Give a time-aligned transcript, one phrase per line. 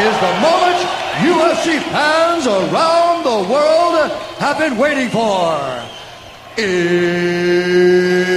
[0.00, 0.78] is the moment
[1.26, 5.58] UFC fans around the world have been waiting for.
[6.56, 8.27] It's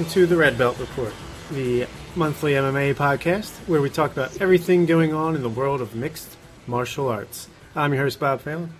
[0.00, 1.12] welcome to the Red Belt Report,
[1.50, 1.86] the
[2.16, 6.38] monthly MMA podcast where we talk about everything going on in the world of mixed
[6.66, 7.48] martial arts.
[7.76, 8.72] I'm your host, Bob Phelan,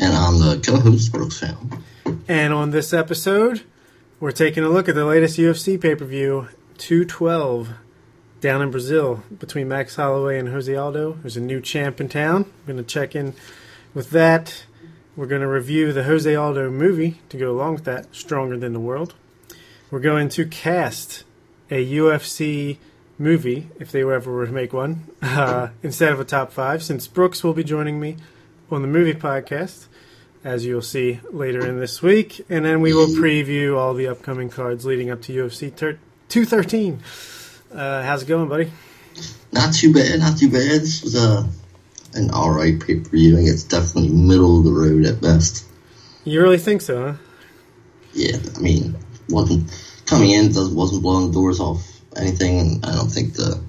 [0.00, 1.84] And I'm the co-host, Brooks Fallon.
[2.26, 3.62] and on this episode,
[4.18, 7.68] we're taking a look at the latest UFC pay per view 212
[8.40, 11.12] down in Brazil between Max Holloway and Jose Aldo.
[11.20, 12.46] There's a new champ in town.
[12.66, 13.34] We're going to check in
[13.94, 14.64] with that.
[15.14, 18.72] We're going to review the Jose Aldo movie to go along with that, Stronger Than
[18.72, 19.14] the World.
[19.90, 21.24] We're going to cast
[21.68, 22.78] a UFC
[23.18, 27.08] movie, if they ever were to make one, uh, instead of a top five, since
[27.08, 28.16] Brooks will be joining me
[28.70, 29.86] on the movie podcast,
[30.44, 32.46] as you'll see later in this week.
[32.48, 37.00] And then we will preview all the upcoming cards leading up to UFC ter- 213.
[37.72, 38.70] Uh, how's it going, buddy?
[39.52, 40.80] Not too bad, not too bad.
[40.82, 41.48] This was a
[42.14, 43.38] an all right pay per view.
[43.38, 45.64] I guess definitely middle of the road at best.
[46.24, 47.14] You really think so, huh?
[48.12, 48.96] Yeah, I mean,
[49.30, 49.70] wasn't
[50.06, 53.62] coming in, wasn't blowing the doors off anything, and I don't think the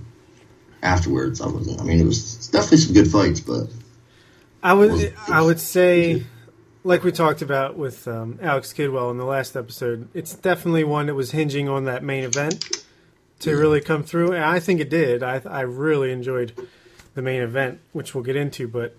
[0.84, 1.80] afterwards I wasn't.
[1.80, 3.68] I mean, it was definitely some good fights, but
[4.64, 6.24] I would Was- I would say,
[6.84, 11.06] like we talked about with um, Alex Kidwell in the last episode, it's definitely one
[11.08, 12.84] that was hinging on that main event
[13.40, 15.24] to really come through, and I think it did.
[15.24, 16.54] I I really enjoyed
[17.14, 18.68] the main event, which we'll get into.
[18.68, 18.96] But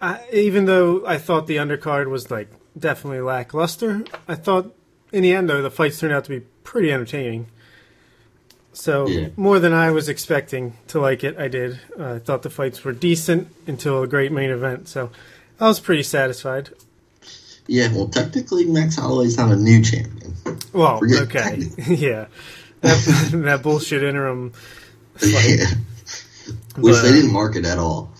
[0.00, 4.74] I, even though I thought the undercard was like definitely lackluster, I thought
[5.12, 7.46] in the end though the fights turned out to be pretty entertaining.
[8.72, 9.28] So Yeah.
[9.36, 11.80] more than I was expecting to like it, I did.
[11.98, 14.88] Uh, I thought the fights were decent until a great main event.
[14.88, 15.10] So
[15.58, 16.70] I was pretty satisfied.
[17.66, 17.92] yeah.
[17.92, 20.34] Well, technically, Max Holloway's not a new champion.
[20.72, 21.56] Well, Forget okay,
[21.88, 22.26] yeah,
[22.80, 24.52] that, that bullshit interim.
[25.22, 25.66] Yeah.
[26.76, 28.10] Which But- they didn't market at all.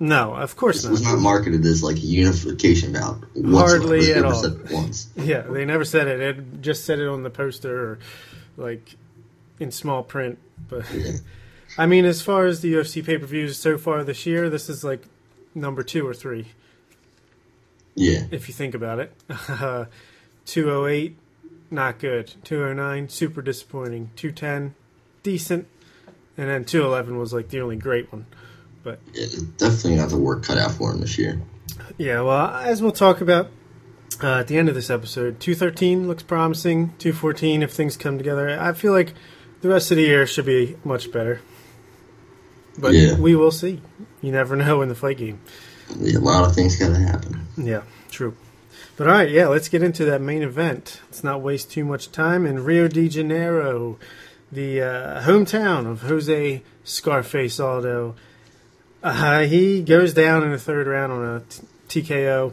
[0.00, 0.90] No, of course not.
[0.90, 1.20] This was not.
[1.20, 3.24] marketed as like a unification bout.
[3.44, 4.44] Hardly at all.
[4.44, 5.08] it once.
[5.16, 6.20] Yeah, they never said it.
[6.20, 7.98] It just said it on the poster or
[8.56, 8.96] like
[9.60, 10.38] in small print.
[10.68, 11.12] But Yeah.
[11.78, 14.68] I mean, as far as the UFC pay per views so far this year, this
[14.68, 15.04] is like
[15.54, 16.46] number two or three.
[17.96, 18.24] Yeah.
[18.32, 19.12] if you think about it.
[20.46, 21.16] 208,
[21.70, 22.34] not good.
[22.44, 24.10] 209, super disappointing.
[24.16, 24.74] 210,
[25.22, 25.68] decent.
[26.36, 28.26] And then 211 was like the only great one.
[28.84, 31.40] But Yeah, definitely got the work cut out for him this year.
[31.98, 33.48] yeah, well, as we'll talk about
[34.22, 36.92] uh, at the end of this episode, 213 looks promising.
[36.98, 38.56] 214, if things come together.
[38.60, 39.14] I feel like
[39.62, 41.40] the rest of the year should be much better.
[42.78, 43.18] But Yeah.
[43.18, 43.80] we will see.
[44.20, 45.40] You never know in the fight game.
[45.98, 47.46] Yeah, a lot of things got to happen.
[47.56, 48.36] Yeah, true.
[48.96, 51.00] But all right, yeah, let's get into that main event.
[51.06, 53.98] Let's not waste too much time in Rio de Janeiro,
[54.52, 58.14] the uh, hometown of Jose Scarface Aldo.
[59.04, 62.52] Uh, he goes down in the third round on a t- TKO.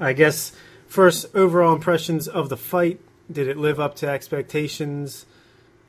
[0.00, 0.56] I guess
[0.88, 3.00] first overall impressions of the fight.
[3.30, 5.26] Did it live up to expectations?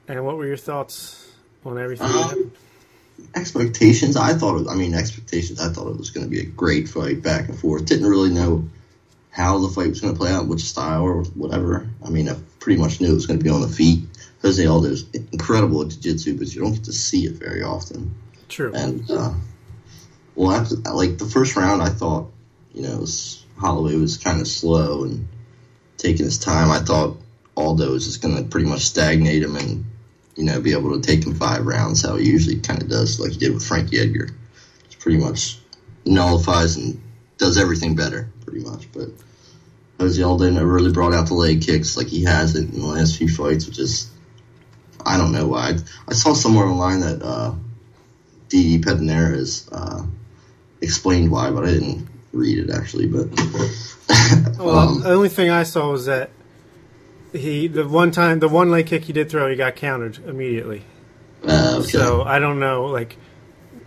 [0.05, 1.31] And what were your thoughts
[1.65, 2.07] on everything?
[2.07, 2.51] Um.
[3.35, 6.45] Expectations, I thought, it, I mean, expectations, I thought it was going to be a
[6.45, 7.85] great fight back and forth.
[7.85, 8.67] Didn't really know
[9.29, 11.87] how the fight was going to play out, which style or whatever.
[12.05, 14.03] I mean, I pretty much knew it was going to be on the feet.
[14.41, 18.13] Jose Aldo's incredible at jiu-jitsu, but you don't get to see it very often.
[18.49, 18.73] True.
[18.73, 19.33] And, uh,
[20.35, 22.31] well, after, like the first round, I thought,
[22.73, 25.27] you know, was, Holloway was kind of slow and
[25.97, 26.71] taking his time.
[26.71, 27.17] I thought
[27.55, 29.85] Aldo was just going to pretty much stagnate him and,
[30.35, 33.19] you know, be able to take him five rounds, how he usually kind of does,
[33.19, 34.29] like he did with Frankie Edgar.
[34.85, 35.59] It's pretty much
[36.05, 37.01] nullifies and
[37.37, 38.91] does everything better, pretty much.
[38.91, 39.09] But
[39.99, 42.87] Jose Aldo never really brought out the leg kicks like he has it in the
[42.87, 44.09] last few fights, which is,
[45.05, 45.69] I don't know why.
[45.69, 45.77] I,
[46.07, 47.53] I saw somewhere online that, uh,
[48.49, 50.03] Didi has uh,
[50.83, 53.07] explained why, but I didn't read it actually.
[53.07, 53.27] But
[54.59, 56.29] Well, um, the only thing I saw was that
[57.31, 60.83] he the one time the one leg kick he did throw he got countered immediately.
[61.47, 61.87] uh, okay.
[61.89, 63.17] So I don't know like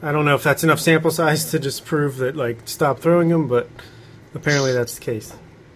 [0.02, 3.30] I don't know if that's enough sample size to just prove that like stop throwing
[3.30, 3.68] him, but
[4.34, 5.32] apparently that's the case.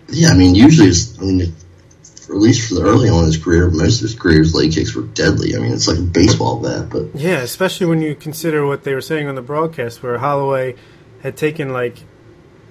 [0.09, 1.55] yeah, I mean, usually, it's, I mean,
[2.03, 4.73] for, at least for the early on in his career, most of his career's leg
[4.73, 5.57] kicks were deadly.
[5.57, 8.95] I mean, it's like a baseball bat, but Yeah, especially when you consider what they
[8.95, 10.75] were saying on the broadcast, where Holloway
[11.23, 11.99] had taken like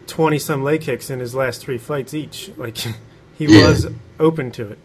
[0.07, 2.51] twenty some leg kicks in his last three fights each.
[2.57, 2.77] Like
[3.37, 3.67] he Yeah.
[3.67, 3.87] was
[4.19, 4.79] open to it.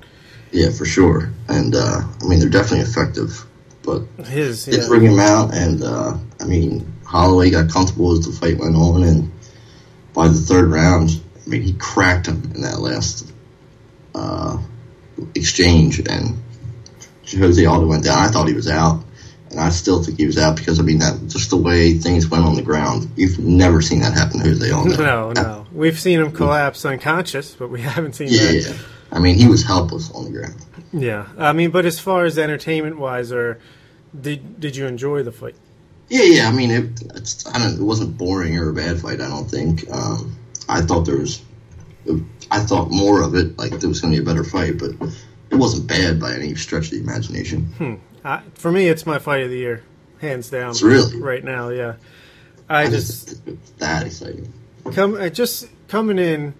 [0.52, 1.32] Yeah, for sure.
[1.48, 3.44] And uh, I mean, they're definitely effective.
[3.82, 4.86] But His did yeah.
[4.88, 9.02] bring him out, and uh, I mean, Holloway got comfortable as the fight went on,
[9.02, 9.30] and
[10.14, 13.30] by the third round, I mean, he cracked him in that last
[14.14, 14.56] uh,
[15.34, 16.42] exchange, and
[17.30, 18.16] Jose Aldo went down.
[18.18, 19.04] I thought he was out,
[19.56, 22.28] and I still think he was out because I mean, that just the way things
[22.28, 24.96] went on the ground, you've never seen that happen to Jose Aldo.
[25.02, 25.66] No, no.
[25.72, 28.54] We've seen him collapse unconscious, but we haven't seen Yeah, that.
[28.68, 28.72] yeah.
[29.12, 30.56] I mean, he was helpless on the ground.
[30.92, 33.60] Yeah, I mean, but as far as entertainment wise, or
[34.20, 35.54] did did you enjoy the fight?
[36.08, 36.48] Yeah, yeah.
[36.48, 37.74] I mean, it, it's, I don't.
[37.80, 39.20] It wasn't boring or a bad fight.
[39.20, 39.88] I don't think.
[39.90, 40.36] Um,
[40.68, 41.40] I thought there was.
[42.50, 43.58] I thought more of it.
[43.58, 44.90] Like there was going to be a better fight, but
[45.50, 48.00] it wasn't bad by any stretch of the imagination.
[48.24, 49.82] I, for me, it's my fight of the year,
[50.20, 50.70] hands down.
[50.70, 51.20] It's really?
[51.20, 51.68] right now.
[51.68, 51.96] Yeah,
[52.68, 54.52] I just just that exciting.
[54.92, 56.54] come I just coming in.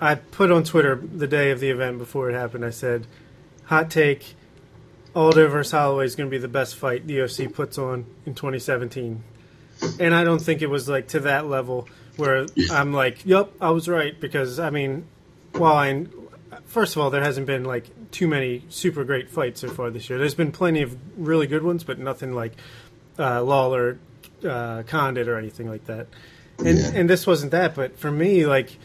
[0.00, 2.64] I put on Twitter the day of the event before it happened.
[2.64, 3.06] I said,
[3.64, 4.36] "Hot take:
[5.16, 8.34] Aldo versus Holloway is going to be the best fight the UFC puts on in
[8.34, 9.22] 2017."
[9.98, 12.46] And I don't think it was like to that level where.
[12.70, 15.06] I'm like, "Yup, I was right." Because I mean,
[15.52, 16.06] while I
[16.66, 20.08] first of all, there hasn't been like too many super great fights so far this
[20.08, 20.18] year.
[20.18, 22.52] There's been plenty of really good ones, but nothing like
[23.18, 23.98] uh, Lawler,
[24.48, 26.06] uh, Condit, or anything like that.
[26.58, 26.92] And Yeah.
[26.94, 27.74] and this wasn't that.
[27.74, 28.78] But for me, like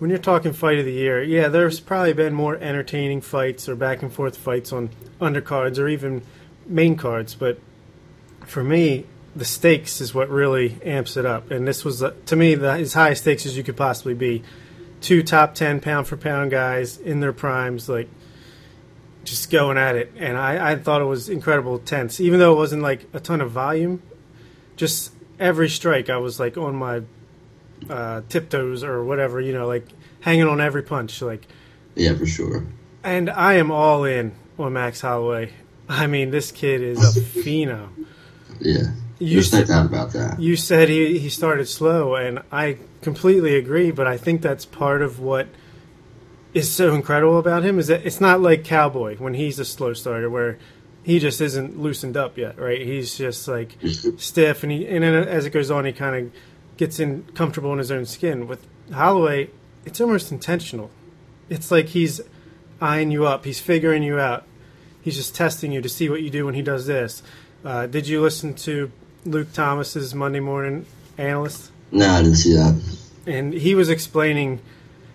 [0.00, 3.76] when you're talking fight of the year, yeah, there's probably been more entertaining fights or
[3.76, 4.90] back and forth fights on
[5.20, 6.22] undercards or even
[6.66, 7.34] main cards.
[7.36, 7.58] But
[8.46, 9.06] for me,
[9.36, 11.50] the stakes is what really amps it up.
[11.52, 14.42] And this was, uh, to me, the, as high stakes as you could possibly be.
[15.00, 18.08] Two top 10 pound for pound guys in their primes, like
[19.24, 20.12] just going at it.
[20.16, 23.40] And I, I thought it was incredible tense, even though it wasn't like a ton
[23.40, 24.02] of volume.
[24.76, 27.02] Just every strike, I was like on my
[27.88, 29.86] uh, tiptoes or whatever, you know, like
[30.20, 31.20] hanging on every punch.
[31.22, 31.46] Like,
[31.94, 32.64] Yeah, for sure.
[33.04, 35.52] and I am all in on Max Holloway.
[35.88, 38.06] I mean, this kid is a phenom.
[38.60, 40.40] Yeah, You there's no said- doubt about that.
[40.40, 45.02] You said he, he started slow, and I completely agree, but I think that's part
[45.02, 45.48] of what
[46.54, 49.92] is so incredible about him is that it's not like Cowboy when he's a slow
[49.94, 50.58] starter where
[51.02, 52.80] he just isn't loosened up yet, right?
[52.80, 53.76] He's just like
[54.18, 56.32] stiff, and he and then as it goes on, he kind of
[56.76, 58.46] gets in comfortable in his own skin.
[58.46, 59.50] With Holloway,
[59.84, 60.90] it's almost intentional.
[61.48, 62.20] It's like he's
[62.80, 64.44] eyeing you up, he's figuring you out,
[65.02, 67.22] he's just testing you to see what you do when he does this.
[67.64, 68.90] Uh, did you listen to
[69.24, 70.86] Luke Thomas's Monday morning
[71.18, 71.70] analyst?
[71.90, 72.98] No, I didn't see that.
[73.26, 74.60] and he was explaining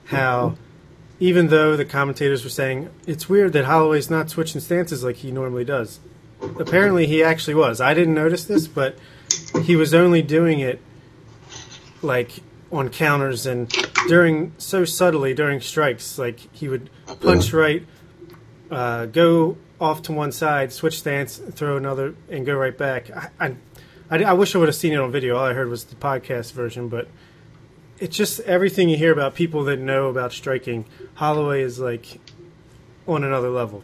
[0.06, 0.56] how
[1.20, 5.32] even though the commentators were saying it's weird that Holloway's not switching stances like he
[5.32, 6.00] normally does,
[6.60, 7.82] apparently he actually was.
[7.82, 8.98] I didn't notice this, but
[9.64, 10.80] he was only doing it
[12.02, 12.32] like
[12.72, 13.70] on counters and
[14.08, 16.18] during so subtly during strikes.
[16.18, 16.90] Like he would
[17.22, 17.86] punch right,
[18.70, 23.10] uh, go off to one side, switch stance, throw another, and go right back.
[23.12, 23.56] I, I,
[24.10, 25.38] I, I wish I would have seen it on video.
[25.38, 27.08] All I heard was the podcast version, but
[28.00, 30.86] it's just everything you hear about people that know about striking.
[31.16, 32.20] Holloway is like
[33.08, 33.84] on another level.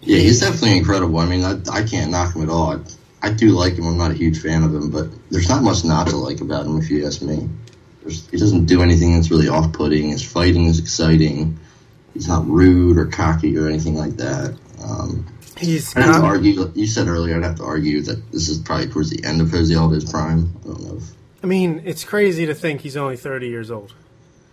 [0.00, 1.18] Yeah, he's definitely incredible.
[1.18, 2.72] I mean, I, I can't knock him at all.
[2.72, 2.80] I,
[3.22, 3.86] I do like him.
[3.86, 6.66] I'm not a huge fan of him, but there's not much not to like about
[6.66, 7.48] him, if you ask me.
[8.02, 10.08] There's, he doesn't do anything that's really off-putting.
[10.08, 11.58] His fighting is exciting.
[12.14, 14.56] He's not rude or cocky or anything like that.
[14.82, 15.26] Um,
[15.58, 16.72] He's I'd have to argue.
[16.74, 19.50] You said earlier I'd have to argue that this is probably towards the end of
[19.50, 20.54] Jose Aldo's prime.
[20.62, 20.96] I don't know.
[20.96, 21.10] If,
[21.42, 23.94] I mean, it's crazy to think he's only 30 years old.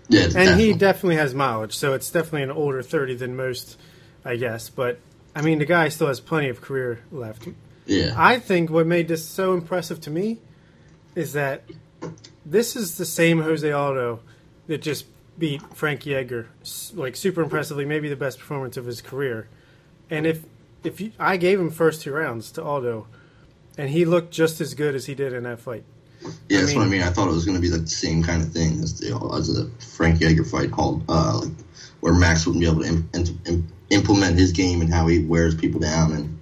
[0.09, 3.77] yeah, And definitely- he definitely has mileage, so it's definitely an older 30 than most,
[4.23, 4.69] I guess.
[4.69, 4.99] But,
[5.35, 7.47] I mean, the guy still has plenty of career left.
[7.85, 10.37] yeah, I think what made this so impressive to me
[11.15, 11.63] is that
[12.45, 14.19] this is the same Jose Aldo
[14.67, 15.05] that just
[15.37, 16.47] beat Frankie Edgar,
[16.95, 19.47] like super impressively, maybe the best performance of his career.
[20.09, 20.43] And if
[20.83, 23.07] if you, I gave him first two rounds to Aldo,
[23.77, 25.83] and he looked just as good as he did in that fight.
[26.49, 26.57] Yeah.
[26.59, 27.01] I That's what I mean- mean.
[27.03, 29.15] I thought it was going to be like the same kind of thing as the
[29.37, 31.51] as the Frankie Edgar fight, called uh, like
[31.99, 35.19] where Max wouldn't be able to im- im- im- implement his game and how he
[35.23, 36.39] wears people down, and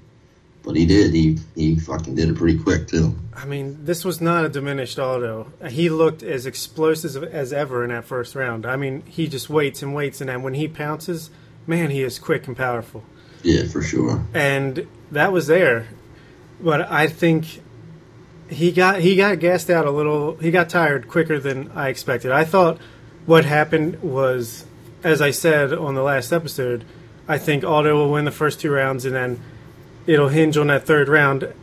[0.63, 1.13] but he did.
[1.13, 3.15] He he fucking did it pretty quick too.
[3.36, 5.51] I mean, this was not a diminished Aldo.
[5.70, 8.65] He looked as explosive as ever in that first round.
[8.65, 11.30] I mean, he just waits and waits, and then when he pounces,
[11.68, 13.04] man, he is quick and powerful.
[13.44, 14.25] Yeah, for sure.
[14.34, 15.88] and that was there.
[16.62, 17.62] But I think
[18.50, 20.36] he got he got gassed out a little.
[20.38, 22.32] He got tired quicker than I expected.
[22.32, 22.80] I thought
[23.25, 24.66] what happened was,
[25.04, 26.86] as I said on the last episode,
[27.28, 29.42] I think Aldo will win the first two rounds, and then
[30.06, 31.54] it'll hinge on that third round.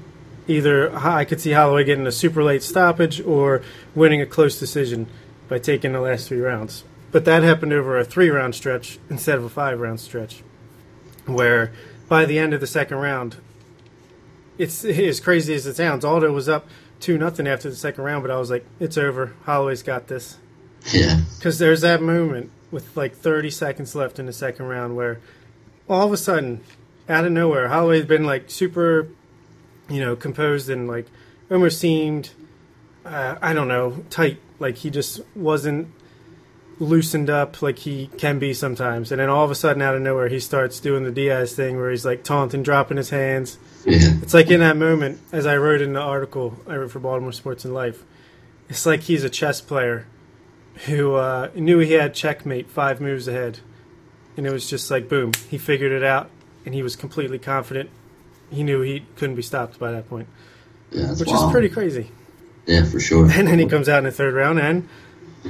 [0.49, 3.62] Either I could see Holloway getting a super late stoppage or
[3.95, 5.07] winning a close decision.
[5.49, 6.83] by taking the last three rounds.
[7.11, 10.43] But that happened over a three round stretch instead of a five round stretch,
[11.27, 11.73] where
[12.09, 13.37] by the end of the second round,
[14.59, 16.05] it's as crazy as it sounds.
[16.05, 16.67] Aldo was up
[17.01, 19.35] two nothing after the second round, but I was like, it's over.
[19.45, 20.37] Holloway's got this.
[20.93, 21.21] Yeah.
[21.37, 25.21] Because there's that moment with like 30 seconds left in the second round where
[25.89, 26.63] all of a sudden,
[27.09, 29.09] out of nowhere, Holloway's been like super,
[29.91, 31.07] you know, composed and like
[31.51, 32.31] almost seemed,
[33.05, 34.39] uh, I don't know, tight.
[34.59, 35.89] Like he just wasn't
[36.79, 39.13] loosened up like he can be sometimes.
[39.13, 41.77] And then all of a sudden, out of nowhere, he starts doing the Diaz thing
[41.77, 43.59] where he's like taunting, dropping his hands.
[43.85, 44.12] Yeah.
[44.23, 47.33] It's like in that moment, as I wrote in the article I wrote for Baltimore
[47.33, 48.03] Sports and Life,
[48.69, 50.07] it's like he's a chess player
[50.87, 53.59] who uh, knew he had checkmate five moves ahead.
[54.37, 56.31] And it was just like, boom, he figured it out,
[56.65, 57.91] and he was completely confident.
[58.51, 60.29] He knew he couldn't be stopped by that point,
[60.91, 61.12] Yeah.
[61.15, 61.49] Which wild.
[61.49, 62.11] is pretty crazy.
[62.67, 63.25] Yeah, for sure.
[63.31, 64.89] And then he comes out in the third round and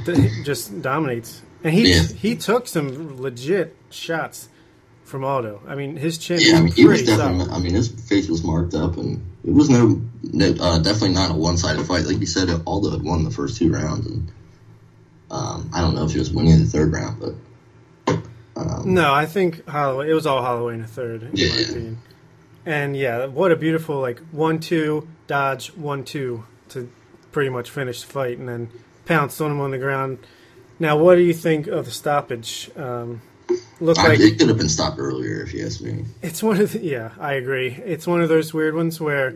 [0.04, 1.42] th- just dominates.
[1.62, 2.02] And he Yeah.
[2.02, 4.48] he took some legit shots
[5.12, 5.60] from Aldo.
[5.68, 7.54] I mean, his chin Yeah, I mean, he was definitely.
[7.54, 11.30] I mean, his face was marked up, and it was no, no uh, definitely not
[11.30, 12.06] a one-sided fight.
[12.06, 14.32] Like you said, Aldo had won the first two rounds, and
[15.30, 18.16] um, I don't know if he was winning the third round, but
[18.56, 20.10] um, No, I think Holloway.
[20.10, 21.60] It was all Holloway in the third, in my Yeah.
[21.70, 21.98] opinion.
[22.64, 26.90] And yeah, what a beautiful like one two dodge one two to
[27.32, 28.70] pretty much finish the fight, and then
[29.04, 30.18] pounced on him on the ground.
[30.78, 32.70] Now, what do you think of the stoppage?
[32.76, 33.20] Um,
[33.80, 36.04] looked I, like it could have been stopped earlier if you ask me.
[36.22, 37.68] it's one of the, yeah, I agree.
[37.84, 39.34] It's one of those weird ones where,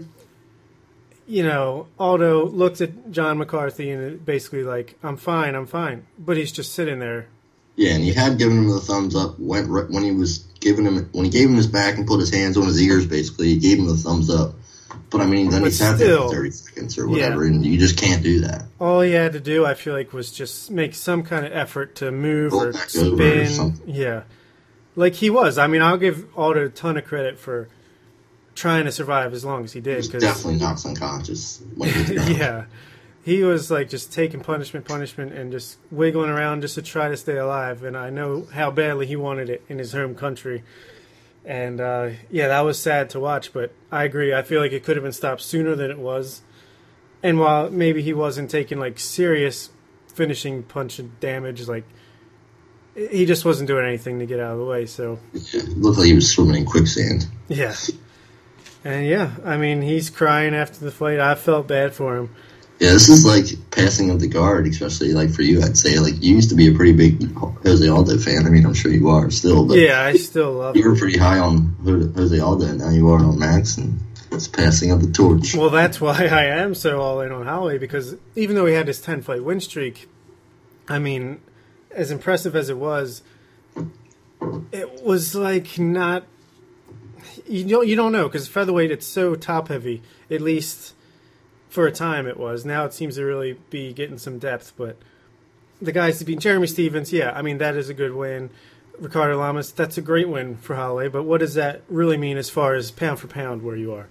[1.27, 6.37] you know, Aldo looks at John McCarthy and basically like, "I'm fine, I'm fine," but
[6.37, 7.27] he's just sitting there.
[7.75, 11.09] Yeah, and he had given him the thumbs up when when he was giving him
[11.13, 13.07] when he gave him his back and put his hands on his ears.
[13.07, 14.55] Basically, he gave him the thumbs up.
[15.11, 17.11] But I mean, then But he sat there still- for thirty seconds or Yeah.
[17.13, 18.65] whatever, and you just can't do that.
[18.81, 21.95] All he had to do, I feel like, was just make some kind of effort
[21.97, 23.75] to move or over or spin.
[23.87, 24.23] yeah,
[24.97, 25.59] like he was.
[25.59, 27.69] I mean, I'll give Aldo a ton of credit for
[28.55, 29.97] trying to survive as long as he He did.
[29.99, 32.37] was 'cause- definitely knocked unconscious when he hit the ground.
[32.39, 32.65] yeah,
[33.23, 37.17] he was like just taking punishment, punishment, and just wiggling around just to try to
[37.17, 37.85] stay alive.
[37.85, 40.65] And I know how badly he wanted it in his home country.
[41.47, 43.53] And uh, yeah, that was sad to watch.
[43.53, 44.35] But I agree.
[44.35, 46.43] I feel like it could have been stopped sooner than it was.
[47.23, 49.71] And while maybe he wasn't taking like serious
[50.13, 51.85] finishing punch and damage, like
[52.95, 54.87] he just wasn't doing anything to get out of the way.
[54.87, 57.27] So it looked like he was swimming in quicksand.
[57.49, 57.75] yeah.
[58.85, 61.19] And yeah, I mean, he's crying after the fight.
[61.19, 62.35] I felt bad for him.
[62.79, 65.63] Yeah, this is like passing of the guard, especially like for you.
[65.63, 68.47] I'd say like you used to be a pretty big Jose Aldo fan.
[68.47, 70.91] I mean, I'm sure you are still, but Yeah, I still love you him.
[70.91, 72.67] were pretty high on Jose Aldo.
[72.67, 73.99] and Now you are on Max, and
[74.31, 75.55] it's passing of the torch.
[75.55, 78.89] Well, that's why I am so all in on Holloway because even though he had
[78.89, 80.07] his 10 fight win streak,
[80.87, 81.41] I mean,
[81.93, 83.23] as impressive as it was,
[84.73, 86.25] it was like not.
[87.49, 90.03] You don't, you don't know because featherweight it's so top heavy.
[90.31, 90.93] At least
[91.69, 92.65] for a time it was.
[92.65, 94.73] Now it seems to really be getting some depth.
[94.77, 94.97] But
[95.81, 98.51] the guys to beat Jeremy Stephens, yeah, I mean that is a good win.
[98.99, 101.09] Ricardo Lamas, that's a great win for Holloway.
[101.09, 104.09] But what does that really mean as far as pound for pound where you are?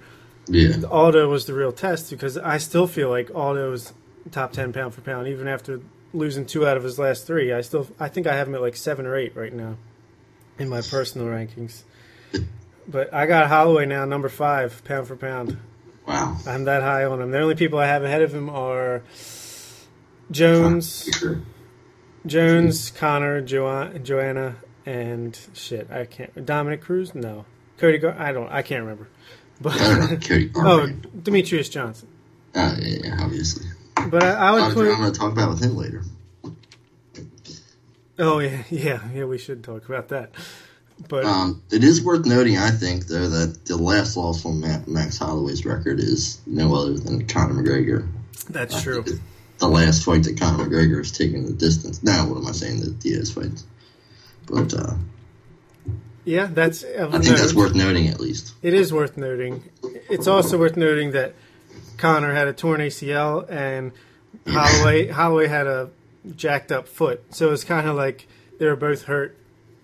[0.48, 3.94] Yeah, Aldo was the real test because I still feel like Aldo's
[4.32, 5.82] top ten pound for pound, even after
[6.14, 7.52] losing two out of his last three.
[7.52, 9.78] I still I think I have him at like seven or eight right now
[10.60, 11.82] in my personal rankings.
[12.88, 15.58] But I got Holloway now, number five, pound for pound.
[16.08, 16.38] Wow.
[16.46, 17.32] I'm that high on him.
[17.32, 19.02] The only people I have ahead of him are
[20.32, 21.10] Jones.
[22.26, 25.90] Jones, Conor, jo- Joanna, and shit.
[25.92, 26.46] I can't.
[26.46, 27.14] Dominick Cruz?
[27.14, 27.46] No.
[27.78, 27.98] Cody.
[27.98, 28.52] Gar- I don't.
[28.52, 29.08] I can't remember.
[29.62, 29.78] But
[30.24, 32.08] Cody oh, Demetrious Johnson.
[32.54, 33.68] Uh, yeah, obviously.
[34.08, 34.98] But I, I would I'm, put.
[34.98, 36.04] going to talk about with him later.
[38.18, 39.26] Oh yeah, yeah, yeah.
[39.26, 40.32] We should talk about that.
[41.10, 44.80] But Um, it is worth noting, I think, though, that the last loss on Ma-
[44.88, 48.08] Max Holloway's record is no other than Conor McGregor.
[48.50, 49.04] that's true.
[49.60, 52.02] The last fight that Conor McGregor has taken the distance.
[52.04, 52.80] Now, what am I saying?
[52.82, 53.64] The Diaz fight.
[54.48, 54.96] But uh,
[56.24, 56.84] Yeah, that's.
[56.84, 58.54] I think that's worth noting at least.
[58.62, 59.64] It is worth noting.
[60.10, 61.34] It's also worth noting that
[61.98, 63.92] Conor had a torn ACL and
[64.48, 65.90] Holloway Holloway had a
[66.36, 67.24] jacked up foot.
[67.34, 68.28] So it's kind of like
[68.60, 69.38] they were both hurt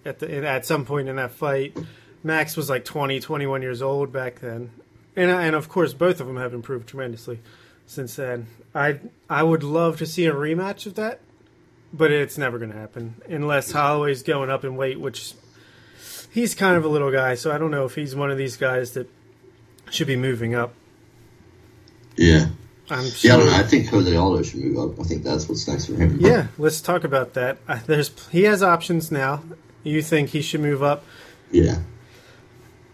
[0.06, 1.78] at the at some point in that fight.
[2.24, 4.70] Max was like 20, 21 years old back then,
[5.16, 7.40] and and of course both of them have improved tremendously
[7.88, 8.48] since then.
[8.76, 11.20] I I would love to see a rematch of that,
[11.92, 15.34] but it's never going to happen unless Holloway's going up in weight, which
[16.32, 18.56] he's kind of a little guy, so I don't know if he's one of these
[18.56, 19.10] guys that
[19.90, 20.74] should be moving up.
[22.16, 22.48] Yeah.
[22.90, 23.38] I'm Yeah, I, sure.
[23.38, 23.54] don't know.
[23.58, 25.00] I think Jose Aldo should move up.
[25.00, 26.18] I think that's what's next for him.
[26.20, 27.58] Yeah, let's talk about that.
[27.88, 29.42] There's he has options now.
[29.84, 31.04] You think he should move up?
[31.52, 31.80] Yeah.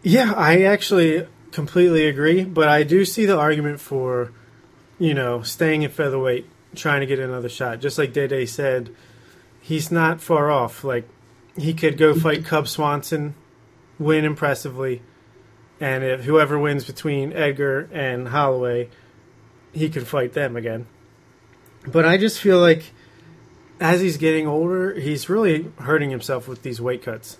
[0.04, 4.32] Yeah, I actually completely agree, but I do see the argument for,
[5.00, 7.82] you know, staying at featherweight, trying to get another shot.
[7.82, 8.94] Just like Dede said,
[9.60, 10.84] he's not far off.
[10.84, 11.08] Like
[11.58, 13.36] he could go fight Cub Swanson,
[14.00, 15.02] win impressively,
[15.80, 18.90] and if whoever wins between Edgar and Holloway,
[19.74, 20.88] he could fight them again.
[21.86, 22.92] But I just feel like
[23.80, 27.38] as he's getting older, he's really hurting himself with these weight cuts.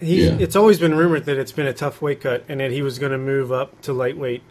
[0.00, 0.36] He, Yeah.
[0.38, 2.98] It's always been rumored that it's been a tough weight cut and that he was
[2.98, 4.42] going to move up to lightweight,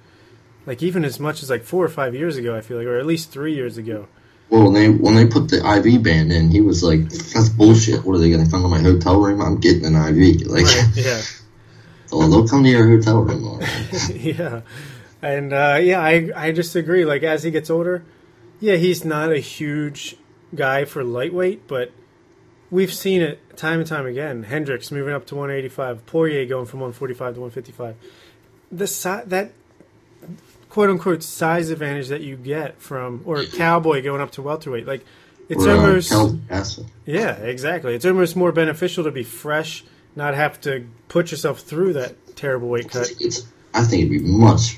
[0.66, 2.56] like even as much as like four or five years ago.
[2.56, 4.08] I feel like, or at least three years ago.
[4.50, 8.06] Well, when they when they put the IV band in, he was like, "That's bullshit.
[8.06, 9.42] What are they going to come to my hotel room?
[9.42, 11.22] I'm getting an IV." Like, Right, yeah,
[12.14, 13.62] well, they'll come to your hotel room.
[14.14, 14.62] yeah,
[15.22, 17.04] and uh, yeah, I I just agree.
[17.04, 18.06] Like as he gets older,
[18.62, 20.16] yeah, he's not a huge
[20.56, 21.92] guy for lightweight, but
[22.72, 24.44] we've seen it time and time again.
[24.44, 27.96] Hendricks moving up to 185, Poirier going from 145 to 155.
[28.72, 29.52] The si- that
[30.70, 35.06] quote unquote size advantage that you get from or Cowboy going up to welterweight, like
[35.50, 36.12] it's Or, uh, almost
[36.50, 36.86] Castle.
[37.06, 37.96] yeah, exactly.
[37.96, 39.84] It's almost more beneficial to be fresh,
[40.16, 43.10] not have to put yourself through that terrible weight cut.
[43.22, 44.78] It's, I think it'd be much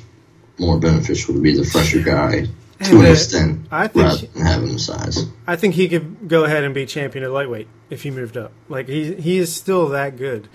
[0.59, 2.45] more beneficial to be the fresher guy
[2.81, 5.25] to And, an extent I think- having the size.
[5.48, 8.51] I think he could go ahead and be champion at lightweight if he moved up.
[8.69, 10.48] Like he he is still that good,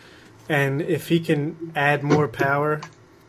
[0.48, 2.80] and if he can add more power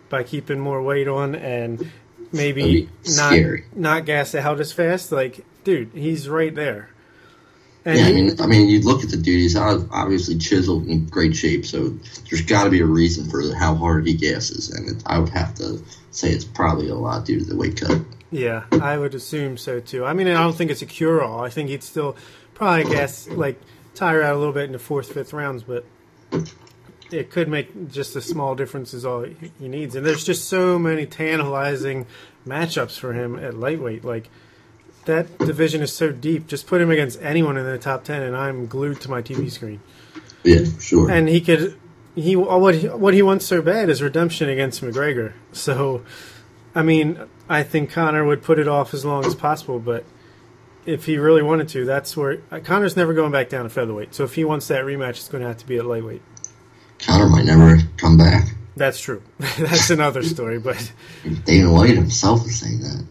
[0.09, 1.91] by keeping more weight on and
[2.31, 3.65] maybe not scary.
[3.75, 6.89] not gas out as fast, like dude, he's right there.
[7.87, 11.05] And Yeah, I mean, I mean, you look at the dude; he's obviously chiseled in
[11.05, 11.65] great shape.
[11.67, 11.89] So
[12.29, 15.29] there's got to be a reason for how hard he gasses, and it, I would
[15.29, 17.99] have to say it's probably a lot due to the weight cut.
[18.35, 20.03] Yeah, I would assume so too.
[20.03, 21.41] I mean, I don't think it's a cure all.
[21.41, 22.17] I think he'd still
[22.53, 23.57] probably guess like
[23.93, 25.85] tire out a little bit in the fourth, fifth rounds, but
[27.13, 29.95] it could make just a small difference is all he needs.
[29.95, 32.07] And there's just so many tantalizing
[32.45, 34.03] matchups for him at lightweight.
[34.03, 34.29] Like
[35.05, 36.47] that division is so deep.
[36.47, 39.49] Just put him against anyone in the top ten, and I'm glued to my TV
[39.49, 39.79] screen.
[40.43, 41.09] Yeah, sure.
[41.09, 41.79] And he could.
[42.15, 45.33] He what he, what he wants so bad is redemption against McGregor.
[45.53, 46.03] So,
[46.73, 49.79] I mean, I think Conor would put it off as long as possible.
[49.79, 50.03] But
[50.85, 54.15] if he really wanted to, that's where uh, Conor's never going back down to featherweight.
[54.15, 56.21] So if he wants that rematch, it's going to have to be at lightweight.
[56.99, 58.47] Conor might never come back.
[58.75, 59.21] That's true.
[59.57, 60.59] that's another story.
[60.59, 60.91] But
[61.45, 63.05] Dana White himself is saying that.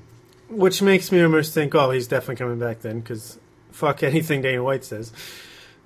[0.49, 3.39] which makes me almost think, oh, he's definitely coming back then because
[3.73, 5.13] fuck anything Dana White says.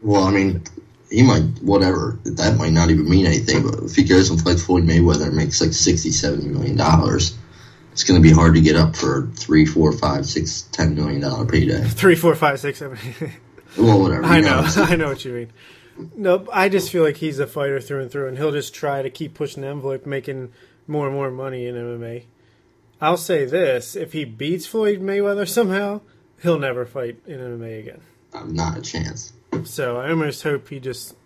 [0.02, 0.62] Well, I mean,
[1.10, 2.18] he might whatever.
[2.24, 3.62] That might not even mean anything.
[3.62, 7.36] But if he goes and fights Floyd Mayweather and makes like 60 70 million dollars,
[7.98, 11.20] it's going to be hard to get up for three, four, five, six, ten million
[11.20, 11.82] dollar payday.
[11.82, 12.96] Three, four, five, six, seven.
[13.76, 14.24] Well, whatever.
[14.24, 15.52] I you know, I know what you mean.
[16.16, 19.02] No, I just feel like he's a fighter through and through, and he'll just try
[19.02, 20.52] to keep pushing the envelope, making
[20.86, 22.24] more and more money in MMA.
[23.00, 26.00] I'll say this: if he beats Floyd Mayweather somehow,
[26.40, 28.00] he'll never fight in MMA again.
[28.46, 29.32] Not a chance.
[29.64, 31.16] So I almost hope he just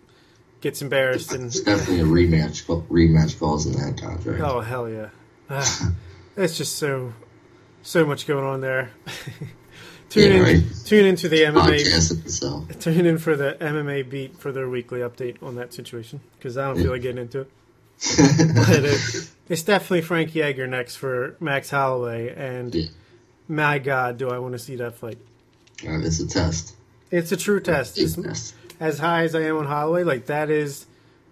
[0.61, 2.65] gets embarrassed and It's definitely a rematch.
[2.87, 4.41] Rematch calls in that contract.
[4.41, 5.09] oh hell yeah,
[5.51, 5.91] ah.
[6.35, 7.13] It's just so
[7.81, 8.91] so much going on there.
[10.09, 10.63] tune Yeah, in, right.
[10.85, 12.79] tune into the MMA.
[12.81, 16.65] Tune in for the MMA beat for their weekly update on that situation because I
[16.67, 17.51] don't feel like getting into it.
[18.55, 22.87] but it, it's definitely Frankie Edgar next for Max Holloway, and Yeah.
[23.47, 25.17] my God, do I want to see that fight?
[25.85, 26.75] Uh, it's a test.
[27.11, 27.97] It's a true test.
[27.99, 28.55] It's test.
[28.79, 30.85] as high as I am on Holloway, like that is,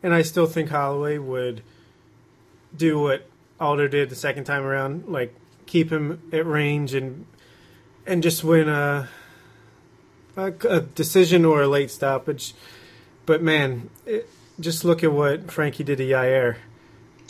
[0.03, 1.61] and I still think Holloway would
[2.77, 3.25] do what
[3.61, 5.33] Aldo did the second time around, like
[5.67, 7.25] keep him at range and
[8.05, 9.07] and just win a
[10.35, 12.55] a, a decision or a late stoppage.
[13.25, 14.27] But man, it,
[14.59, 16.57] just look at what Frankie did to Yair.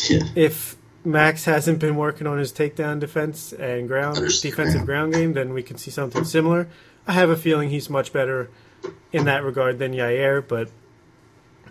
[0.10, 0.24] Yeah.
[0.36, 5.54] If Max hasn't been working on his takedown defense and ground defensive ground game, then
[5.54, 6.68] we can see something similar.
[7.06, 8.50] I have a feeling he's much better
[9.12, 10.70] in that regard than Yair, but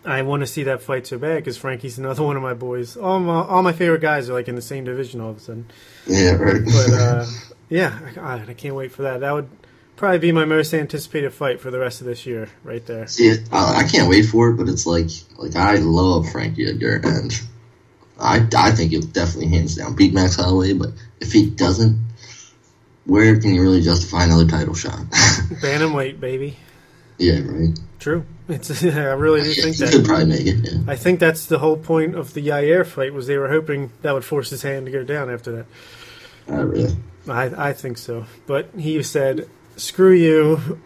[0.05, 2.97] I want to see that fight so bad because Frankie's another one of my boys.
[2.97, 5.41] All my all my favorite guys are like in the same division all of a
[5.41, 5.67] sudden.
[6.07, 6.65] Yeah, right.
[6.65, 7.27] But uh,
[7.69, 9.21] yeah, I, I can't wait for that.
[9.21, 9.49] That would
[9.97, 13.07] probably be my most anticipated fight for the rest of this year, right there.
[13.07, 17.39] See, I can't wait for it, but it's like, like I love Frankie Edgar, and
[18.19, 20.73] I, I think he'll definitely hands down beat Max Holloway.
[20.73, 22.03] But if he doesn't,
[23.05, 24.99] where can you really justify another title shot?
[25.61, 26.57] Bantamweight, baby.
[27.19, 27.79] yeah, right.
[28.01, 28.25] True.
[28.49, 29.93] It's I really do think that.
[29.93, 30.57] could probably make it.
[30.63, 30.79] Yeah.
[30.89, 34.13] I think that's the whole point of the Yair fight was they were hoping that
[34.13, 35.67] would force his hand to go down after that.
[36.49, 36.97] Not really.
[37.29, 38.25] I, I think so.
[38.47, 40.81] But he said, screw you.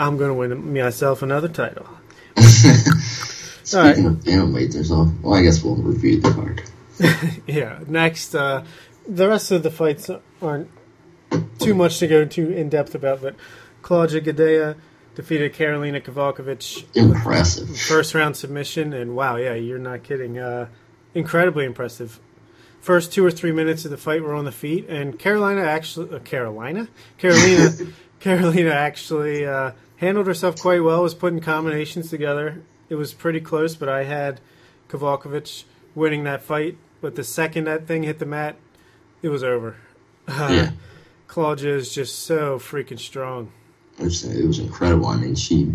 [0.00, 1.86] I'm going to win myself another title.
[3.62, 5.12] Speaking of animate, there's all.
[5.22, 6.62] Well, I guess we'll review the card.
[7.46, 7.80] Yeah.
[7.86, 8.64] Next, uh,
[9.06, 10.70] the rest of the fights aren't
[11.58, 13.34] too much to go too in depth about, but
[13.82, 14.76] Claudia Gadelha
[15.16, 17.76] defeated Karolina Kowalkiewicz Impressive.
[17.76, 20.38] first round submission, and wow, yeah, you're not kidding.
[20.38, 20.68] Uh,
[21.14, 22.20] incredibly impressive.
[22.80, 26.14] First two or three minutes of the fight were on the feet, and Karolina actually,
[26.14, 26.86] uh, Karolina,
[27.18, 31.02] Karolina, Karolina actually uh, handled herself quite well.
[31.02, 32.62] Was putting combinations together.
[32.88, 34.40] It was pretty close, but I had
[34.88, 35.64] Kowalkiewicz
[35.96, 36.76] winning that fight.
[37.00, 38.54] But the second that thing hit the mat,
[39.22, 39.76] it was over.
[40.28, 40.70] Uh, Yeah.
[41.28, 43.50] Claudia is just so freaking strong.
[43.98, 45.06] It was, it was incredible.
[45.06, 45.72] I mean, she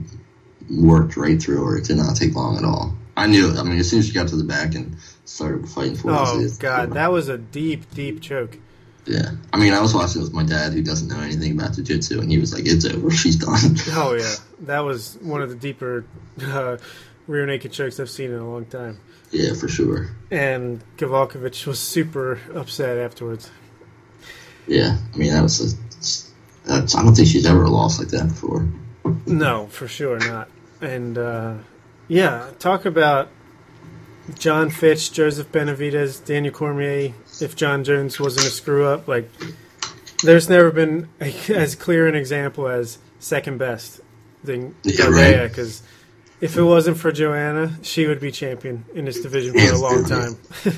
[0.70, 1.78] worked right through her.
[1.78, 2.96] It did not take long at all.
[3.18, 3.58] I knew it.
[3.58, 6.16] I mean, as soon as she got to the back and started fighting for it,
[6.18, 8.58] Oh god, that was a deep, deep choke.
[9.06, 9.32] Yeah.
[9.52, 12.22] I mean, I was watching it with my dad who doesn't know anything about jiu-jitsu,
[12.22, 13.10] and he was like, it's over.
[13.12, 13.76] She's done.
[13.90, 16.06] Oh yeah, that was one of the deeper
[16.44, 16.78] uh,
[17.28, 19.00] rear naked chokes I've seen in a long time.
[19.32, 20.10] yeah, for sure.
[20.30, 23.50] And Kowalkiewicz was super upset afterwards.
[24.68, 24.98] Yeah.
[25.14, 25.78] I mean, that was a,
[26.66, 28.68] that's, I don't think she's ever lost like that before.
[29.26, 30.50] No, for sure not.
[30.82, 31.56] And uh,
[32.08, 33.30] yeah, talk about
[34.38, 37.14] John Fitch, Joseph Benavidez, Daniel Cormier.
[37.40, 39.30] If John Jones wasn't a screw up, like
[40.24, 44.02] there's never been a, as clear an example as second best
[44.44, 45.48] than Yeah.
[45.48, 45.84] Because
[46.40, 50.06] if it wasn't for Joanna, she would be champion in this division for a long
[50.06, 50.38] time.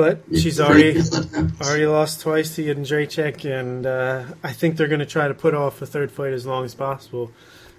[0.00, 1.60] but she's already that that happens.
[1.60, 5.54] already lost twice to Jędrzejczyk, and uh, I think they're going to try to put
[5.54, 7.30] off a third fight as long as possible.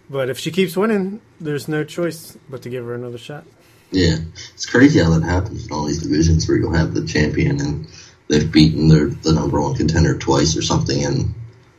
[0.10, 3.46] But if she keeps winning, there's no choice but to give her another shot.
[3.92, 4.18] Yeah,
[4.54, 7.88] it's crazy how that happens in all these divisions where you'll have the champion and
[8.28, 11.34] they've beaten their the number one contender twice or something, and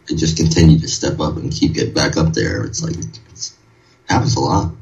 [0.08, 2.64] they just continue to step up and keep getting back up there.
[2.64, 2.96] It's like
[3.30, 3.56] it's,
[4.08, 4.72] happens a lot.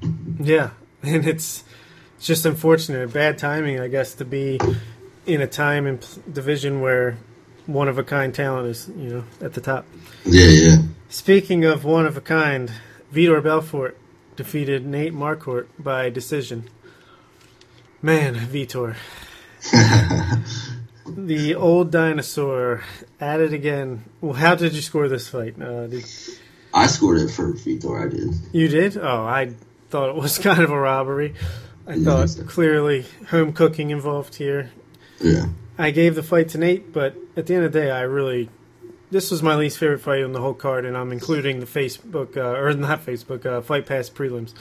[0.41, 0.71] Yeah,
[1.03, 1.65] and it's
[2.17, 4.61] it's just unfortunate, bad timing, I guess, to be
[5.35, 7.17] in a time and division where
[7.67, 9.85] one of a kind talent is, you know, at the top.
[10.25, 10.77] Yeah, yeah.
[11.09, 12.71] Speaking of one of a kind,
[13.13, 13.97] Vitor Belfort
[14.37, 16.69] defeated Nate Marquardt by decision.
[18.03, 18.97] Man, Vitor.
[21.07, 22.83] the old dinosaur
[23.21, 24.05] at it again.
[24.21, 25.61] Well, how did you score this fight?
[25.61, 26.05] Uh, did,
[26.73, 28.05] I scored it for Vitor.
[28.07, 28.35] I did.
[28.53, 28.97] you did?
[28.97, 29.55] Oh, I
[29.91, 31.35] thought it was kind of a robbery.
[31.87, 32.45] I Yeah, thought so.
[32.45, 34.71] clearly home cooking involved here.
[35.21, 35.47] Yeah,
[35.79, 38.49] I gave the fight to Nate, but at the end of the day, I really
[39.11, 42.37] this was my least favorite fight on the whole card, and I'm including the Facebook
[42.37, 44.55] uh, or not Facebook uh, Fight Pass prelims.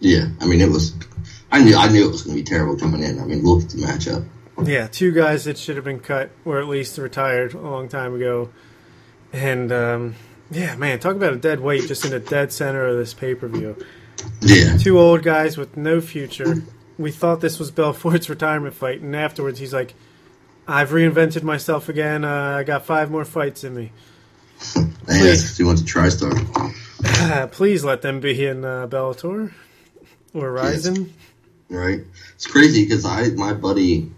[0.00, 0.28] yeah.
[0.40, 0.94] I mean, it was.
[1.50, 1.76] I knew.
[1.76, 3.18] I knew it was going to be terrible coming in.
[3.18, 4.26] I mean, look at the matchup.
[4.62, 8.14] Yeah, two guys that should have been cut or at least retired a long time
[8.14, 8.50] ago,
[9.32, 10.14] and um,
[10.50, 13.34] yeah, man, talk about a dead weight just in the dead center of this pay
[13.34, 13.76] per view.
[14.40, 16.62] Yeah, Two old guys with no future.
[16.98, 19.94] We thought this was Belfort's retirement fight, and afterwards he's like,
[20.68, 22.24] "I've reinvented myself again.
[22.24, 23.92] Uh, I got five more fights in me."
[25.06, 26.72] 'cause he went to TriStar.
[27.04, 29.52] Uh, please let them be in uh, Bellator
[30.32, 31.12] or Rizin.
[31.68, 32.00] Right.
[32.34, 34.10] It's crazy because I, my buddy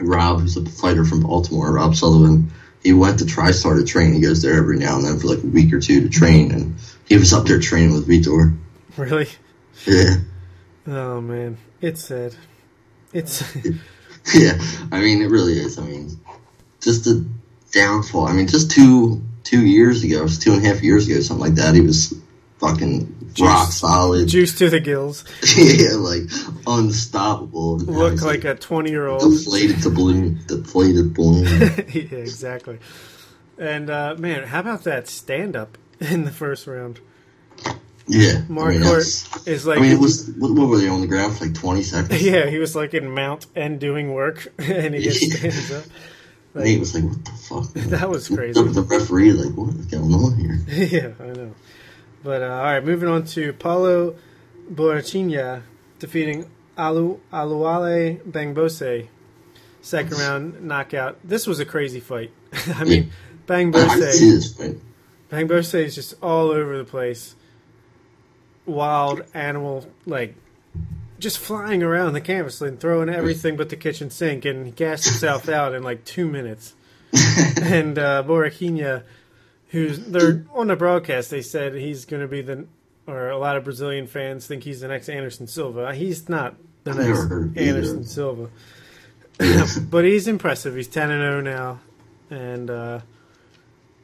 [0.00, 2.50] Rob, who's a fighter from Baltimore, Rob Sullivan,
[2.82, 4.12] he went to TriStar to train.
[4.12, 6.52] He goes there every now and then for like a week or two to train,
[6.52, 6.74] and
[7.06, 8.56] he was up there training with Vitor.
[8.96, 9.28] Really?
[9.86, 10.16] Yeah,
[10.86, 12.34] Oh man, it's sad.
[13.12, 13.42] It's
[14.34, 14.58] yeah.
[14.90, 15.78] I mean, it really is.
[15.78, 16.18] I mean,
[16.80, 17.26] just the
[17.72, 18.26] downfall.
[18.26, 21.54] I mean, just two two years ago, two and a half years ago, something like
[21.56, 21.74] that.
[21.74, 22.14] He was
[22.58, 24.28] fucking rock solid.
[24.28, 25.24] juice to the gills.
[25.56, 26.22] yeah, like
[26.66, 27.78] unstoppable.
[27.78, 29.20] Look he's, like a twenty-year-old.
[29.20, 31.46] deflated to balloon, deflated balloon.
[31.92, 32.78] yeah, exactly.
[33.58, 37.00] And uh, man, how about that stand-up in the first round?
[38.06, 38.84] Yeah, Mark I mean,
[39.46, 41.54] is like, I mean, it was what, what were they on the ground for like
[41.54, 42.22] twenty seconds?
[42.30, 45.34] yeah, he was like in mount and doing work, and he just Yeah.
[45.50, 45.84] stands up.
[46.54, 48.62] Nate was like, "What the fuck?" That was crazy.
[48.62, 51.54] the referee like, "What is going on here?" yeah, I know.
[52.22, 54.16] But uh, all right, moving on to Paulo
[54.72, 55.62] Borrachinha
[55.98, 59.08] defeating Alu Oluwale Bamgbose.
[59.80, 61.18] Second round knockout.
[61.24, 62.30] This was a crazy fight.
[62.74, 63.10] I mean, see
[63.46, 64.76] Bamgbose, this fight.
[65.30, 67.34] Bamgbose is just all over the place.
[68.66, 70.34] Wild animal, like
[71.18, 75.04] just flying around the canvas and throwing everything but the kitchen sink, and he gassed
[75.04, 76.74] himself out in like two minutes.
[77.62, 78.22] and uh,
[79.68, 82.66] who's they're on the broadcast, they said he's going to be the,
[83.06, 85.94] or a lot of Brazilian fans think he's the next Anderson Silva.
[85.94, 87.78] He's not the I've next heard either.
[87.78, 88.50] Anderson Silva.
[89.90, 90.76] but he's impressive.
[90.76, 91.80] He's ten and zero now,
[92.30, 93.00] and uh,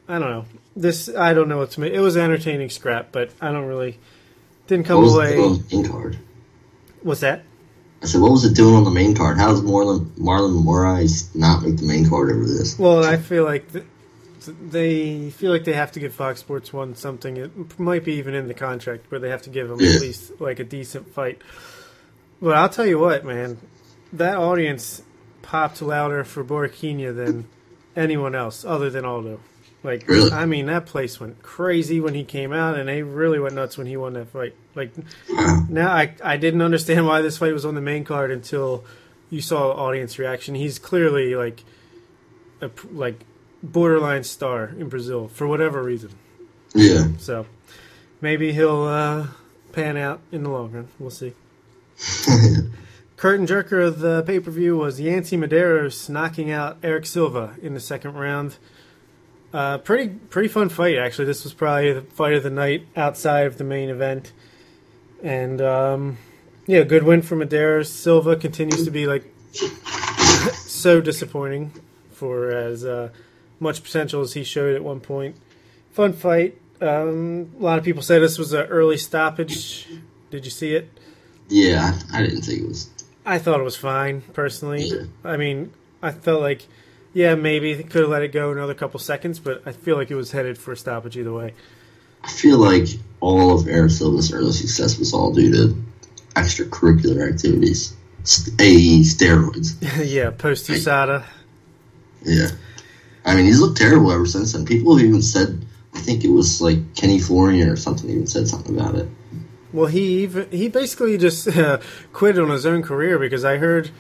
[0.08, 0.44] I don't know.
[0.74, 1.92] This I don't know what to make.
[1.92, 3.98] It was entertaining scrap, but I don't really
[4.70, 5.36] didn't come What was away.
[5.38, 6.16] on the main card?
[7.02, 7.42] What's that?
[8.02, 9.36] I said, what was it doing on the main card?
[9.36, 12.78] How does Marlon Marlon Moraes not make the main card over this?
[12.78, 13.84] Well, I feel like th-
[14.70, 17.36] they feel like they have to give Fox Sports One something.
[17.36, 19.90] It might be even in the contract where they have to give them Yeah.
[19.96, 21.42] at least like a decent fight.
[22.40, 23.58] But I'll tell you what, man,
[24.14, 25.02] that audience
[25.42, 27.46] popped louder for Borrachinha than
[27.94, 29.40] anyone else, other than Aldo.
[29.82, 30.30] Like, Really?
[30.30, 33.78] I mean, that place went crazy when he came out, and they really went nuts
[33.78, 34.54] when he won that fight.
[34.74, 34.92] Like,
[35.68, 38.84] now I I didn't understand why this fight was on the main card until
[39.30, 40.54] you saw audience reaction.
[40.54, 41.64] He's clearly like
[42.60, 43.20] a like
[43.62, 46.10] borderline star in Brazil for whatever reason.
[46.74, 47.08] Yeah.
[47.18, 47.46] So
[48.20, 49.28] maybe he'll uh,
[49.72, 50.88] pan out in the long run.
[50.98, 51.32] We'll see.
[53.16, 57.74] Curtain jerker of the pay per view was Yancy Medeiros knocking out Erick Silva in
[57.74, 58.56] the second round.
[59.52, 61.24] Uh, pretty pretty fun fight actually.
[61.24, 64.32] This was probably the fight of the night outside of the main event,
[65.22, 66.18] and um,
[66.66, 67.86] yeah, good win for Medeiros.
[67.86, 69.24] Silva continues to be like
[70.54, 71.72] so disappointing
[72.12, 73.10] for as uh,
[73.58, 75.36] much potential as he showed at one point.
[75.90, 76.56] Fun fight.
[76.80, 79.88] Um, a lot of people say this was an early stoppage.
[80.30, 80.88] Did you see it?
[81.48, 82.88] Yeah, I, I didn't think it was.
[83.26, 84.84] I thought it was fine, personally.
[84.84, 85.04] Yeah.
[85.24, 86.66] I mean, I felt like,
[87.12, 90.10] yeah, maybe they could have let it go another couple seconds, but I feel like
[90.10, 91.54] it was headed for a stoppage either way.
[92.22, 92.86] I feel like
[93.20, 95.82] all of Erick Silva's early success was all due to
[96.34, 97.94] extracurricular activities,
[98.24, 99.76] St- a steroids.
[100.06, 101.24] yeah, post USADA.
[102.22, 102.48] Yeah,
[103.24, 104.66] I mean he's looked terrible ever since then.
[104.66, 108.46] People have even said, I think it was like Kenny Florian or something even said
[108.46, 109.08] something about it.
[109.72, 111.78] Well, he even he basically just uh,
[112.12, 113.90] quit on his own career because I heard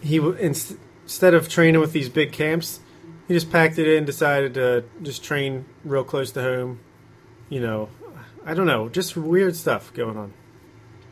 [0.00, 2.80] he inst- instead of training with these big camps,
[3.28, 6.80] he just packed it in, decided to just train real close to home.
[7.48, 7.88] You know,
[8.44, 10.32] I don't know, just weird stuff going on.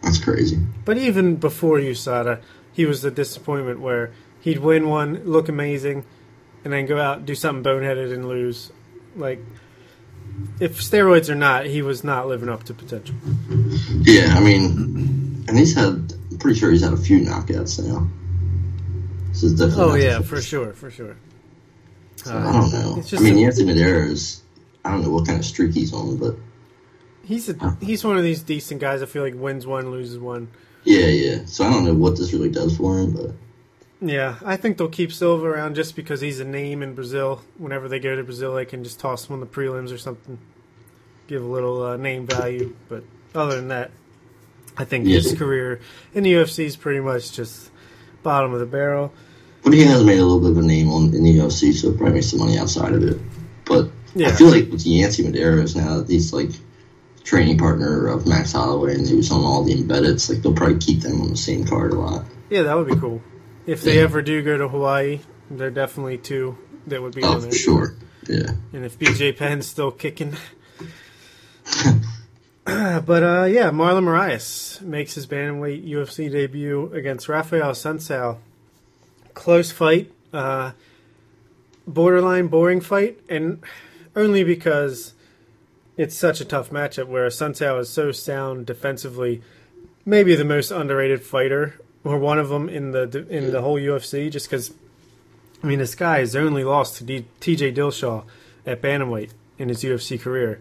[0.02, 0.58] That's crazy.
[0.84, 6.04] But even before USADA, he was a disappointment where he'd win one, look amazing,
[6.64, 8.72] and then go out do something boneheaded and lose.
[9.14, 9.38] Like,
[10.58, 13.14] if steroids or not, he was not living up to potential.
[14.02, 16.12] Yeah, I mean, and he's had.
[16.32, 18.08] I'm pretty sure he's had a few knockouts now.
[19.42, 19.84] Is definitely.
[19.84, 21.16] Oh yeah, for sure, for sure.
[22.16, 23.02] So, I don't know.
[23.16, 24.40] I mean, a- Yancy Medeiros.
[24.84, 26.36] I don't know what kind of streak he's on, but
[27.24, 29.02] He's a, he's one of these decent guys.
[29.02, 30.48] I feel like wins one, loses one.
[30.84, 31.44] yeah, yeah.
[31.46, 33.30] So I don't know what this really does for him, but
[34.06, 37.40] Yeah, I think they'll keep Silva around just because he's a name in Brazil.
[37.56, 40.38] Whenever they go to Brazil, they can just toss him on the prelims or something,
[41.26, 42.76] give a little uh, name value.
[42.90, 43.90] But other than that,
[44.76, 45.80] I think his career
[46.12, 47.70] in the UFC is pretty much just
[48.24, 49.12] bottom of the barrel.
[49.62, 51.92] but he has made a little bit of a name on in the UFC, so
[51.92, 53.18] probably makes some money outside of it.
[53.64, 54.28] But Yeah.
[54.28, 56.50] I feel like with Yancy Medeiros now that he's like
[57.22, 60.76] training partner of Max Holloway and he was on all the embeddeds, like they'll probably
[60.78, 62.24] keep them on the same card a lot.
[62.50, 63.22] Yeah, that would be cool.
[63.66, 64.02] If they Yeah.
[64.02, 67.52] ever do go to Hawaii, they're definitely two that would be Oh, on for there.
[67.58, 67.94] sure.
[68.28, 68.50] Yeah.
[68.74, 70.36] And if BJ Penn's still kicking.
[73.04, 78.38] but uh, yeah, Marlon Moraes makes his bantamweight UFC debut against Raphael Assunção.
[79.34, 80.72] Close fight, uh,
[81.86, 83.62] borderline boring fight, and
[84.16, 85.12] only because
[85.96, 89.42] it's such a tough matchup where Sunsao is so sound defensively.
[90.06, 91.74] Maybe the most underrated fighter,
[92.04, 94.72] or one of them in the in the whole UFC, just because
[95.62, 97.72] I mean, this guy has only lost to D- T.J.
[97.72, 98.24] Dillashaw
[98.66, 100.60] at bantamweight in his UFC career,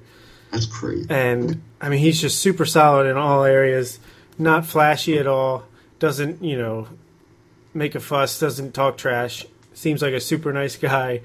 [0.52, 1.06] That's crazy.
[1.10, 4.00] and I mean, he's just super solid in all areas.
[4.39, 5.65] Not flashy at all.
[6.00, 6.88] Doesn't you know
[7.74, 8.39] make a fuss.
[8.39, 9.46] Doesn't talk trash.
[9.74, 11.19] Seems like a super nice guy.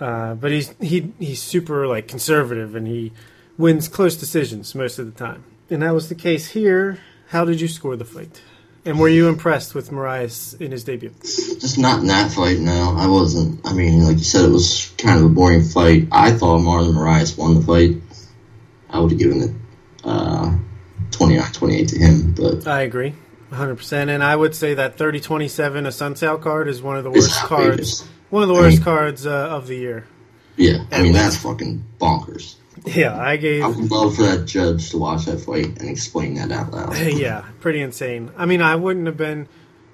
[0.00, 3.12] Uh, but he's he he's super like conservative, and he
[3.56, 5.44] wins close decisions most of the time.
[5.70, 6.98] And that was the case here.
[7.28, 8.42] How did you score the fight?
[8.84, 11.12] And were you impressed with Moraes in his debut?
[11.20, 12.96] Just not in that fight, no.
[12.96, 13.64] I wasn't.
[13.64, 16.08] I mean, like you said, it was kind of a boring fight.
[16.10, 18.02] I thought Marlon Moraes won the fight.
[18.90, 19.50] I would have given it
[20.04, 20.56] uh,
[21.10, 23.14] 29-28 to him, but I agree,
[23.50, 24.08] 100%.
[24.08, 28.06] And I would say that 30-27, a Sunsale card, is one of the worst cards.
[28.30, 30.06] One of the I worst mean- cards uh, of the year.
[30.56, 32.56] Yeah, I mean, that's fucking bonkers.
[32.84, 33.62] Yeah, I gave.
[33.64, 36.96] I would love for that judge to watch that fight and explain that out loud.
[37.12, 38.30] yeah, pretty insane.
[38.36, 39.48] I mean, I wouldn't have been.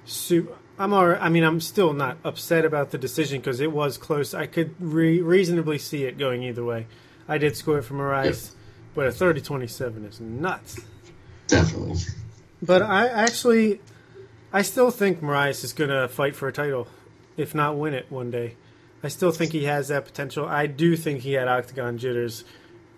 [0.05, 3.97] Su- I'm all, I mean, I'm still not upset about the decision because it was
[3.97, 4.33] close.
[4.33, 6.87] I could re- reasonably see it going either way.
[7.27, 8.51] I did score it for Moraes,
[8.95, 10.79] but a 30-27 is nuts.
[11.47, 11.97] Definitely.
[12.61, 13.81] But I actually,
[14.51, 16.87] I still think Moraes is going to fight for a title
[17.37, 18.55] if not win it one day.
[19.03, 20.45] I still think he has that potential.
[20.45, 22.43] I do think he had octagon jitters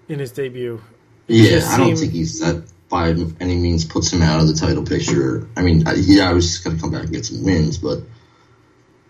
[0.08, 0.82] in his debut.
[1.28, 3.10] Yeah, just I don't seemed- think he's that by
[3.42, 5.46] any means puts him out of the title picture.
[5.58, 8.00] I mean, I- yeah, I was just gonna come back and get some wins, but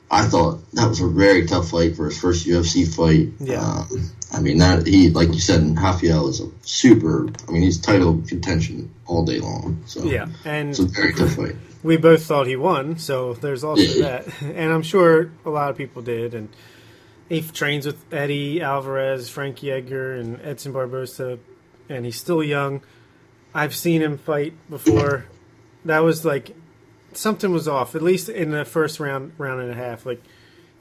[0.10, 3.30] I thought that was a very tough fight for his first UFC fight.
[3.39, 3.62] Yeah.
[3.62, 7.27] Um, I mean, that he, like you said, Raphael is a super.
[7.47, 9.81] I mean, he's title contention all day long.
[9.85, 11.55] So Yeah, and it's a very tough fight.
[11.81, 14.21] we both thought he won, so there's also Yeah.
[14.23, 14.27] that.
[14.55, 16.33] And I'm sure a lot of people did.
[16.33, 16.49] And
[17.29, 21.39] he trains with Eddie Alvarez, Frankie Edgar, and Edson Barbosa,
[21.89, 22.81] and he's still young.
[23.53, 25.25] I've seen him fight before.
[25.85, 26.53] That was like
[27.13, 30.05] something was off, at least in the first round, round and a half.
[30.05, 30.21] Like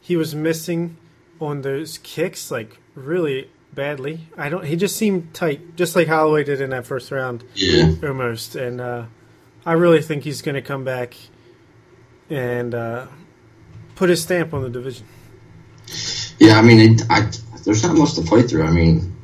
[0.00, 0.96] he was missing
[1.40, 4.28] on those kicks, like really badly.
[4.36, 4.64] I don't.
[4.64, 8.56] He just seemed tight, just like Holloway did in that first round Yeah, almost.
[8.56, 9.06] And uh,
[9.64, 11.14] I really think he's going to come back
[12.30, 13.06] and uh,
[13.94, 15.06] put his stamp on the division.
[16.38, 16.58] yeah.
[16.58, 17.30] I mean, it, I,
[17.64, 18.64] there's not much to fight through.
[18.64, 19.16] I mean,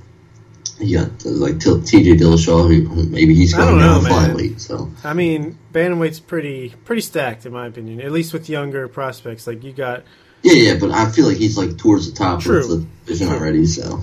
[0.78, 2.16] you got uh, like T.J.
[2.16, 4.60] Dillashaw, who maybe he's going down flyweight.
[4.60, 9.46] So I mean, bantamweight's pretty pretty stacked in my opinion, at least with younger prospects.
[9.46, 10.04] Like you got,
[10.42, 12.58] Yeah, yeah, but I feel like he's like towards the top True.
[12.60, 14.00] of the division already, so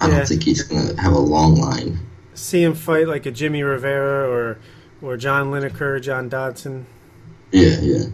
[0.00, 0.16] I Yeah.
[0.18, 2.00] don't think he's gonna have a long line.
[2.34, 4.58] see him fight like a Jimmy Rivera or
[5.02, 6.86] or John Lineker, John Dodson.
[7.50, 8.04] Yeah, yeah,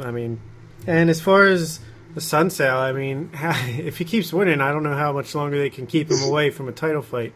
[0.00, 0.40] I mean,
[0.86, 1.80] and as far as
[2.14, 3.30] the Assunção, I mean,
[3.78, 6.50] if he keeps winning, I don't know how much longer they can keep him away
[6.50, 7.32] from a title fight.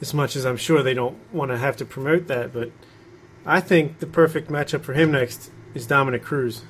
[0.00, 2.70] As much as I'm sure they don't want to have to promote that, but
[3.46, 6.62] I think the perfect matchup for him next is Dominick Cruz,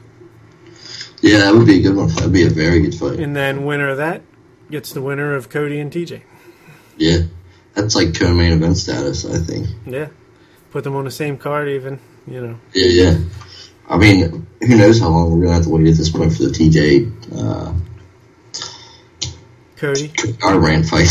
[1.22, 1.38] yeah.
[1.38, 2.08] That would be a good one.
[2.08, 3.18] That'd be a very good fight.
[3.18, 4.22] and then winner of that
[4.70, 6.22] gets the winner of Cody and TJ.
[6.98, 7.18] Yeah,
[7.74, 9.24] that's like co-main event status.
[9.24, 9.68] I think.
[9.86, 10.08] Yeah,
[10.70, 12.58] put them on the same card, even you know.
[12.74, 13.18] Yeah, yeah.
[13.88, 16.44] I mean, who knows how long we're gonna have to wait at this point for
[16.44, 17.72] the TJ uh,
[19.76, 20.08] Cody.
[20.08, 21.08] Garbrandt fight.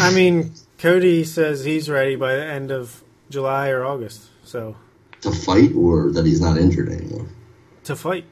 [0.00, 4.76] I mean, Cody says he's ready by the end of July or August, so
[5.20, 7.26] to fight, or that he's not injured anymore.
[7.84, 8.24] to fight.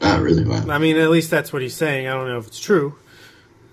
[0.00, 0.64] Not really, wow.
[0.68, 2.06] I mean, at least that's what he's saying.
[2.06, 2.96] I don't know if it's true.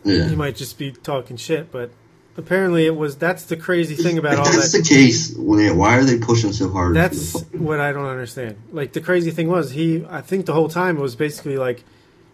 [0.03, 0.27] Yeah.
[0.29, 1.91] He might just be talking shit, but
[2.37, 3.17] apparently it was.
[3.17, 4.83] That's the crazy thing about If all that's that.
[4.83, 6.95] the case, well, why are they pushing so hard?
[6.95, 8.57] That's what I don't understand.
[8.71, 10.05] Like the crazy thing was, he.
[10.09, 11.83] I think the whole time it was basically like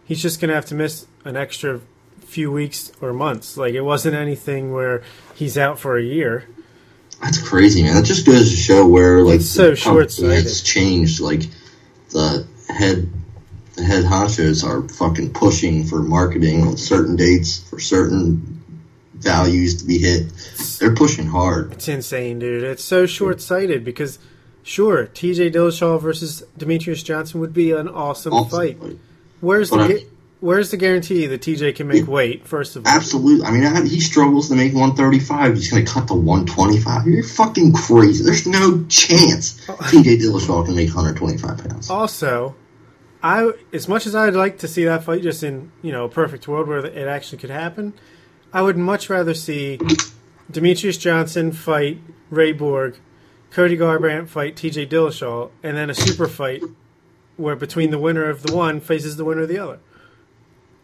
[0.06, 1.82] he's just gonna have to miss an extra
[2.22, 3.58] few weeks or months.
[3.58, 5.04] Like it wasn't anything where
[5.36, 6.48] he's out for a year.
[7.22, 7.96] That's crazy, man.
[7.96, 10.44] That just goes to show where like It's so the company short-sighted.
[10.44, 11.20] has changed.
[11.20, 11.42] Like
[12.12, 13.10] the head,
[13.84, 18.62] head honchos are fucking pushing for marketing on certain dates for certain
[19.16, 20.28] values to be hit.
[20.80, 21.74] They're pushing hard.
[21.74, 22.64] It's insane, dude.
[22.64, 24.18] It's so short sighted because,
[24.64, 25.52] sure, T.J.
[25.52, 28.80] Dillashaw versus Demetrious Johnson would be an awesome, Awesome fight.
[28.80, 28.98] fight.
[29.42, 30.06] Where's the I-
[30.42, 32.48] Where's the guarantee that TJ can make weight?
[32.48, 33.46] First of all, Absolutely.
[33.46, 35.56] I mean, I- he struggles to make 135.
[35.58, 37.08] He's going to cut to 125.
[37.08, 38.24] You're fucking crazy.
[38.24, 39.74] There's no chance Oh.
[39.74, 41.90] TJ Dillashaw can make 125 pounds.
[41.90, 42.56] Also,
[43.22, 46.10] I as much as I'd like to see that fight just in you know a
[46.10, 47.94] perfect world where it actually could happen,
[48.54, 49.78] I would much rather see
[50.52, 52.98] Demetrious Johnson fight Ray Borg,
[53.52, 54.88] Cody Garbrandt fight T.J.
[54.88, 56.64] Dillashaw, and then a super fight
[57.38, 59.80] where between the winner of the one faces the winner of the other.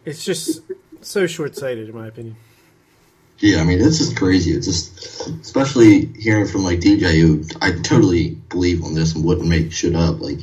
[0.04, 0.62] It's just
[1.00, 2.36] so short sighted, in my opinion.
[3.38, 4.52] Yeah, I mean, this is crazy.
[4.52, 9.48] It's just, especially hearing from like DJ, who I totally believe on this and wouldn't
[9.48, 10.20] make shit up.
[10.20, 10.38] Like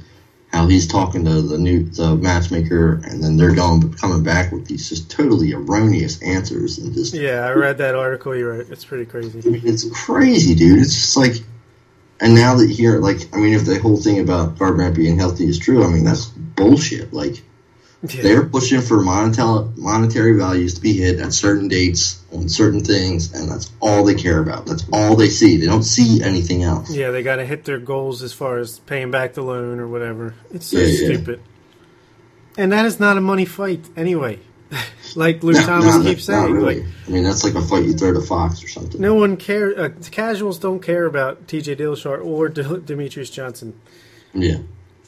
[0.53, 4.67] how he's talking to the new the matchmaker, and then they're going coming back with
[4.67, 8.69] these just totally erroneous answers, and just Yeah, I read that article you wrote.
[8.69, 9.41] It's pretty crazy.
[9.43, 10.79] I mean, it's crazy, dude.
[10.79, 11.37] It's just like,
[12.19, 15.45] and now that here, like, I mean, if the whole thing about Garbrandt being healthy
[15.45, 17.11] is true, I mean, that's bullshit.
[17.11, 17.41] Like,
[18.05, 18.21] Yeah.
[18.21, 23.33] they're pushing for monetary monetary values to be hit at certain dates on certain things,
[23.33, 24.65] and that's all they care about.
[24.65, 25.55] That's all they see.
[25.55, 26.93] They don't see anything else.
[26.93, 29.87] Yeah, they got to hit their goals as far as paying back the loan or
[29.87, 30.35] whatever.
[30.51, 31.05] It's so Yeah, yeah.
[31.15, 31.41] stupid.
[32.57, 34.39] And that is not a money fight anyway.
[35.15, 36.82] like Luke No, Thomas no, keeps saying, really.
[36.82, 38.99] like I mean, that's like a fight you throw to Fox or something.
[38.99, 39.78] no one cares.
[39.78, 41.75] Uh, casuals don't care about T.J.
[41.78, 43.80] Dillashaw or D- Demetrious Johnson.
[44.34, 44.57] Yeah.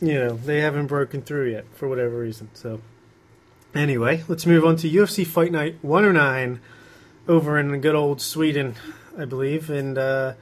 [0.01, 2.49] You know, they haven't broken through yet for whatever reason.
[2.53, 2.81] So,
[3.73, 6.59] anyway, let's move on to UFC Fight Night 109
[7.27, 8.75] over in good old Sweden,
[9.17, 9.69] I believe.
[9.69, 10.33] And uh,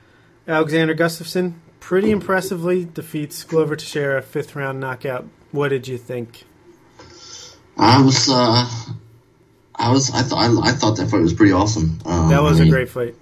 [0.48, 5.28] Alexander Gustafsson pretty impressively defeats Glover Teixeira fifth round knockout.
[5.52, 6.46] What did you think?
[7.78, 8.68] I was, uh,
[9.76, 12.00] I was, I thought, I, I thought that fight was pretty awesome.
[12.06, 13.16] Um, That was I a mean, great fight.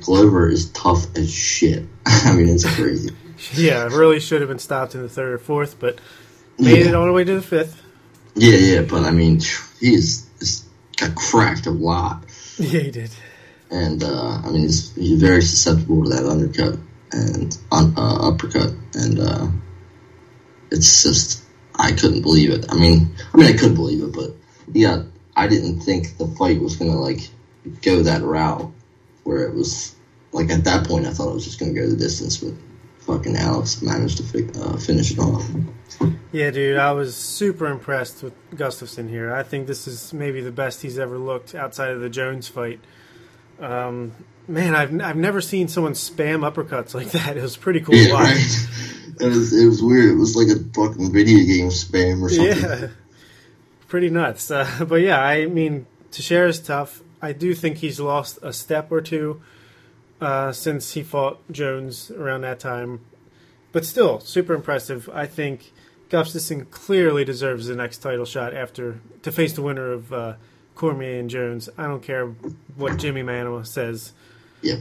[0.00, 1.84] Glover is tough as shit.
[2.06, 3.10] I mean, it's crazy.
[3.54, 5.98] Yeah, really should have been stopped in the third or fourth, but
[6.58, 6.88] made Yeah.
[6.88, 7.80] it all the way to the fifth.
[8.34, 9.40] Yeah, yeah, but I mean,
[9.80, 10.64] he is, is
[10.96, 12.24] got cracked a lot,
[12.58, 13.10] Yeah, he did.
[13.70, 16.78] and uh, I mean, he's, he's very susceptible to that undercut
[17.12, 19.46] and uh, uppercut, and uh,
[20.70, 21.42] it's just
[21.76, 22.66] I couldn't believe it.
[22.68, 24.30] I mean, I mean, I could believe it, but
[24.72, 25.02] yeah,
[25.34, 27.20] I didn't think the fight was gonna like
[27.82, 28.70] go that route
[29.24, 29.94] where it was
[30.32, 32.54] like at that point I thought it was just gonna go the distance, but
[33.06, 35.44] fucking Alex managed to fi- uh, finish it off.
[36.32, 39.34] Yeah, dude, I was super impressed with Gustafsson here.
[39.34, 42.80] I think this is maybe the best he's ever looked outside of the Jones fight.
[43.58, 44.12] Um,
[44.48, 47.36] man, I've I've never seen someone spam uppercuts like that.
[47.36, 48.24] It was pretty cool to Yeah, watch.
[48.28, 48.66] right.
[49.20, 50.10] It was it was weird.
[50.12, 52.80] It was like a fucking video game spam or something.
[52.82, 52.88] Yeah,
[53.88, 54.50] pretty nuts.
[54.50, 57.02] Uh, but yeah, I mean, Teixeira's tough.
[57.20, 59.42] I do think he's lost a step or two
[60.20, 63.00] uh, since he fought Jones around that time.
[63.72, 65.08] But still, super impressive.
[65.12, 65.72] I think
[66.10, 70.34] Gustafsson clearly deserves the next title shot after to face the winner of uh,
[70.74, 71.68] Cormier and Jones.
[71.78, 72.26] I don't care
[72.76, 74.12] what Jimi Manuwa says.
[74.62, 74.74] Yeah,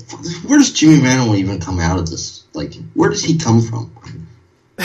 [0.46, 2.44] where does Jimi Manuwa even come out of this?
[2.54, 4.28] Like, where does he come from?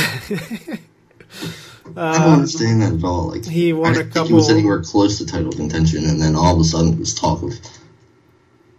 [1.96, 3.30] I don't understand that at all.
[3.30, 6.36] Like, he won I a think he was anywhere close to title contention, and then
[6.36, 7.52] all of a sudden it was talk of.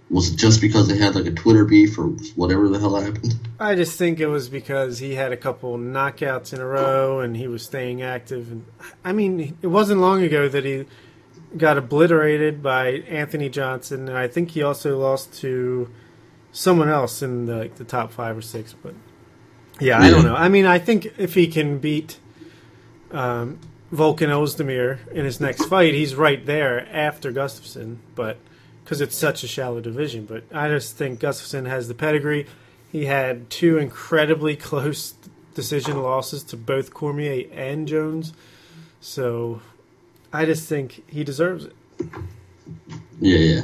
[0.10, 3.36] Was it just because they had like a Twitter beef or whatever the hell happened?
[3.60, 7.36] I just think it was because he had a couple knockouts in a row and
[7.36, 8.52] he was staying active.
[8.52, 8.66] And
[9.04, 10.86] I mean, it wasn't long ago that he
[11.58, 15.90] got obliterated by Anthony Johnson, and I think he also lost to
[16.52, 18.74] someone else in the, like, the top five or six.
[18.74, 18.94] But
[19.80, 20.36] yeah, I don't know.
[20.36, 22.20] I mean, I think if he can beat
[23.12, 23.60] um,
[23.92, 27.98] Volkan Ozdemir in his next fight, he's right there after Gustafsson.
[28.16, 28.38] But
[28.86, 32.46] because it's such a shallow division, but I just think Gustafsson has the pedigree.
[32.92, 35.16] He had two incredibly close
[35.56, 38.34] decision losses to both Cormier and Jones,
[39.02, 39.62] so
[40.32, 41.74] I just think he deserves it.
[43.20, 43.62] Yeah, yeah,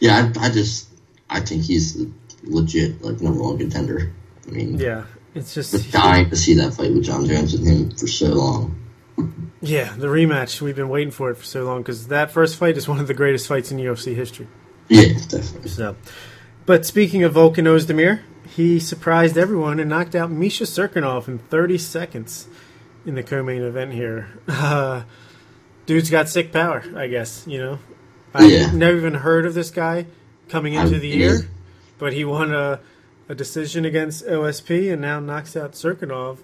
[0.00, 0.32] yeah.
[0.36, 0.88] I, I just,
[1.28, 2.02] I think he's
[2.42, 4.12] legit like number one contender.
[4.46, 5.04] I mean, Yeah,
[5.34, 8.80] it's just dying to see that fight with Jon Jones and him for so long.
[9.64, 10.60] Yeah the rematch.
[10.60, 13.06] We've been waiting for it for so long because that first fight is one of
[13.08, 14.46] the greatest fights in UFC history.
[14.88, 15.70] Yeah, definitely.
[15.70, 15.96] So,
[16.66, 21.78] but speaking of Volkan Ozdemir, he surprised everyone and knocked out Misha Cirkunov in 30
[21.78, 22.46] seconds
[23.06, 24.28] in the co-main event here.
[24.48, 25.04] Uh,
[25.86, 27.44] dude's got sick power, I guess.
[27.46, 27.78] You know,
[28.34, 28.70] I've Yeah.
[28.72, 30.06] never even heard of this guy
[30.48, 31.48] coming into I- the year,
[31.98, 32.80] but he won a,
[33.28, 36.38] a decision against OSP and now knocks out Cirkunov.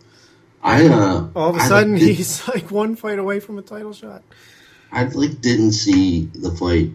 [0.62, 3.92] I uh, All of a sudden, like, he's like one fight away from a title
[3.92, 4.22] shot.
[4.92, 6.90] I like didn't see the fight,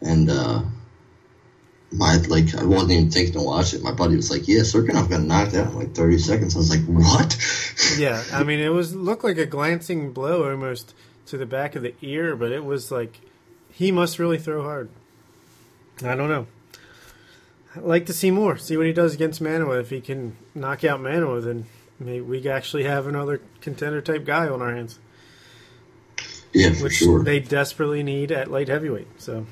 [0.00, 0.62] and uh,
[1.92, 3.82] my like I wasn't even thinking to watch it.
[3.82, 6.70] My buddy was like, "Yeah, Cirkunov got knocked out in like 30 seconds." I was
[6.70, 7.36] like, "What?"
[7.98, 10.94] Yeah, I mean, it was looked like a glancing blow almost
[11.26, 13.20] to the back of the ear, but it was like
[13.70, 14.88] he must really throw hard.
[16.02, 16.46] I don't know.
[17.76, 18.56] I'd like to see more.
[18.56, 19.80] See what he does against Manuwa.
[19.80, 21.66] If he can knock out Manuwa, then
[21.98, 24.98] maybe we actually have another contender type guy on our hands,
[26.52, 27.22] yeah, for which sure.
[27.22, 29.20] they desperately need at light heavyweight.
[29.20, 29.46] So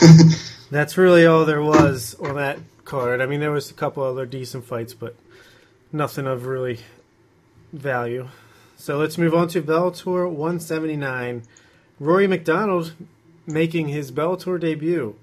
[0.70, 3.20] that's really all there was on that card.
[3.20, 5.16] I mean, there was a couple other decent fights, but
[5.92, 6.80] nothing of really
[7.72, 8.28] value.
[8.76, 11.42] So let's move on to Bellator 179.
[12.00, 12.92] Rory MacDonald
[13.46, 15.16] making his Bellator debut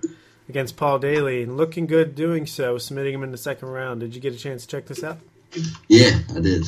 [0.48, 4.00] against Paul Daly and looking good doing so, submitting him in the second round.
[4.00, 5.20] Did you get a chance to check this out?
[5.88, 6.66] Yeah, I did.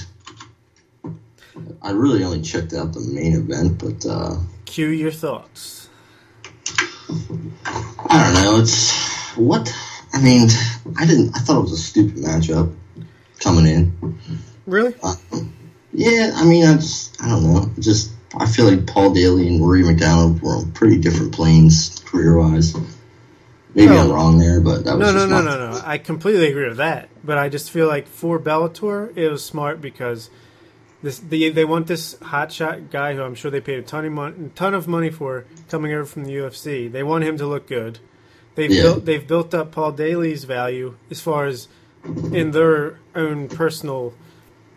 [1.82, 5.90] I really only checked out the main event, but uh, Cue your thoughts.
[7.10, 8.60] I don't know.
[8.60, 9.74] It's what
[10.14, 10.50] I mean.
[10.98, 11.36] I didn't.
[11.36, 12.74] I thought it was a stupid matchup
[13.40, 14.18] coming in.
[14.66, 14.96] Really?
[15.04, 15.16] Uh,
[15.92, 17.70] yeah, I mean, I just, I don't know.
[17.80, 22.38] Just, I feel like Paul Daly and Rory MacDonald were on pretty different planes career
[22.38, 22.74] wise.
[23.76, 24.04] Maybe No.
[24.04, 25.82] I'm wrong there, but that was No, no, no, no, no.
[25.86, 27.10] I completely agree with that.
[27.24, 30.30] But I just feel like for Bellator, it was smart because
[31.02, 34.12] this they, they want this hotshot guy who I'm sure they paid a ton of
[34.14, 36.92] money, ton of money for coming over from the UFC.
[36.92, 38.00] They want him to look good.
[38.56, 38.84] They've Yeah.
[38.84, 41.68] built they've built up Paul Daly's value as far as
[42.32, 44.14] in their own personal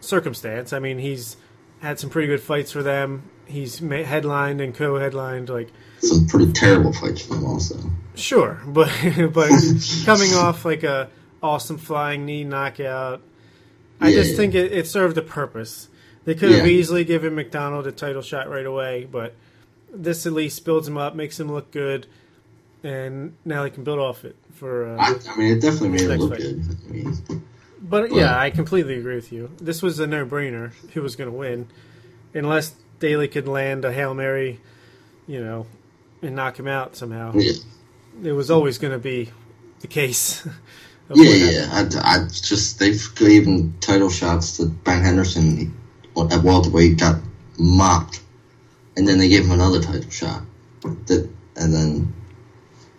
[0.01, 0.73] circumstance.
[0.73, 1.37] I mean, he's
[1.81, 3.25] had some pretty good fights for them.
[3.45, 5.69] He's headlined and co-headlined like
[6.01, 7.79] Some pretty terrible fights for them also.
[8.17, 8.91] Sure, but
[9.33, 9.51] but
[10.05, 11.09] coming off like a
[11.43, 13.21] awesome flying knee knockout,
[14.01, 15.89] I Yeah, just think it, it served a purpose.
[16.25, 16.73] They could have Yeah.
[16.73, 19.35] easily given MacDonald a title shot right away, but
[19.95, 22.07] this at least builds him up, makes him look good,
[22.83, 24.87] and now they can build off it for.
[24.87, 26.41] Uh, I, I mean, it definitely made him look fight.
[26.41, 26.63] good.
[26.89, 27.23] I mean,
[27.81, 29.51] but yeah, I completely agree with you.
[29.61, 30.73] This was a no-brainer.
[30.95, 31.69] Who was going to win,
[32.35, 34.59] unless Daly could land a hail mary,
[35.29, 35.67] you know,
[36.23, 37.33] and knock him out somehow.
[37.35, 37.53] Yeah,
[38.23, 39.31] It was always going to be
[39.81, 40.47] the case.
[41.15, 41.69] yeah, yeah.
[41.71, 45.71] I, I just they've given title shots to Ben Henderson he-
[46.31, 47.21] at welterweight got
[47.59, 48.23] mopped,
[48.97, 50.43] and then they gave him another title shot.
[51.07, 52.15] That and then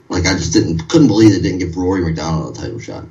[0.10, 3.06] like I just didn't couldn't believe they didn't give Rory MacDonald a title shot.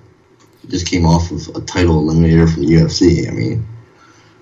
[0.62, 3.28] He just came off of a title eliminator from the UFC.
[3.28, 3.66] I mean,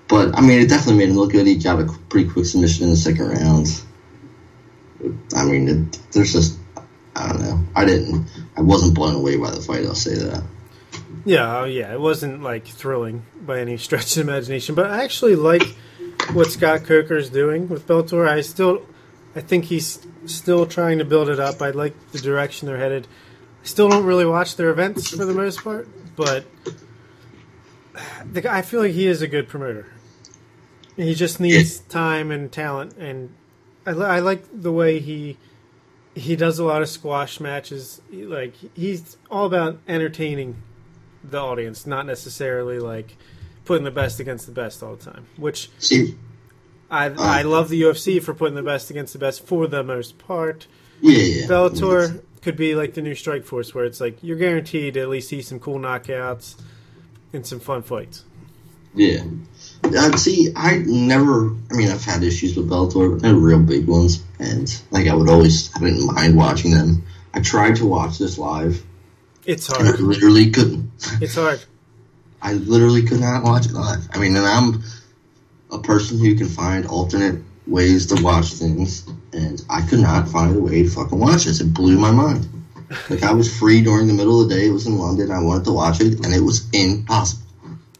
[0.07, 1.47] but I mean it definitely made him look good.
[1.47, 3.67] He got a pretty quick submission in the second round.
[5.35, 6.57] I mean, it, there's just
[7.15, 7.63] I don't know.
[7.75, 8.27] I didn't.
[8.57, 9.85] I wasn't blown away by the fight.
[9.85, 10.43] I'll say that.
[11.23, 15.35] Yeah, oh, yeah, it wasn't like thrilling by any stretch of imagination, but I actually
[15.35, 15.63] like
[16.33, 18.27] what Scott Coker is doing with Bellator.
[18.27, 18.85] I still,
[19.35, 21.61] I think he's still trying to build it up.
[21.61, 23.07] I like the direction they're headed.
[23.63, 26.45] I still don't really watch their events for the most part, but
[28.31, 29.87] the guy, I feel like he is a good promoter.
[30.95, 33.33] He just needs time and talent, and
[33.85, 35.37] I, I like the way he
[36.15, 38.01] he does a lot of squash matches.
[38.11, 40.55] Like he's all about entertaining
[41.23, 43.17] the audience, not necessarily like
[43.65, 45.27] putting the best against the best all the time.
[45.37, 46.15] Which See,
[46.89, 49.83] I uh, I love the UFC for putting the best against the best for the
[49.83, 50.67] most part.
[51.01, 51.47] yeah, yeah.
[51.47, 55.29] Bellator could be like the new Strikeforce, where it's like you're guaranteed to at least
[55.29, 56.55] see some cool knockouts
[57.33, 58.23] and some fun fights.
[58.93, 59.23] Yeah.
[59.93, 61.49] Uh, see, I never.
[61.71, 65.13] I mean, I've had issues with Bellator, but they're real big ones, and like I
[65.15, 67.03] would always, I didn't mind watching them.
[67.33, 68.81] I tried to watch this live,
[69.45, 69.99] It's and I hard.
[69.99, 70.89] literally couldn't.
[71.21, 71.63] It's hard.
[72.41, 74.07] I literally could not watch it live.
[74.13, 74.83] I mean, and I'm
[75.71, 80.55] a person who can find alternate ways to watch things, and I could not find
[80.55, 81.59] a way to fucking watch this.
[81.61, 82.47] It blew my mind.
[83.09, 84.67] Like I was free during the middle of the day.
[84.67, 85.31] It was in London.
[85.31, 87.41] I wanted to watch it, and it was impossible.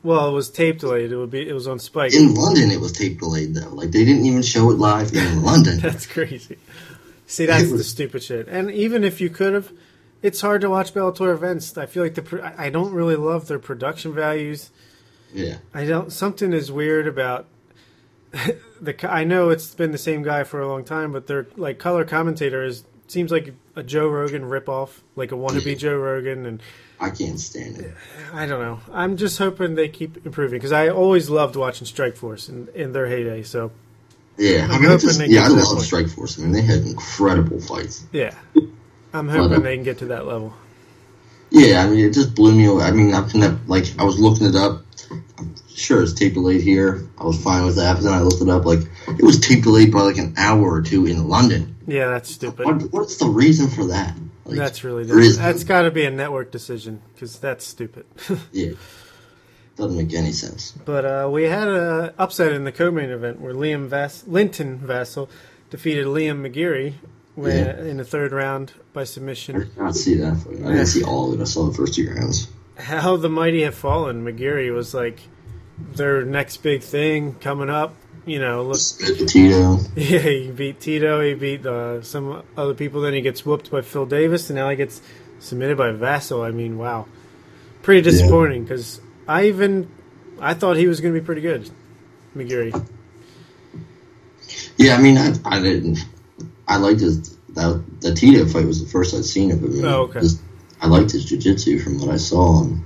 [0.05, 1.11] Well, it was tape delayed.
[1.11, 1.49] It would be.
[1.49, 2.13] It was on Spike.
[2.13, 3.69] In London, it was tape delayed though.
[3.69, 5.79] Like they didn't even show it live in London.
[5.79, 6.57] That's crazy.
[7.25, 8.47] See, that's the stupid shit.
[8.47, 9.71] And even if you could have,
[10.21, 11.75] it's hard to watch Bellator events.
[11.75, 14.69] I feel like the I I don't really love their production values.
[15.33, 16.11] Yeah, I don't.
[16.11, 17.47] Something is weird about
[18.79, 18.95] the.
[19.11, 22.05] I know it's been the same guy for a long time, but their like color
[22.05, 26.61] commentator is seems like a Joe Rogan ripoff, like a wannabe Joe Rogan, and
[26.99, 27.93] I can't stand it.
[28.33, 28.79] I don't know.
[28.91, 33.07] I'm just hoping they keep improving because I always loved watching Strikeforce in, in their
[33.07, 33.43] heyday.
[33.43, 33.71] So
[34.37, 35.65] Yeah, I I'm mean, hoping just, yeah, I love.
[35.79, 36.39] Strikeforce.
[36.39, 38.05] I mean, they had incredible fights.
[38.11, 38.33] yeah,
[39.13, 40.53] I'm hoping uh, they can get to that level.
[41.51, 42.83] Yeah, I mean, it just blew me away.
[42.83, 44.81] I mean, I can like I was looking it up.
[45.37, 47.07] I'm sure it's tape delayed here.
[47.17, 48.65] I was fine with that, but then I looked it up.
[48.65, 51.74] Like it was tape delayed by like an hour or two in London.
[51.87, 52.65] Yeah, that's stupid.
[52.65, 54.15] What, what's the reason for that?
[54.45, 55.21] Like, That's really dumb.
[55.37, 58.05] That's got to be a network decision because that's stupid.
[58.51, 58.71] yeah,
[59.75, 60.71] doesn't make any sense.
[60.71, 65.29] but uh, we had a upset in the co-main event where Liam Vass- Linton Vassell
[65.71, 66.93] defeated Liam McGeary
[67.33, 67.81] when, Yeah.
[67.83, 69.55] in the third round by submission.
[69.55, 70.45] I did not see that.
[70.47, 71.41] I didn't see all of it.
[71.41, 72.47] I saw the first two rounds.
[72.77, 74.23] How the mighty have fallen.
[74.25, 75.19] McGeary was like
[75.95, 77.95] their next big thing coming up.
[78.25, 78.79] You know, look,
[79.27, 79.77] Tito.
[79.95, 83.01] yeah, he beat Tito, he beat uh, some other people.
[83.01, 85.01] Then he gets whooped by Phil Davis, and now he gets
[85.39, 86.43] submitted by Vassell.
[86.43, 87.05] I mean, wow,
[87.83, 89.91] pretty disappointing because I even
[90.39, 91.69] I thought he was going to be pretty good,
[92.35, 92.73] McGeary.
[94.77, 95.99] Yeah, I mean, I, I didn't.
[96.67, 99.85] I liked his that the Tito fight was the first I'd seen of him.
[99.85, 100.21] Oh, okay.
[100.21, 100.41] Just-
[100.81, 102.83] I liked his jiu-jitsu from what I saw, and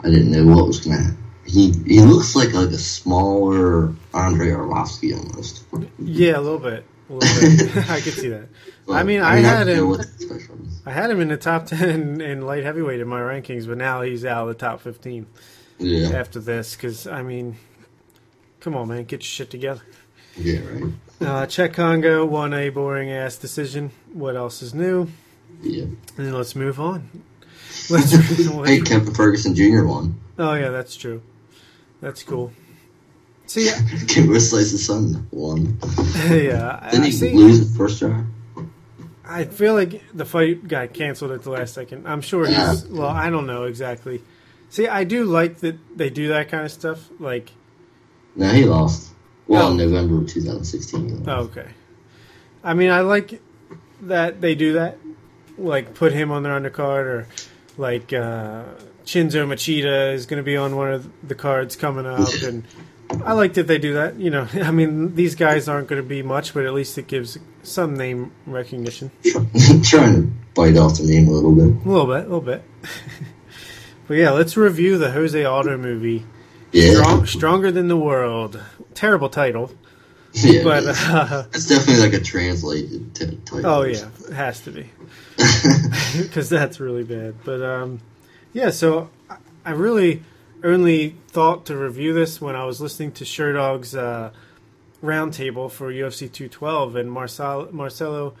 [0.00, 1.16] I didn't know what was gonna.
[1.44, 5.64] He he looks like like a smaller Andre Arlovsky almost.
[5.98, 7.76] Yeah, a little bit, a little bit.
[7.90, 8.48] I could see that.
[8.86, 10.68] But, I mean, I had didn't him- what to expect from him.
[10.86, 14.02] I had him in the top ten in, light heavyweight in my rankings, but now
[14.02, 15.26] he's out of the top fifteen
[15.78, 16.76] Yeah, after this.
[16.76, 17.56] Because I mean,
[18.60, 19.82] come on, man, get your shit together.
[20.36, 20.92] yeah, right.
[21.20, 23.90] Uh, Cheick Kongo won a boring ass decision.
[24.12, 25.08] What else is new?
[25.60, 25.84] Yeah.
[25.84, 27.08] And then let's move on.
[27.90, 28.12] Let's,
[28.66, 29.84] Hey, Kevin Ferguson Jr.
[29.84, 30.20] won.
[30.38, 31.22] oh yeah, that's true.
[32.02, 32.52] That's cool.
[33.46, 33.70] See,
[34.08, 35.78] Kim Slice's son won.
[36.28, 37.32] yeah, I, Didn't I he see.
[37.32, 38.24] lose the first try?
[39.24, 42.06] I feel like the fight got canceled at the last second.
[42.06, 42.84] I'm sure he's.
[42.86, 44.22] Well, I don't know exactly.
[44.68, 47.08] See, I do like that they do that kind of stuff.
[47.18, 47.52] Like,
[48.36, 49.10] No, he lost.
[49.46, 49.84] Well, in Oh.
[49.84, 51.04] November of 2016.
[51.04, 51.28] he lost.
[51.28, 51.70] oh, okay.
[52.64, 53.40] I mean, I like
[54.02, 54.98] that they do that.
[55.58, 57.26] Like, put him on their undercard, or
[57.76, 58.64] like uh,
[59.04, 62.64] Chinzo Machida is going to be on one of the cards coming up, and
[63.24, 64.16] I like that they do that.
[64.18, 67.06] You know, I mean, these guys aren't going to be much, but at least it
[67.06, 69.10] gives some name recognition.
[69.82, 71.64] Trying to bite off the name a little bit.
[71.86, 72.62] A little bit, a little bit.
[74.08, 76.24] but yeah, let's review the Jose Aldo movie,
[76.72, 76.92] Yeah.
[76.94, 78.60] Strong, Stronger Than the World.
[78.94, 79.70] Terrible title.
[80.34, 83.64] Yeah, but it's, uh, it's definitely like a translated t- type.
[83.66, 84.88] oh yeah, it has to be
[86.16, 87.34] because that's really bad.
[87.44, 88.00] But um,
[88.52, 89.10] yeah, so
[89.64, 90.22] I- really
[90.64, 94.30] only thought to review this when I was listening to Sherdog's uh,
[95.02, 98.34] roundtable for UFC 212, and Marcel- Marcelo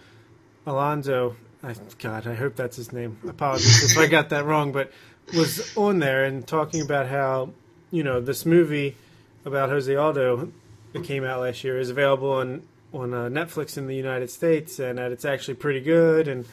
[0.66, 1.36] Alonso.
[1.62, 3.18] I, God, I hope that's his name.
[3.28, 4.90] Apologies if I got that wrong, but
[5.34, 7.50] was on there and talking about how
[7.90, 8.96] you know this movie
[9.44, 10.50] about Jose Aldo
[10.92, 14.78] that came out last year is available on on uh, Netflix in the United States,
[14.78, 16.44] and that it's actually pretty good, and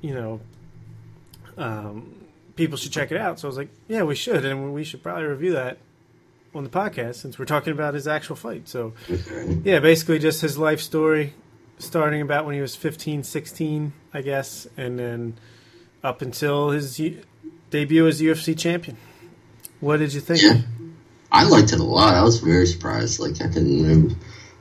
[0.00, 0.40] you know,
[1.56, 2.19] um,
[2.60, 3.40] people should check it out.
[3.40, 5.78] So I was like, yeah, we should, and we should probably review that
[6.54, 8.68] on the podcast since we're talking about his actual fight.
[8.68, 8.92] So
[9.64, 11.32] yeah, basically just his life story,
[11.78, 15.38] starting about when he was 15, 16, I guess, and then
[16.04, 17.00] up until his
[17.70, 18.98] debut as UFC champion.
[19.80, 20.42] What did you think?
[20.42, 20.60] Yeah.
[21.32, 22.12] I liked it a lot.
[22.12, 23.20] I was very surprised.
[23.20, 24.14] Like I didn't know.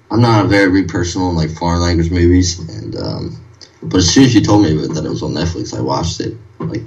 [0.10, 3.44] I'm not a very big person on like foreign language movies, and um,
[3.84, 6.38] but as soon as you told me that it was on Netflix, I watched it
[6.60, 6.84] like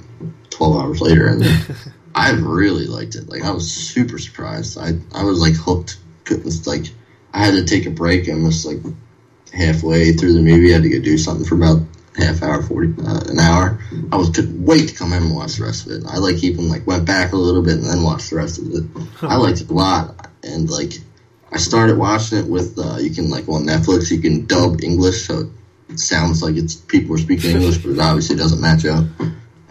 [0.53, 1.43] 12 hours later, and
[2.15, 3.29] I really liked it.
[3.29, 4.77] Like I was super surprised.
[4.77, 5.97] I I was like hooked.
[6.25, 6.85] Couldn't like
[7.33, 8.79] I had to take a break and was like
[9.53, 10.71] halfway through the movie.
[10.71, 11.81] I had to go do something for about
[12.15, 13.79] half hour, forty uh, an hour.
[14.11, 16.03] I was couldn't wait to come in and watch the rest of it.
[16.07, 18.71] I like even like went back a little bit and then watched the rest of
[18.71, 18.83] it.
[19.21, 20.93] I liked it a lot, and like
[21.51, 25.27] I started watching it with uh, you can like on Netflix you can dub English,
[25.27, 25.51] so
[25.89, 29.05] it sounds like it's people are speaking English, but it obviously doesn't match up.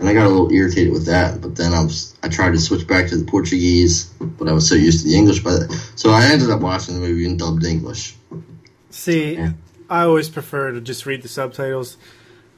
[0.03, 2.59] And I got a little irritated with that, but then I was I tried to
[2.59, 6.11] switch back to the Portuguese, but I was so used to the English, but so
[6.11, 8.17] I ended up watching the movie in dubbed English.
[8.91, 9.53] See, Yeah.
[9.89, 11.99] I always prefer to just read the subtitles.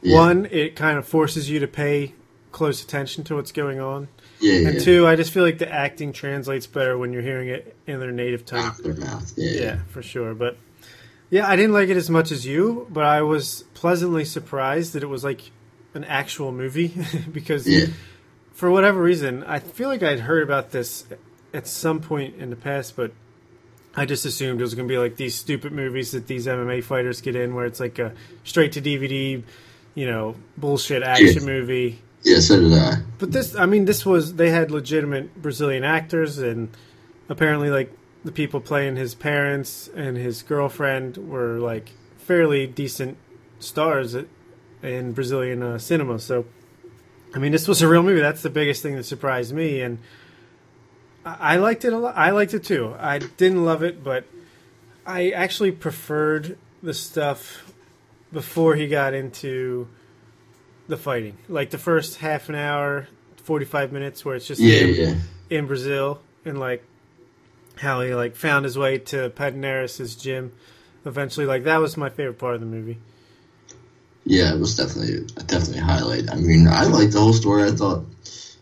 [0.01, 0.17] Yeah.
[0.17, 2.15] One, it kind of forces you to pay
[2.51, 4.09] close attention to what's going on.
[4.41, 4.69] Yeah, yeah.
[4.69, 8.01] And two, I just feel like the acting translates better when you're hearing it in
[8.01, 8.65] their native tongue.
[8.65, 9.33] out their mouth.
[9.37, 10.33] Yeah, Yeah, for sure.
[10.35, 10.57] But
[11.29, 15.03] yeah, I didn't like it as much as you, but I was pleasantly surprised that
[15.03, 15.51] it was like
[15.95, 16.93] an actual movie
[17.33, 17.87] because yeah,
[18.53, 21.05] for whatever reason, I feel like I'd heard about this
[21.53, 23.13] at some point in the past, but
[23.97, 26.83] I just assumed it was going to be like these stupid movies that these MMA
[26.83, 29.43] fighters get in, where it's like a straight to DVD,
[29.95, 31.47] you know, bullshit action Yeah.
[31.47, 31.99] movie.
[32.25, 32.41] yeah.
[32.41, 32.97] So did I.
[33.19, 36.71] But this, I mean, this was they had legitimate Brazilian actors, and
[37.29, 37.93] apparently, like
[38.25, 43.17] the people playing his parents and his girlfriend were like fairly decent
[43.61, 44.17] stars
[44.85, 46.19] in Brazilian uh, cinema.
[46.19, 46.45] So,
[47.35, 48.21] I mean, this was a real movie.
[48.21, 49.99] That's the biggest thing that surprised me, and
[51.25, 52.17] I, I liked it a lot.
[52.17, 52.95] I liked it too.
[52.99, 54.25] I didn't love it, but
[55.07, 57.73] I actually preferred the stuff
[58.33, 59.89] before he got into
[60.89, 61.37] the fighting.
[61.49, 63.09] Like the first half an hour,
[63.45, 64.95] 45 minutes where it's just Yeah, him
[65.51, 65.59] yeah.
[65.59, 66.85] in Brazil and like
[67.77, 70.53] how he like found his way to Pederneiras' gym
[71.07, 71.47] eventually.
[71.47, 72.99] Like that was my favorite part of the movie.
[74.25, 76.31] Yeah, it was definitely definitely a highlight.
[76.31, 77.65] I mean, I liked the whole story.
[77.65, 78.05] I thought,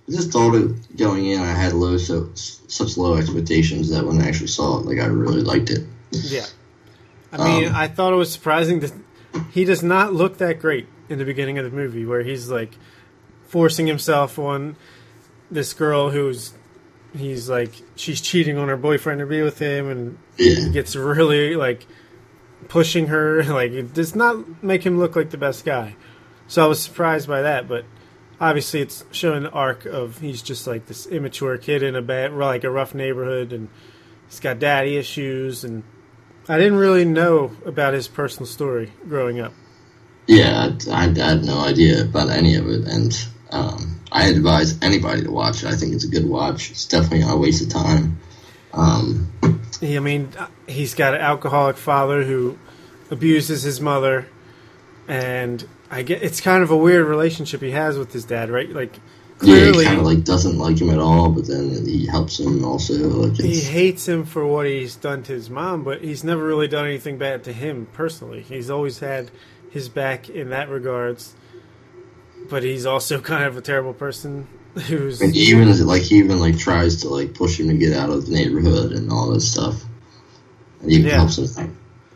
[0.09, 1.41] I just thought it going in.
[1.41, 5.07] I had low so such low expectations that when I actually saw it, like I
[5.07, 5.87] really liked it.
[6.11, 6.47] Yeah.
[7.33, 8.93] I mean, Um, I thought it was surprising that
[9.53, 12.73] he does not look that great in the beginning of the movie where he's like
[13.47, 14.77] forcing himself on
[15.51, 16.53] this girl who's
[17.17, 21.55] he's like she's cheating on her boyfriend to be with him and Yeah, gets really
[21.57, 21.87] like
[22.69, 25.95] pushing her like it does not make him look like the best guy
[26.47, 27.85] so i was surprised by that but
[28.41, 32.33] obviously it's showing the arc of he's just like this immature kid in a bad
[32.33, 33.69] like a rough neighborhood and
[34.29, 35.83] he's got daddy issues and
[36.49, 39.53] i didn't really know about his personal story growing up
[40.27, 40.71] yeah.
[40.91, 45.31] I, I had no idea about any of it, and um, I advise anybody to
[45.31, 45.69] watch it.
[45.69, 46.71] I think it's a good watch.
[46.71, 48.19] It's definitely not a waste of time.
[48.73, 49.31] Um,
[49.83, 50.33] I mean,
[50.69, 52.59] he's got an alcoholic father who
[53.11, 54.27] abuses his mother,
[55.09, 58.71] and I get it's kind of a weird relationship he has with his dad, right?
[58.71, 59.01] Like yeah,
[59.39, 62.65] clearly he kind of like doesn't like him at all, but then he helps him
[62.65, 62.95] also.
[62.95, 66.69] Like he hates him for what he's done to his mom, but he's never really
[66.69, 68.43] done anything bad to him personally.
[68.43, 69.31] He's always had
[69.71, 71.35] his back in that regards,
[72.49, 74.47] but he's also kind of a terrible person
[74.87, 78.11] who's and even like he even like tries to like push him to get out
[78.11, 79.83] of the neighborhood and all this stuff,
[80.81, 81.17] and even Yeah.
[81.19, 81.71] helps him like,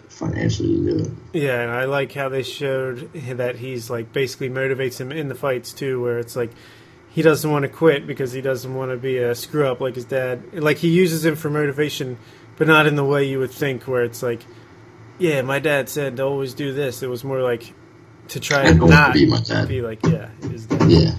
[0.09, 1.11] financially to do it.
[1.43, 5.35] Yeah, and I like how they showed that he's like basically motivates him in the
[5.35, 6.51] fights too, where it's like
[7.11, 9.95] he doesn't want to quit because he doesn't want to be a screw up like
[9.95, 10.43] his dad.
[10.55, 12.19] Like he uses him for motivation,
[12.57, 14.41] but not in the way you would think, where it's like,
[15.19, 17.03] yeah, my dad said to always do this.
[17.03, 17.75] It was more like
[18.29, 19.69] to try and not be my dad.
[19.69, 20.29] be like, yeah.
[20.89, 21.13] Yeah,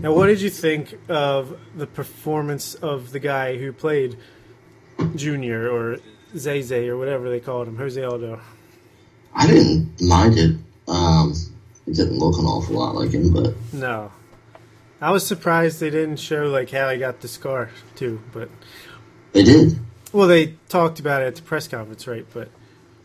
[0.00, 4.16] Now, what did you think of the performance of the guy who played
[5.16, 5.98] Junior or
[6.36, 8.40] Zay Zay or whatever they called him, Jose Aldo.
[9.34, 10.56] I didn't mind it.
[10.88, 11.32] Um,
[11.86, 14.12] it didn't look an awful lot like him, but No.
[15.00, 18.48] I was surprised they didn't show like how he got the scar too, but
[19.32, 19.78] they did.
[20.12, 22.26] well they talked about it at the press conference, right?
[22.32, 22.48] But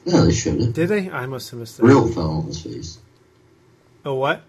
[0.06, 0.74] No, they showed it.
[0.74, 1.10] did they?
[1.10, 1.84] I must have missed that.
[1.84, 3.00] Real fell on his face.
[4.06, 4.44] Oh what?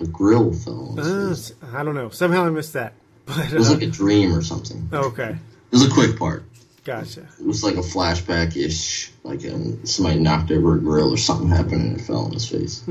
[0.00, 1.34] A grill fell Uh.
[1.72, 2.10] I don't know.
[2.10, 2.92] Somehow I missed that.
[3.26, 4.88] But It was uh, like a dream or something.
[4.92, 6.44] okay, It was a quick part.
[6.84, 7.22] gotcha.
[7.40, 11.48] It was like a flashback ish, like um, somebody knocked over a grill or something
[11.48, 12.84] happened and it fell on his face.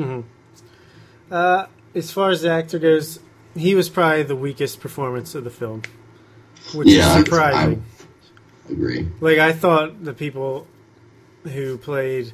[1.31, 3.19] Uh, as far as the actor goes,
[3.55, 5.83] he was probably the weakest performance of the film,
[6.73, 7.85] which Yeah, is surprising.
[8.67, 9.07] I agree.
[9.21, 10.67] like I thought the people
[11.43, 12.33] who played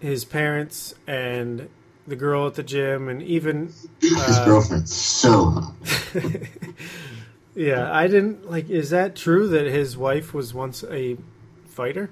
[0.00, 1.68] his parents and
[2.06, 5.74] the girl at the gym and even His Uh, girlfriend's so hot.
[7.54, 11.16] yeah, I didn't like is that true that his wife was once a
[11.68, 12.10] fighter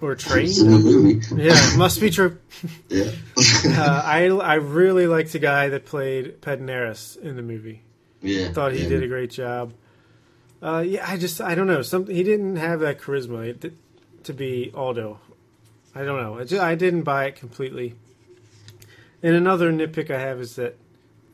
[0.00, 0.84] or It's in the trained?
[1.30, 1.42] movie.
[1.42, 2.38] Yeah, must be true.
[2.88, 3.10] Yeah.
[3.64, 7.82] Uh, I I really liked the guy that played Pederneiras in the movie.
[8.22, 8.52] yeah.
[8.52, 8.88] Thought he yeah.
[8.88, 9.72] did a great job.
[10.62, 11.82] Uh, yeah, I just I don't know.
[11.82, 13.72] Some he didn't have that charisma
[14.24, 15.18] to be Aldo.
[15.94, 16.38] I don't know.
[16.38, 17.94] I, ju- I didn't buy it completely.
[19.22, 20.78] And another nitpick I have is that,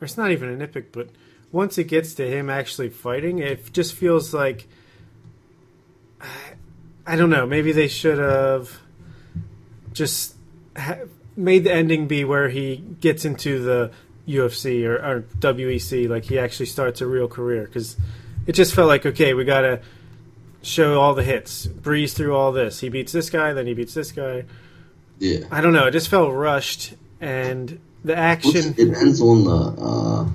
[0.01, 1.09] or it's not even a nitpick, but
[1.51, 4.67] once it gets to him actually fighting, it just feels like
[7.05, 7.45] I don't know.
[7.45, 8.79] Maybe they should have
[9.93, 10.35] just
[10.75, 11.05] ha-
[11.37, 13.91] made the ending be where he gets into the
[14.27, 17.63] UFC or, or WEC, like he actually starts a real career.
[17.63, 17.95] Because
[18.45, 19.81] it just felt like, okay, we got to
[20.61, 22.81] show all the hits, breeze through all this.
[22.81, 24.43] He beats this guy, then he beats this guy.
[25.19, 25.45] Yeah.
[25.49, 25.87] I don't know.
[25.87, 28.19] It just felt rushed, and the What's-
[28.55, 28.75] action.
[28.77, 30.29] it ends on the uh,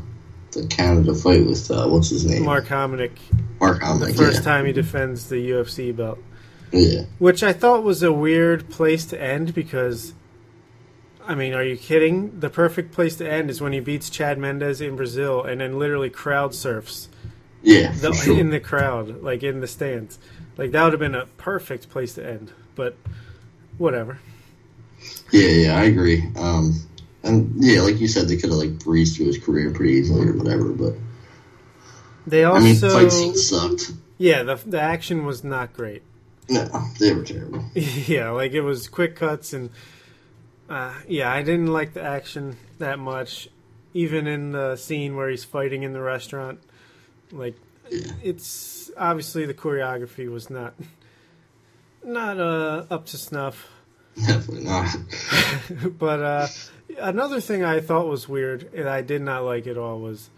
[0.53, 2.45] the Canada fight with uh, what's his name?
[2.45, 3.17] Mark Hominick,
[3.61, 4.45] Mark the first yeah.
[4.45, 6.19] time he defends the UFC belt.
[6.73, 7.03] Yeah.
[7.19, 10.15] Which I thought was a weird place to end because,
[11.27, 12.41] I mean, are you kidding?
[12.41, 15.79] The perfect place to end is when he beats Chad Mendes in Brazil and then
[15.79, 17.09] literally crowd surfs
[17.63, 17.93] Yeah.
[17.93, 18.39] the, sure.
[18.39, 20.19] in the crowd, like in the stands.
[20.57, 22.97] Like that would have been a perfect place to end, but
[23.79, 24.19] whatever.
[25.31, 26.23] Yeah, yeah, I agree.
[26.37, 26.75] Um,
[27.23, 30.29] and yeah, like you said, they could have like breezed through his career pretty easily
[30.29, 30.71] or whatever.
[30.73, 30.95] But
[32.27, 33.93] They I mean, also, fight scenes sucked.
[34.19, 36.03] yeah, the the action was not great.
[36.49, 36.65] No,
[36.99, 37.65] they were terrible.
[37.75, 39.71] yeah, like it was quick cuts and
[40.69, 43.49] uh, yeah, I didn't like the action that much.
[43.95, 46.61] Even in the scene where he's fighting in the restaurant,
[47.31, 47.55] like
[47.91, 50.75] it's obviously the choreography was not
[52.03, 53.69] not uh, up to snuff.
[54.17, 54.97] Definitely not.
[55.99, 56.47] but uh,
[56.99, 60.31] another thing I thought was weird and I did not like at all was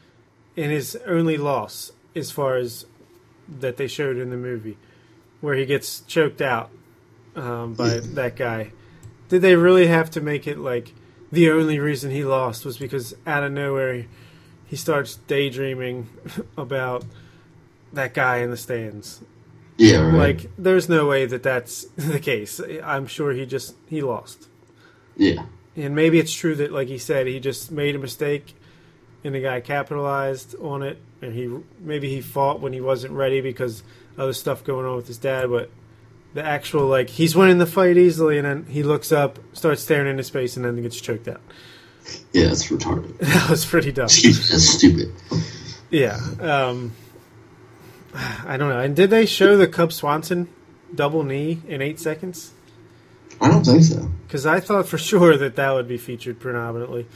[0.56, 2.86] in his only loss, as far as
[3.48, 4.78] that they showed in the movie,
[5.40, 6.70] where he gets choked out
[7.36, 8.72] um, by that guy.
[9.28, 10.92] Did they really have to make it like
[11.32, 14.06] the only reason he lost was because out of nowhere
[14.66, 16.08] he starts daydreaming
[16.56, 17.04] about
[17.92, 19.20] that guy in the stands?
[19.76, 20.14] Yeah, right.
[20.42, 22.60] Like, there's no way that that's the case.
[22.82, 24.48] I'm sure he just he lost.
[25.16, 25.44] yeah,
[25.76, 28.54] And maybe it's true that, like he said, he just made a mistake,
[29.24, 31.50] and the guy capitalized on it, and he
[31.80, 33.82] maybe he fought when he wasn't ready because
[34.16, 35.50] other stuff going on with his dad.
[35.50, 35.70] But
[36.34, 40.08] the actual like he's winning the fight easily, and then he looks up, starts staring
[40.08, 41.40] into space, and then gets choked out.
[42.32, 43.18] yeah, it's retarded.
[43.20, 44.06] That was pretty dumb.
[44.08, 45.12] That's stupid.
[45.90, 46.18] Yeah.
[46.40, 46.92] Um,
[48.46, 48.80] I don't know.
[48.80, 50.48] And did they show the Cub Swanson
[50.94, 52.52] double knee in eight seconds?
[53.40, 54.10] I don't think so.
[54.26, 57.06] Because I thought for sure that that would be featured predominantly.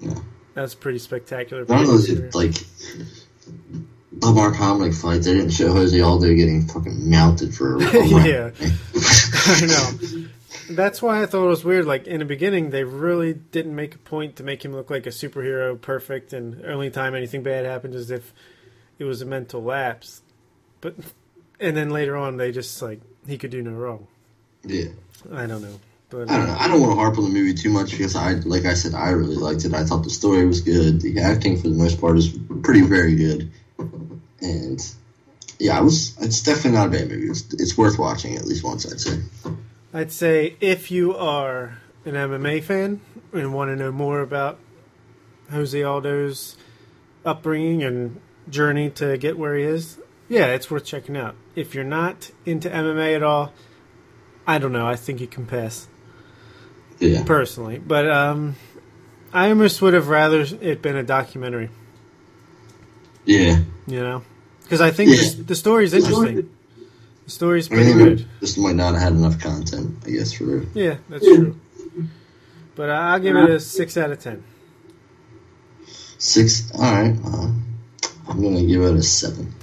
[0.00, 0.14] Yeah.
[0.54, 1.64] That's pretty spectacular.
[1.64, 2.54] None of those, like,
[4.12, 7.80] the Mark Hominick fight, they didn't show Jose Aldo getting fucking mounted for a.
[7.82, 8.50] Yeah.
[9.46, 10.26] I know.
[10.70, 11.84] That's why I thought it was weird.
[11.84, 15.06] Like in the beginning, they really didn't make a point to make him look like
[15.06, 18.32] a superhero, perfect, and only time anything bad happened is if
[18.98, 20.22] it was a mental lapse.
[20.80, 20.94] But
[21.60, 24.06] and then later on, they just like he could do no wrong.
[24.64, 24.88] Yeah.
[25.32, 25.80] I don't know,
[26.10, 26.56] but I don't know.
[26.58, 28.94] I don't want to harp on the movie too much because I, like I said,
[28.94, 29.72] I really liked it.
[29.72, 31.00] I thought the story was good.
[31.00, 33.50] The acting, for the most part, is pretty very good.
[34.40, 34.94] And
[35.58, 36.16] yeah, I was.
[36.20, 37.28] It's definitely not a bad movie.
[37.28, 38.90] It's, it's worth watching at least once.
[38.90, 39.20] I'd say.
[39.94, 43.00] I'd say if you are an MMA fan
[43.32, 44.58] and want to know more about
[45.50, 46.56] Jose Aldo's
[47.24, 51.34] upbringing and journey to get where he is, yeah, it's worth checking out.
[51.54, 53.52] If you're not into MMA at all,
[54.46, 54.86] I don't know.
[54.86, 55.86] I think you can pass
[56.98, 57.22] Yeah.
[57.24, 58.56] personally, but um,
[59.32, 61.70] I almost would have rather it been a documentary.
[63.24, 63.60] Yeah.
[63.86, 64.22] You know,
[64.62, 65.30] because I think Yeah.
[65.36, 66.48] the, the story is interesting.
[67.24, 68.26] The story's I pretty mean, good.
[68.40, 71.58] This might not have had enough content, I guess, for Yeah, that's true.
[72.76, 74.42] But I'll give it a six out of ten.
[76.18, 76.70] six.
[76.72, 77.48] All right, uh,
[78.34, 79.54] I'm gonna give it a seven.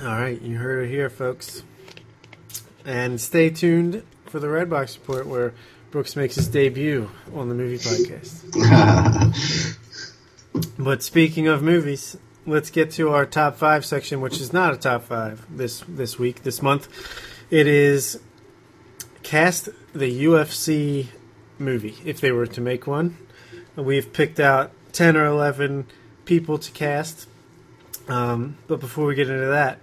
[0.00, 1.62] All right, you heard it here, folks.
[2.86, 5.52] And stay tuned for the Redbox report where
[5.90, 9.36] Brooks makes his debut on the movie podcast.
[10.78, 14.78] But speaking of movies, let's get to our top five section, which is not a
[14.78, 16.88] top five this this week, this month.
[17.50, 18.18] It is
[19.22, 21.08] cast the UFC
[21.58, 23.16] movie if they were to make one.
[23.76, 25.86] We've picked out ten or eleven
[26.24, 27.28] people to cast.
[28.10, 29.78] Um, but before we get into that,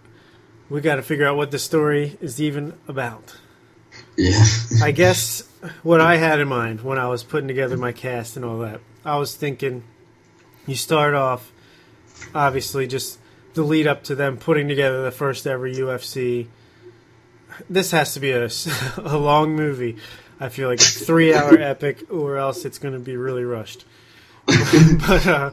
[0.69, 3.37] we got to figure out what the story is even about.
[4.17, 4.43] yeah,
[4.83, 5.43] I guess
[5.81, 8.81] what I had in mind when I was putting together my cast and all that,
[9.05, 9.83] I was thinking
[10.65, 11.51] you start off,
[12.35, 13.17] obviously, just
[13.53, 16.47] the lead up to them putting together the first ever UFC.
[17.69, 18.49] This has to be a,
[18.97, 19.97] a long movie.
[20.39, 23.85] I feel like a three hour epic, or else it's going to be really rushed.
[24.45, 25.51] but uh,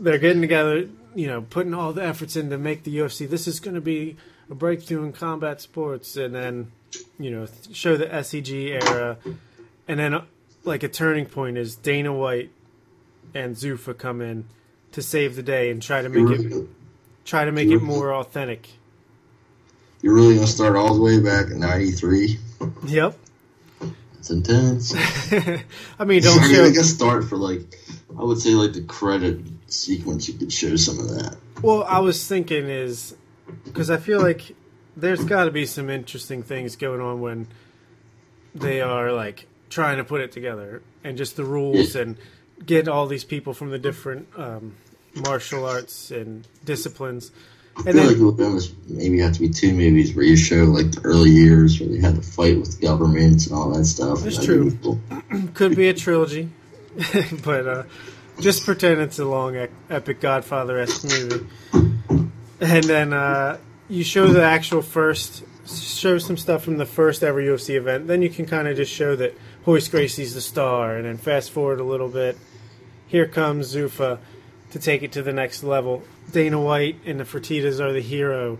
[0.00, 3.28] they're getting together, you know, putting all the efforts in to make the UFC.
[3.28, 4.16] This is going to be
[4.50, 6.70] a breakthrough in combat sports, and then,
[7.18, 9.16] you know, show the SEG era,
[9.88, 10.22] and then
[10.64, 12.50] like a turning point is Dana White
[13.34, 14.44] and Zuffa come in
[14.92, 16.68] to save the day and try to make it
[17.24, 18.68] try to make it more authentic.
[20.02, 22.38] you're really gonna start all the way back in '93.
[22.86, 23.18] Yep.
[24.18, 24.94] It's intense.
[25.98, 26.64] I mean, don't I mean, show.
[26.64, 27.60] I guess start for like,
[28.18, 30.28] I would say like the credit sequence.
[30.28, 31.36] You could show some of that.
[31.62, 33.14] Well, I was thinking is
[33.64, 34.54] because I feel like
[34.96, 37.48] there's got to be some interesting things going on when
[38.54, 42.16] they are like trying to put it together and just the rules and
[42.64, 44.74] get all these people from the different um,
[45.14, 47.30] martial arts and disciplines.
[47.76, 50.24] I And feel like then, with them, it's maybe have to be two movies where
[50.24, 53.70] you show like the early years where they had to fight with governments and all
[53.74, 54.20] that stuff.
[54.20, 54.70] That's true.
[54.82, 54.98] cool.
[55.54, 56.48] could be a trilogy,
[57.44, 57.82] but uh,
[58.40, 59.56] just pretend it's a long,
[59.90, 61.46] epic Godfather esque movie.
[62.60, 63.58] And then uh,
[63.88, 68.06] you show the actual first, show some stuff from the first ever UFC event.
[68.06, 69.34] Then you can kind of just show that
[69.64, 72.38] Royce Gracie's the star, and then fast forward a little bit.
[73.06, 74.18] Here comes Zuffa
[74.70, 76.02] to take it to the next level.
[76.32, 78.58] Dana White and the Fertitas are the hero.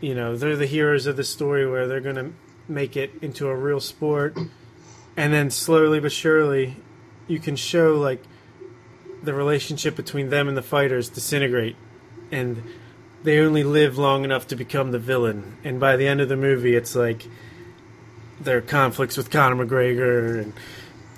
[0.00, 2.32] You know, they're the heroes of the story where they're going to
[2.68, 4.36] make it into a real sport
[5.16, 6.76] and then slowly but surely
[7.26, 8.22] you can show like
[9.24, 11.76] the relationship between them and the fighters disintegrate
[12.30, 12.62] and
[13.22, 16.36] they only live long enough to become the villain and by the end of the
[16.36, 17.26] movie it's like
[18.40, 20.52] their conflicts with Conor McGregor and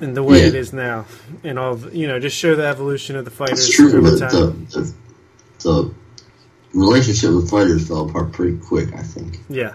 [0.00, 0.48] and the way Yeah.
[0.48, 1.07] it is now
[1.42, 4.18] and all the, you know just show the evolution of the fighters true, over but
[4.30, 4.94] time the, the,
[5.61, 5.94] the
[6.74, 8.92] relationship with fighters fell apart pretty quick.
[8.94, 9.40] I think.
[9.48, 9.74] yeah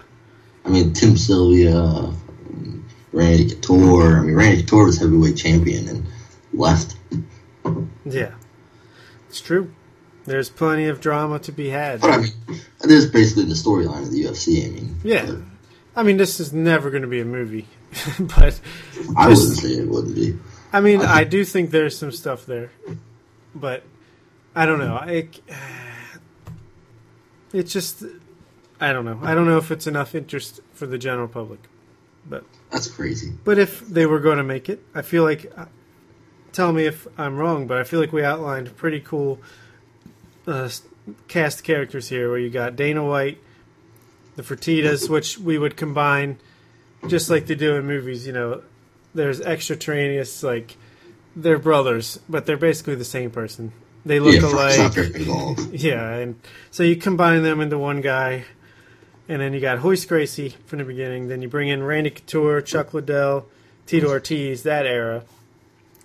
[0.64, 2.12] I mean, Tim Sylvia,
[3.12, 4.18] Randy Couture.
[4.18, 6.06] I mean, Randy Couture was heavyweight champion and
[6.52, 6.94] left.
[8.04, 8.32] Yeah
[9.28, 9.72] it's true
[10.24, 12.32] there's plenty of drama to be had But I mean,
[12.84, 14.66] it is basically the storyline of the UFC.
[14.66, 15.36] I mean, Yeah.
[15.96, 17.66] I mean, this is never going to be a movie,
[18.20, 18.60] but
[19.16, 20.38] I wouldn't say it wouldn't be.
[20.72, 22.70] I mean, I do think there's some stuff there,
[23.54, 23.82] but
[24.54, 24.94] I don't know.
[24.94, 25.28] I,
[27.52, 28.02] it's just,
[28.80, 29.18] I don't know.
[29.22, 31.60] I don't know if it's enough interest for the general public.
[32.24, 33.32] But That's crazy.
[33.44, 35.66] but if they were going to make it, I feel like, uh,
[36.52, 39.40] tell me if I'm wrong, but I feel like we outlined pretty cool
[40.46, 40.68] uh,
[41.28, 43.38] cast characters here, where you got Dana White,
[44.36, 46.38] the Fertitas, which we would combine,
[47.08, 48.26] just like they do in movies.
[48.26, 48.62] You know,
[49.14, 50.76] there's extraterrestrials, like
[51.34, 53.72] they're brothers, but they're basically the same person.
[54.04, 54.96] They look yeah, alike.
[54.96, 55.72] involved.
[55.72, 56.40] Yeah, and
[56.70, 58.44] so you combine them into one guy,
[59.28, 61.28] and then you got Royce Gracie from the beginning.
[61.28, 63.48] Then you bring in Randy Couture, Chuck Liddell,
[63.86, 65.24] Tito Ortiz, that era.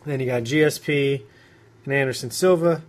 [0.08, 1.22] Then you got GSP
[1.84, 2.82] and Anderson Silva,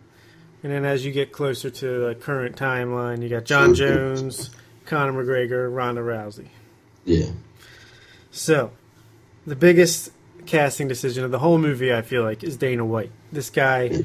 [0.62, 4.50] and then as you get closer to the current timeline, you got Jon Jones,
[4.86, 6.46] Conor McGregor, Ronda Rousey.
[7.04, 7.30] Yeah.
[8.30, 8.70] So,
[9.48, 10.12] the biggest
[10.46, 13.10] casting decision of the whole movie, I feel like, is Dana White.
[13.32, 14.04] This guy,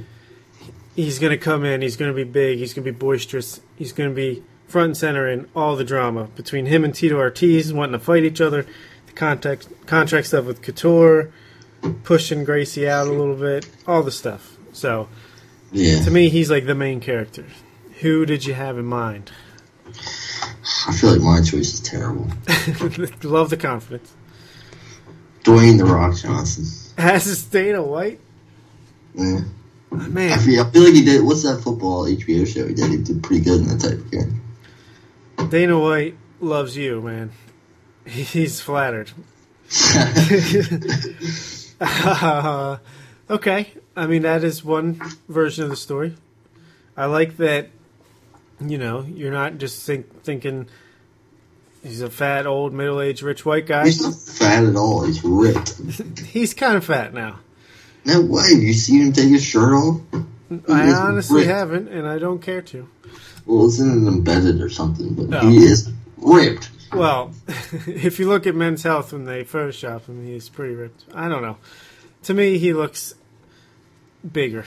[0.95, 3.61] he's going to come in, he's going to be big, he's going to be boisterous,
[3.75, 7.15] he's going to be front and center in all the drama between him and Tito
[7.15, 8.65] Ortiz wanting to fight each other,
[9.05, 11.31] the contact, contract stuff with Couture,
[12.03, 14.57] pushing Gracie out a little bit, all the stuff.
[14.73, 15.07] So,
[15.71, 16.03] Yeah.
[16.03, 17.45] to me, he's like the main character.
[18.01, 19.31] Who did you have in mind?
[20.87, 22.27] I feel like my choice is terrible.
[23.23, 24.11] Love the confidence.
[25.43, 26.65] Dwayne the Rock Johnson.
[26.97, 28.19] As is Dana White.
[29.13, 29.41] Yeah.
[29.91, 31.23] I Man, feel, I feel like he did.
[31.23, 32.89] What's that football HBO show he did?
[32.89, 34.41] He did pretty good in that type of game.
[35.49, 37.31] Dana White loves you, man.
[38.05, 39.11] He's flattered.
[41.83, 42.77] Uh,
[43.29, 46.15] okay, I mean that is one version of the story.
[46.97, 47.69] I like that.
[48.59, 50.67] You know, you're not just think, thinking
[51.83, 53.85] he's a fat, old, middle-aged, rich white guy.
[53.85, 55.03] He's not fat at all.
[55.03, 55.81] He's ripped.
[56.27, 57.39] He's kind of fat now.
[58.05, 58.49] No way.
[58.51, 59.99] You seen him take his shirt off?
[60.69, 61.49] I honestly ripped.
[61.51, 62.87] haven't, and I don't care to.
[63.45, 65.39] Well, it's in an embedded or something, but No.
[65.41, 66.69] he is ripped.
[66.95, 67.31] Well,
[67.87, 71.05] if you look at Men's Health when they Photoshop him, he's pretty ripped.
[71.13, 71.57] I don't know.
[72.23, 73.15] To me, he looks
[74.31, 74.65] bigger.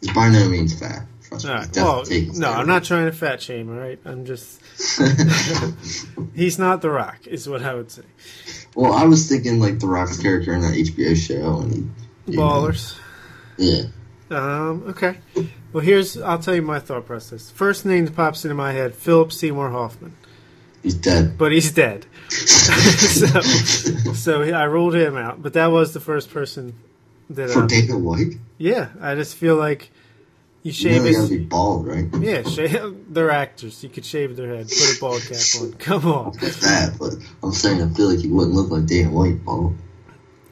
[0.00, 1.06] He's by no means me.
[1.44, 1.68] Right.
[1.76, 3.68] Well, no, I'm not trying to fat shame.
[3.68, 4.60] All right, I'm just
[6.34, 8.02] he's not The Rock, is what I would say.
[8.74, 11.92] Well, I was thinking like the Rock's character in that HBO show, and
[12.26, 12.96] you know, Ballers.
[13.56, 13.82] yeah,
[14.30, 15.18] Um, okay.
[15.72, 17.50] Well, here's I'll tell you my thought process.
[17.50, 20.14] First name that pops into my head: Philip Seymour Hoffman,
[20.86, 21.36] he's dead.
[21.36, 22.06] but he's dead.
[22.30, 23.40] so,
[24.12, 25.42] so I ruled him out.
[25.42, 26.74] But that was the first person
[27.30, 27.50] that.
[27.50, 29.90] For Uh, Dana White, yeah, I just feel like
[30.62, 31.30] you you shave he gotta his.
[31.30, 32.06] be bald, right?
[32.20, 33.12] Yeah, shave.
[33.12, 33.82] They're actors.
[33.82, 35.72] You could shave their head, put a bald cap on.
[35.74, 36.32] Come on.
[36.40, 39.76] That's that, but I'm saying I feel like he wouldn't look like Dana White bald.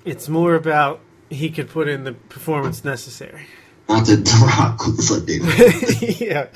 [0.05, 3.43] It's more about he could put in the performance necessary.
[3.89, 5.45] Not that The Rock looks like Dana.
[6.24, 6.47] Yeah,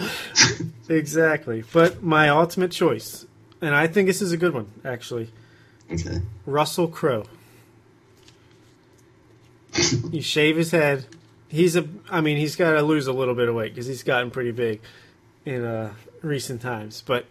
[0.89, 1.62] exactly.
[1.72, 3.26] But my ultimate choice,
[3.61, 5.31] and I think this is a good one, actually,
[5.93, 6.21] okay.
[6.47, 7.25] Russell Crowe.
[10.11, 11.07] you shave his head.
[11.49, 11.87] He's a.
[12.11, 14.51] I mean, he's got to lose a little bit of weight because he's gotten pretty
[14.51, 14.81] big
[15.45, 15.93] in uh,
[16.23, 17.03] recent times.
[17.07, 17.27] But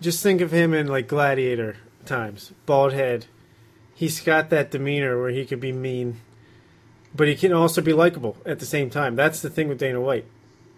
[0.00, 3.26] just think of him in like gladiator times, bald head.
[3.94, 6.20] He's got that demeanor where he could be mean,
[7.14, 9.16] but he can also be likable at the same time.
[9.16, 10.24] That's the thing with Dana White.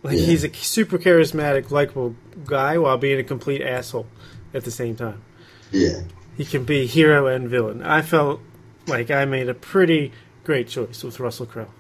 [0.03, 0.27] Like Yeah.
[0.27, 2.15] he's a super charismatic, likable
[2.45, 4.07] guy while being a complete asshole
[4.55, 5.23] at the same time.
[5.71, 6.01] Yeah.
[6.37, 7.83] He can be hero and villain.
[7.83, 8.41] I felt
[8.87, 10.13] like I made a pretty
[10.45, 11.71] great choice with Russell Crowe.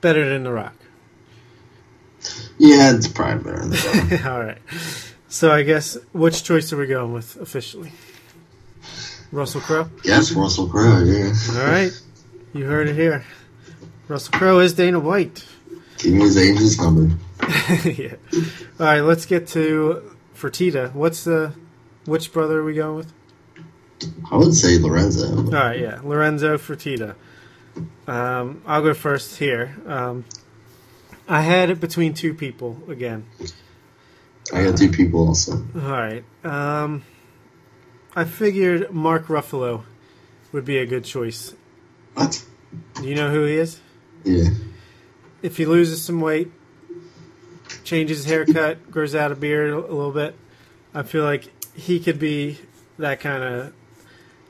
[0.00, 0.74] Better than The Rock.
[2.58, 4.26] Yeah, it's probably better than The Rock.
[4.26, 4.58] All right.
[5.28, 7.92] So I guess which choice are we going with officially?
[9.30, 9.88] Russell Crowe.
[10.04, 11.32] Yes, Russell Crowe, yeah.
[11.50, 11.92] All right.
[12.54, 13.24] You heard it here.
[14.08, 15.44] Russell Crowe is Dana White.
[15.98, 17.14] Give me his agent's number.
[17.84, 18.14] yeah.
[18.80, 19.00] All right.
[19.00, 20.07] Let's get to
[20.38, 20.94] Fertitta.
[20.94, 21.52] What's the
[22.04, 23.12] which brother are we going with?
[24.30, 25.36] I would say Lorenzo.
[25.36, 27.16] All right, yeah, Lorenzo Fertitta.
[28.06, 29.76] Um, I'll go first here.
[29.86, 30.24] Um,
[31.28, 33.26] I had it between two people again.
[34.52, 35.52] I got two people also.
[35.74, 36.24] All right.
[36.44, 37.02] Um,
[38.16, 39.82] I figured Mark Ruffalo
[40.52, 41.54] would be a good choice.
[42.14, 42.44] What?
[42.94, 43.80] Do you know who he is?
[44.24, 44.48] Yeah.
[45.42, 46.50] If he loses some weight,
[47.88, 50.36] changes his haircut, grows out a beard a little bit,
[50.94, 52.58] I feel like he could be
[52.98, 53.72] that kind of.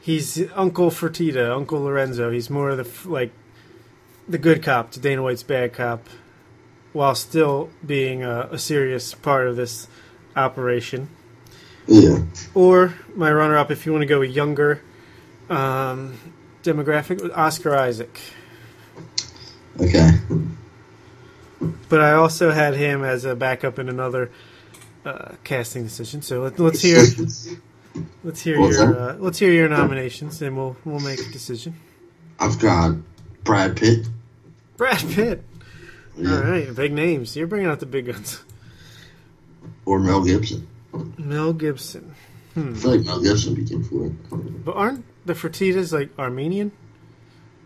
[0.01, 2.31] He's Uncle Fertitta, Uncle Lorenzo.
[2.31, 3.31] He's more of the like
[4.29, 6.07] the good cop to Dana White's bad cop,
[6.93, 9.87] while still being a, a serious part of this
[10.35, 11.09] operation.
[11.87, 12.19] Yeah.
[12.55, 14.83] Or my runner-up, if you want to go a younger
[15.49, 16.19] um,
[16.63, 18.21] demographic, Oscar Isaac.
[19.81, 20.11] Okay.
[21.89, 24.31] But I also had him as a backup in another
[25.05, 26.23] uh, casting decision.
[26.23, 26.99] So let, let's hear
[28.23, 31.75] let's hear What's your uh, let's hear your nominations, and we'll we'll make a decision.
[32.39, 32.97] I've got
[33.45, 34.07] Brad Pitt.
[34.77, 35.45] Brad Pitt.
[36.17, 36.37] Yeah.
[36.37, 37.37] All right, big names.
[37.37, 38.43] You're bringing out the big guns.
[39.85, 40.67] Or Mel Gibson.
[41.17, 42.15] Mel Gibson.
[42.57, 44.65] I feel like Mel Gibson would be for it.
[44.65, 46.73] But aren't the Fertittas like Armenian,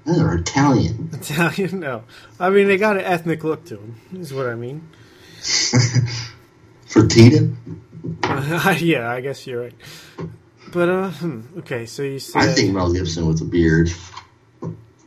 [0.04, 1.10] they're Italian.
[1.12, 1.80] Italian?
[1.80, 2.04] No,
[2.38, 4.00] I mean they got an ethnic look to them.
[4.14, 4.88] Is what I mean.
[6.86, 7.54] Fertitta?
[8.80, 9.74] yeah, I guess you're right.
[10.72, 11.86] But uh, hmm, okay.
[11.86, 13.90] So you said I think Mel Gibson with a beard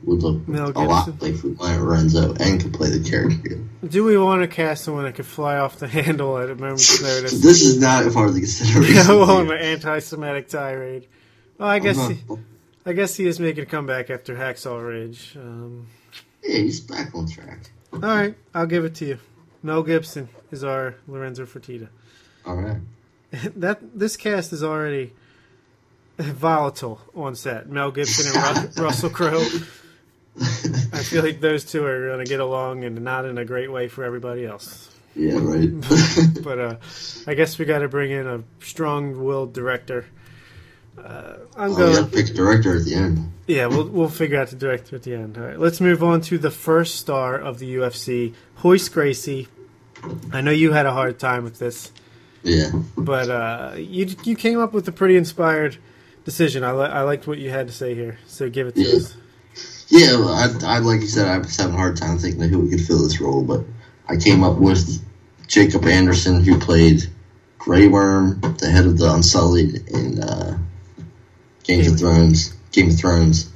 [0.06, 3.60] would look Mel a lot like Lorenzo and could play the character.
[3.88, 7.02] Do we want to cast someone that could fly off the handle at a moment's
[7.02, 7.42] notice?
[7.42, 9.08] This is not a part of the consideration.
[9.08, 11.08] Go on an anti-Semitic tirade.
[11.58, 12.18] Well, I guess he,
[12.86, 15.34] I guess he is making a comeback after Hacksaw Ridge.
[15.36, 15.88] Um,
[16.44, 17.60] yeah, he's back on track.
[17.94, 19.20] all right, I'll give it to you.
[19.64, 21.90] Mel Gibson is our Lorenzo Fertitta.
[22.46, 22.78] All right.
[23.58, 25.12] That this cast is already
[26.18, 27.68] volatile on set.
[27.68, 29.44] Mel Gibson and Ru- Russell Crowe.
[30.40, 33.70] I feel like those two are going to get along and not in a great
[33.72, 34.90] way for everybody else.
[35.16, 35.70] Yeah, right.
[36.44, 36.76] But uh,
[37.28, 40.06] I guess we got to bring in a strong-willed director.
[40.98, 41.90] Uh, I'm oh, going.
[41.92, 43.32] we got to pick a director at the end.
[43.48, 45.38] Yeah, we'll we'll figure out the director at the end.
[45.38, 48.34] All right, let's move on to the first star of the UFC,
[48.64, 49.48] Royce Gracie.
[50.32, 51.92] I know you had a hard time with this.
[52.44, 52.72] Yeah.
[52.98, 55.78] But uh, you you came up with a pretty inspired
[56.26, 56.64] decision.
[56.64, 58.96] I li- I liked what you had to say here, so give it to Yeah.
[58.98, 59.16] us.
[59.88, 62.50] Yeah, well, I, I like you said, I was having a hard time thinking of
[62.50, 63.64] who could fill this role, but
[64.10, 65.04] I came up with
[65.48, 67.04] Jacob Anderson, who played
[67.60, 70.58] Grey Worm, the head of the Unsullied in uh,
[71.68, 72.54] Games of Thrones.
[72.72, 73.50] Game of Thrones.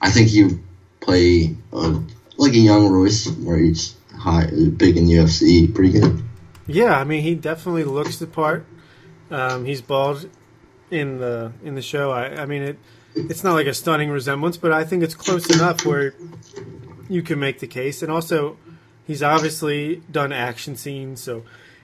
[0.00, 0.62] I think he would
[1.00, 2.00] play uh,
[2.36, 4.46] like a young Royce, where he's high,
[4.76, 6.22] big in the UFC, pretty good.
[6.66, 8.64] Yeah, I mean he definitely looks the part.
[9.30, 10.28] Um, he's bald
[10.90, 12.10] in the in the show.
[12.10, 12.78] I, I mean it.
[13.14, 16.14] It's not like a stunning resemblance, but I think it's close enough where
[17.10, 18.00] you can make the case.
[18.02, 18.56] And also,
[19.06, 21.42] he's obviously done action scenes, so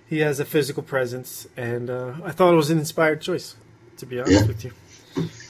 [0.09, 1.47] he has a physical presence.
[1.55, 3.57] And uh, I thought it was an inspired choice,
[3.99, 4.47] to be honest Yeah.
[4.47, 4.73] with you.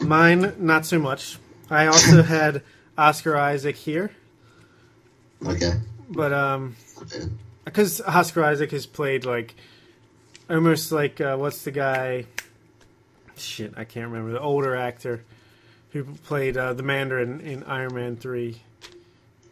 [0.00, 1.38] Mine, not so much.
[1.70, 2.62] I also had
[2.96, 4.10] Oscar Isaac here,
[5.46, 5.72] Okay.
[6.08, 6.76] but um,
[7.64, 9.54] because Oscar Isaac has played like
[10.48, 12.26] almost like uh, what's the guy?
[13.36, 15.22] Shit, I can't remember the older actor
[15.92, 18.60] who played uh, the Mandarin in Iron Man three.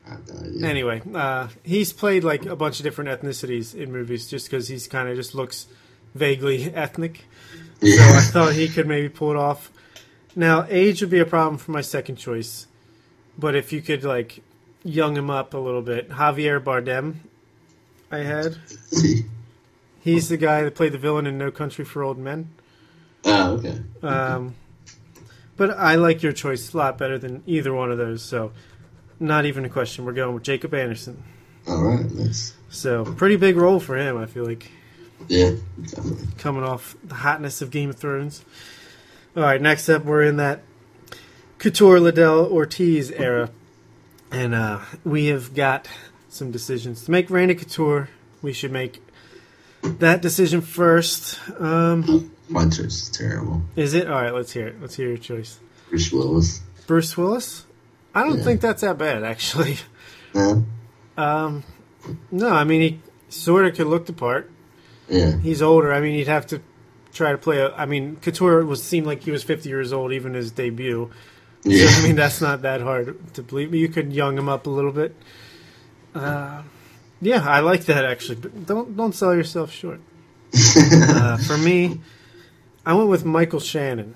[0.06, 0.30] I have.
[0.62, 4.86] Anyway, uh, he's played like a bunch of different ethnicities in movies just because he's
[4.88, 5.66] kind of just looks
[6.14, 7.24] vaguely ethnic.
[7.80, 9.70] So I thought he could maybe pull it off.
[10.38, 12.66] Now, age would be a problem for my second choice,
[13.38, 14.42] but if you could like
[14.84, 17.14] young him up a little bit, Javier Bardem,
[18.12, 18.56] I had.
[20.00, 22.50] He's the guy that played the villain in No Country for Old Men.
[23.24, 23.80] Oh, okay.
[24.02, 24.54] Um,
[25.56, 28.22] but I like your choice a lot better than either one of those.
[28.22, 28.52] So,
[29.18, 30.04] not even a question.
[30.04, 31.24] We're going with Jacob Anderson.
[31.66, 32.08] All right.
[32.12, 32.54] Nice.
[32.68, 34.16] So, pretty big role for him.
[34.18, 34.70] I feel like
[35.28, 36.26] Yeah, definitely.
[36.38, 38.44] coming off the hotness of Game of Thrones.
[39.36, 40.62] All right, next up, we're in that
[41.58, 43.50] Couture Liddell Ortiz era,
[44.30, 45.88] and uh, we have got
[46.30, 47.28] some decisions to make.
[47.28, 48.08] Randy Couture,
[48.40, 49.02] we should make
[49.82, 51.38] that decision first.
[51.60, 53.62] Um, My choice is terrible.
[53.76, 54.32] is it all right?
[54.32, 54.80] Let's hear it.
[54.80, 55.58] Let's hear your choice.
[55.90, 56.62] Bruce Willis.
[56.86, 57.66] Bruce Willis.
[58.14, 58.44] I don't Yeah.
[58.44, 59.76] think that's that bad, actually.
[60.34, 60.64] No?
[61.16, 61.62] Um,
[62.30, 64.50] no, I mean he sort of could look the part.
[65.08, 65.36] Yeah.
[65.38, 65.92] He's older.
[65.92, 66.60] I mean, he'd have to
[67.16, 67.58] try to play.
[67.58, 71.10] A, I mean, Couture was seemed like he was 50 years old even his debut.
[71.64, 71.88] Yeah.
[71.88, 73.74] So, I mean, that's not that hard to believe.
[73.74, 75.16] You could young him up a little bit.
[76.14, 76.62] Uh,
[77.20, 78.36] yeah, I like that actually.
[78.36, 80.00] But don't don't sell yourself short.
[80.54, 82.00] uh, for me,
[82.84, 84.14] I went with Michael Shannon.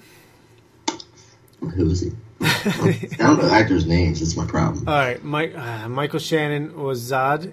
[1.60, 2.12] Who is he?
[2.40, 4.22] I don't know actors' names.
[4.22, 4.88] It's my problem.
[4.88, 7.52] All right, Mike, uh, Michael Shannon was Zod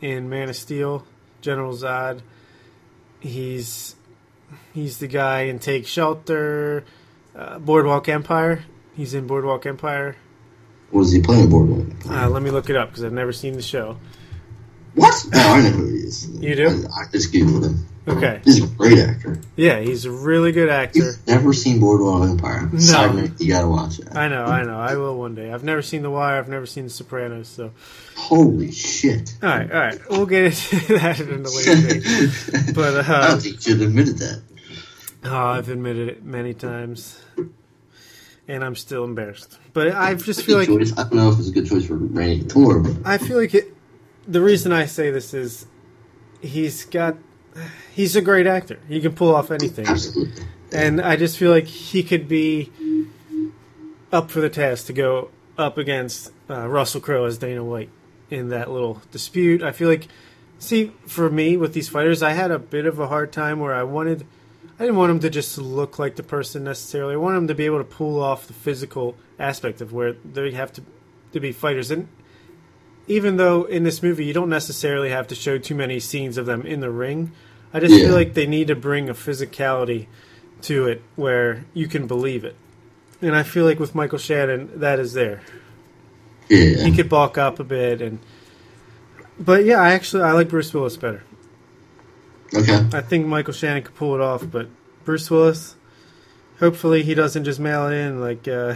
[0.00, 1.04] in Man of Steel,
[1.40, 2.20] General Zod.
[3.20, 3.94] He's
[4.74, 6.84] he's the guy in Take Shelter,
[7.34, 8.64] uh, Boardwalk Empire.
[8.94, 10.16] He's in Boardwalk Empire.
[10.92, 11.86] Was he playing Boardwalk?
[12.08, 13.96] Uh, let me look it up because I've never seen the show.
[14.94, 15.14] What?
[15.34, 16.28] Oh, I know who he is.
[16.30, 16.68] You do?
[16.96, 17.86] I, I just googled him.
[18.06, 19.40] Okay, He's a great actor.
[19.56, 20.98] yeah, he's a really good actor.
[20.98, 22.68] You've never seen Boardwalk Empire?
[22.70, 23.28] No.
[23.38, 24.14] You gotta watch it.
[24.14, 25.50] I know, I know, I will one day.
[25.50, 26.38] I've never seen The Wire.
[26.38, 27.48] I've never seen The Sopranos.
[27.48, 27.70] So,
[28.14, 29.34] Holy shit!
[29.42, 32.74] all right, all right, we'll get into that in a later date.
[32.74, 34.42] But I uh, don't think you should have admitted that.
[35.24, 37.18] Oh, I've admitted it many times,
[38.46, 39.58] and I'm still embarrassed.
[39.72, 40.92] But I just feel like choice.
[40.92, 43.54] I don't know if it's a good choice for Randy Couture, but I feel like
[43.54, 43.74] it,
[44.26, 45.66] the reason I say this is
[46.42, 47.16] he's got
[47.94, 48.78] he's a great actor.
[48.88, 50.44] He can pull off anything, absolutely.
[50.72, 52.70] and I just feel like he could be
[54.12, 57.90] up for the task to go up against uh, Russell Crowe as Dana White
[58.30, 59.62] in that little dispute.
[59.62, 60.08] I feel like,
[60.58, 63.74] see, for me with these fighters, I had a bit of a hard time where
[63.74, 64.26] I wanted.
[64.78, 67.14] I didn't want him to just look like the person necessarily.
[67.14, 70.50] I wanted him to be able to pull off the physical aspect of where they
[70.52, 70.82] have to
[71.32, 71.90] to be fighters.
[71.90, 72.08] And
[73.06, 76.46] even though in this movie you don't necessarily have to show too many scenes of
[76.46, 77.32] them in the ring,
[77.72, 78.06] I just Yeah.
[78.06, 80.06] feel like they need to bring a physicality
[80.62, 82.54] to it where you can believe it.
[83.20, 85.40] And I feel like with Michael Shannon, that is there.
[86.48, 86.84] Yeah.
[86.84, 88.18] He could bulk up a bit, and
[89.38, 91.22] but yeah, I actually I like Bruce Willis better.
[92.56, 92.86] Okay.
[92.96, 94.68] I think Michael Shannon could pull it off, but
[95.04, 95.74] Bruce Willis,
[96.60, 98.74] hopefully he doesn't just mail it in like uh,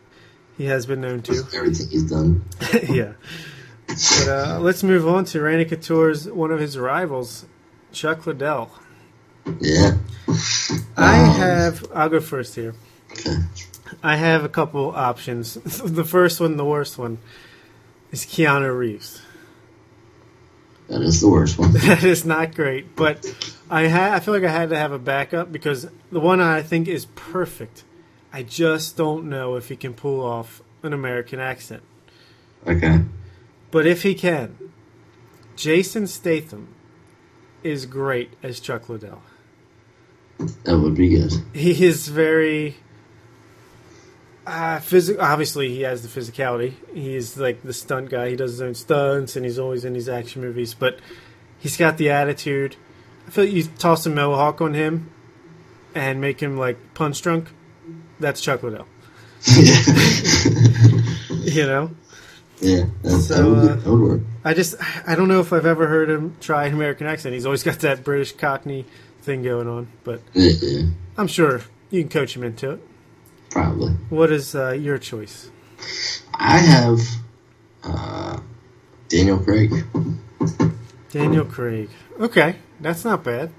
[0.58, 1.44] he has been known to.
[1.54, 2.44] Everything he's done.
[2.88, 3.12] yeah.
[3.86, 7.46] But uh, let's move on to Randy Couture's one of his rivals,
[7.92, 8.70] Chuck Liddell.
[9.60, 9.92] Yeah.
[10.96, 11.86] I Um, have.
[11.94, 12.74] I'll go first here.
[13.12, 13.36] Okay.
[14.02, 15.54] I have a couple options.
[15.84, 17.18] the first one, the worst one,
[18.10, 19.22] is Keanu Reeves.
[20.88, 21.72] That is the worst one.
[21.86, 23.26] That is not great, but
[23.68, 26.62] I ha- I feel like I had to have a backup because the one I
[26.62, 27.84] think is perfect.
[28.32, 31.82] I just don't know if he can pull off an American accent.
[32.66, 33.00] Okay.
[33.70, 34.56] But if he can,
[35.56, 36.74] Jason Statham
[37.62, 39.22] is great as Chuck Liddell.
[40.64, 41.32] That would be good.
[41.52, 42.76] He is very
[44.46, 45.22] uh, physical.
[45.22, 46.74] Obviously, he has the physicality.
[46.94, 48.30] He's like the stunt guy.
[48.30, 50.74] He does his own stunts, and he's always in these action movies.
[50.74, 51.00] But
[51.58, 52.76] he's got the attitude.
[53.26, 55.10] I feel like you toss a mohawk on him
[55.94, 57.48] and make him like punch drunk.
[58.20, 58.86] That's Chuck Liddell.
[61.42, 61.90] you know.
[62.60, 64.20] Yeah, that, So, that, would, uh, that would work.
[64.44, 67.34] I just I don't know if I've ever heard him try an American accent.
[67.34, 68.86] He's always got that British Cockney
[69.22, 72.80] thing going on, but Yeah, yeah, I'm sure you can coach him into it.
[73.56, 73.92] Probably.
[74.10, 75.50] What is uh, your choice?
[76.34, 77.00] I have
[77.82, 78.40] uh,
[79.08, 79.72] Daniel Craig.
[81.10, 81.88] Daniel Craig.
[82.20, 83.50] Okay, that's not bad.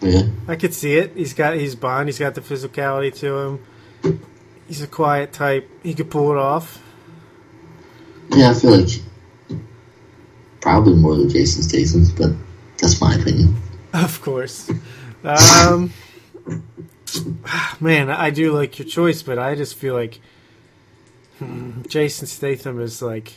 [0.00, 1.16] Yeah, I could see it.
[1.16, 2.08] He's got he's Bond.
[2.08, 4.22] He's got the physicality to him.
[4.68, 5.68] He's a quiet type.
[5.82, 6.80] He could pull it off.
[8.30, 8.50] yeah.
[8.50, 8.88] I feel like
[10.60, 12.30] probably more than Jason Statham, but
[12.78, 13.56] that's my opinion.
[13.92, 14.70] Of course.
[15.24, 15.92] Um,
[17.80, 20.20] man, I do like your choice, but I just feel like
[21.38, 23.32] hmm, Jason Statham is like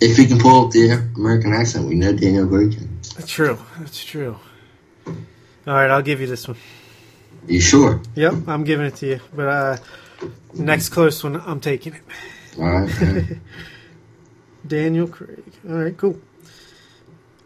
[0.00, 3.26] If he can pull up the American accent, we know Daniel Craig can.
[3.26, 3.58] true.
[3.78, 4.36] That's true.
[5.06, 6.56] All right, I'll give you this one.
[7.46, 8.00] You sure?
[8.14, 9.20] Yep, I'm giving it to you.
[9.34, 9.76] But uh,
[10.54, 12.02] next close one, I'm taking it.
[12.58, 13.02] All right.
[13.02, 13.24] all right.
[14.66, 15.42] Daniel Craig.
[15.68, 16.20] All right, cool.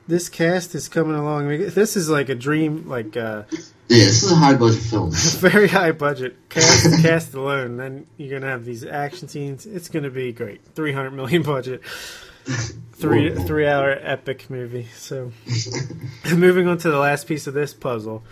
[0.06, 1.48] This cast is coming along.
[1.48, 3.44] This is like a dream, like uh,
[3.88, 5.10] yeah, this is a high budget film.
[5.12, 7.02] very high budget cast.
[7.02, 9.66] cast alone, then you're gonna have these action scenes.
[9.66, 10.64] It's gonna be great.
[10.74, 11.82] Three hundred million budget,
[12.92, 13.44] three Whoa.
[13.44, 14.88] three hour epic movie.
[14.96, 15.32] So,
[16.34, 18.22] moving on to the last piece of this puzzle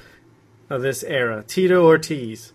[0.70, 2.52] of this era, Tito Ortiz.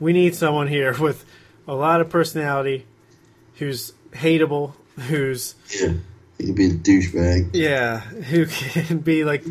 [0.00, 1.24] We need someone here with
[1.66, 2.86] a lot of personality,
[3.56, 4.74] who's hateable,
[5.08, 5.94] who's Yeah,
[6.38, 7.50] he could be a douchebag.
[7.52, 9.44] yeah, who can be like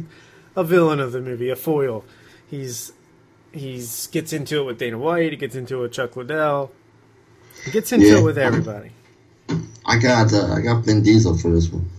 [0.55, 2.05] a villain of the movie, a foil.
[2.49, 2.91] He's
[3.52, 5.32] he's gets into it with Dana White.
[5.32, 6.72] He gets into it with Chuck Liddell.
[7.65, 8.18] He gets into Yeah.
[8.19, 8.91] it with everybody.
[9.86, 11.90] I got uh, I got Vin Diesel for this one.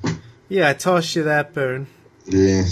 [0.49, 1.87] Yeah, I tossed you that bone.
[2.27, 2.65] Yeah,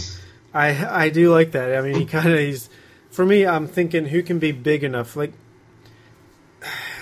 [0.55, 1.77] I I do like that.
[1.77, 2.69] I mean, he kind of he's
[3.11, 3.47] for me.
[3.47, 5.17] I'm thinking who can be big enough.
[5.17, 5.33] Like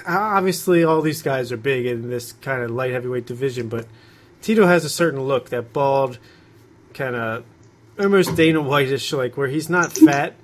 [0.07, 3.87] obviously, all these guys are big in this kind of light heavyweight division, but
[4.43, 6.19] Tito has a certain look, that bald,
[6.93, 7.45] kind of
[7.99, 10.35] almost Dana Whitish, like where he's not fat,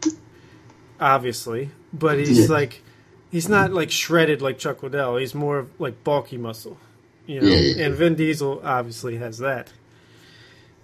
[1.00, 2.54] obviously, but he's Yeah.
[2.54, 2.82] like
[3.30, 5.16] he's not like shredded like Chuck Liddell.
[5.16, 6.78] He's more of like bulky muscle,
[7.26, 7.48] you know.
[7.48, 9.72] Yeah, And Vin Diesel obviously has that.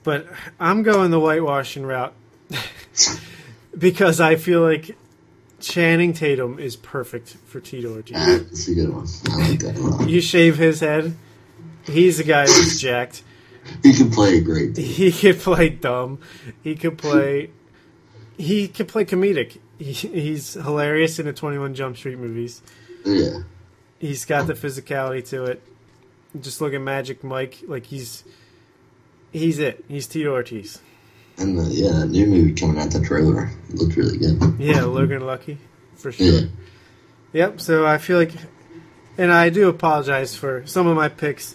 [0.03, 0.27] But
[0.61, 2.15] I'm going the whitewashing route
[3.79, 4.97] because I feel like
[5.61, 8.17] Channing Tatum is perfect for Tito Ortiz.
[8.17, 9.07] Ah, that's a good one.
[9.31, 10.07] I like that.
[10.09, 11.17] You shave his head,
[11.85, 13.23] he's a guy that's jacked.
[13.83, 14.77] He can play great.
[14.97, 16.19] He could play dumb.
[16.63, 17.51] He could play.
[18.37, 19.59] He could play comedic.
[19.79, 22.63] He, he's hilarious in the Twenty One Jump Street movies.
[23.05, 23.41] Yeah,
[23.99, 25.63] He's got the physicality to it.
[26.41, 27.59] Just look at Magic Mike.
[27.67, 28.25] Like he's
[29.33, 29.85] he's it.
[29.89, 30.81] He's Tito Ortiz.
[31.39, 34.41] and the, yeah, that new movie coming out, the trailer looked really good.
[34.59, 35.59] Yeah, Logan Lucky
[35.95, 36.27] for sure.
[36.27, 36.41] Yeah,
[37.33, 37.61] Yep.
[37.61, 38.33] So I feel like,
[39.19, 41.55] and I do apologize for some of my picks.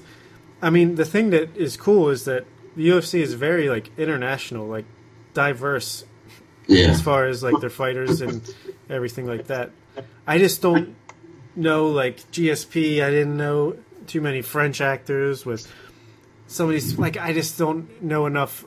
[0.61, 4.67] I mean, the thing that is cool is that the UFC is very like international,
[4.67, 4.85] like
[5.33, 6.05] diverse
[6.67, 6.87] yeah.
[6.87, 8.47] as far as like their fighters and
[8.89, 9.71] everything like that.
[10.25, 10.95] I just don't
[11.55, 13.03] know like GSP.
[13.03, 13.77] I didn't know
[14.07, 15.71] too many French actors with
[16.47, 16.97] some of these.
[16.97, 18.65] Like I just don't know enough.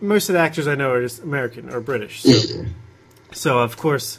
[0.00, 2.22] Most of the actors I know are just American or British.
[2.22, 2.68] So, yeah.
[3.32, 4.18] so of course,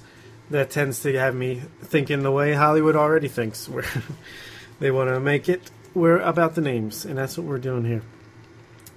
[0.51, 3.85] that tends to have me thinking the way Hollywood already thinks, where
[4.79, 8.03] they want to make it we're about the names, and that's what we're doing here.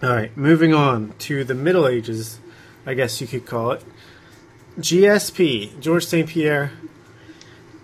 [0.02, 2.40] All right, moving on to the Middle Ages,
[2.84, 3.84] I guess you could call it.
[4.78, 6.28] GSP, George St.
[6.28, 6.72] Pierre.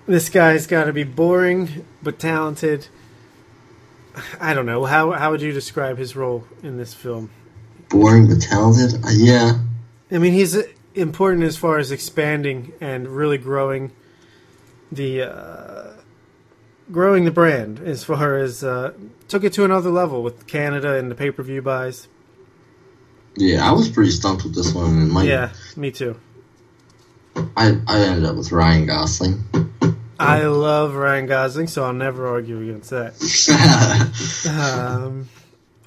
[0.06, 2.89] This guy's got to be boring but talented.
[4.40, 7.30] I don't know how how would you describe his role in this film?
[7.90, 9.05] Boring but talented.
[9.05, 9.59] Uh, yeah,
[10.10, 10.56] I mean, he's
[10.94, 13.93] important as far as expanding and really growing
[14.90, 15.68] the uh,
[16.90, 17.81] growing the brand.
[17.81, 18.93] As far as uh,
[19.28, 22.09] took it to another level with Canada and the pay per view buys.
[23.36, 23.69] yeah.
[23.69, 26.19] I was pretty stumped with this one, and my Yeah, me too.
[27.56, 29.44] I I ended up with Ryan Gosling.
[30.20, 33.15] I love Ryan Gosling, so I'll never argue against that.
[34.48, 35.28] Um,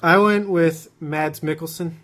[0.02, 1.94] I went with Mads Mikkelsen.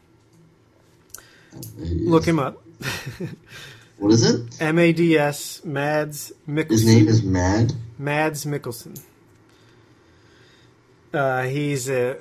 [1.79, 2.63] Look him up.
[3.99, 4.61] What is it?
[4.61, 6.71] M A D S Mads Mikkelsen.
[6.71, 7.73] His name is Mad.
[7.99, 9.01] Mads Mikkelsen.
[11.13, 12.19] Uh, he's a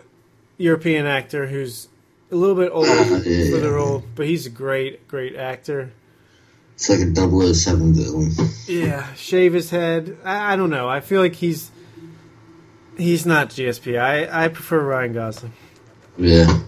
[0.58, 1.88] European actor who's
[2.32, 5.92] a little bit old Ah, yeah, for the role, but he's a great, great actor.
[6.76, 8.32] It's like a 007 villain.
[8.68, 10.18] Yeah, shave his head.
[10.24, 10.88] I, I don't know.
[10.88, 11.72] I feel like he's
[12.98, 14.00] he's not GSP.
[14.00, 15.54] I I prefer Ryan Gosling
[16.18, 16.60] Yeah.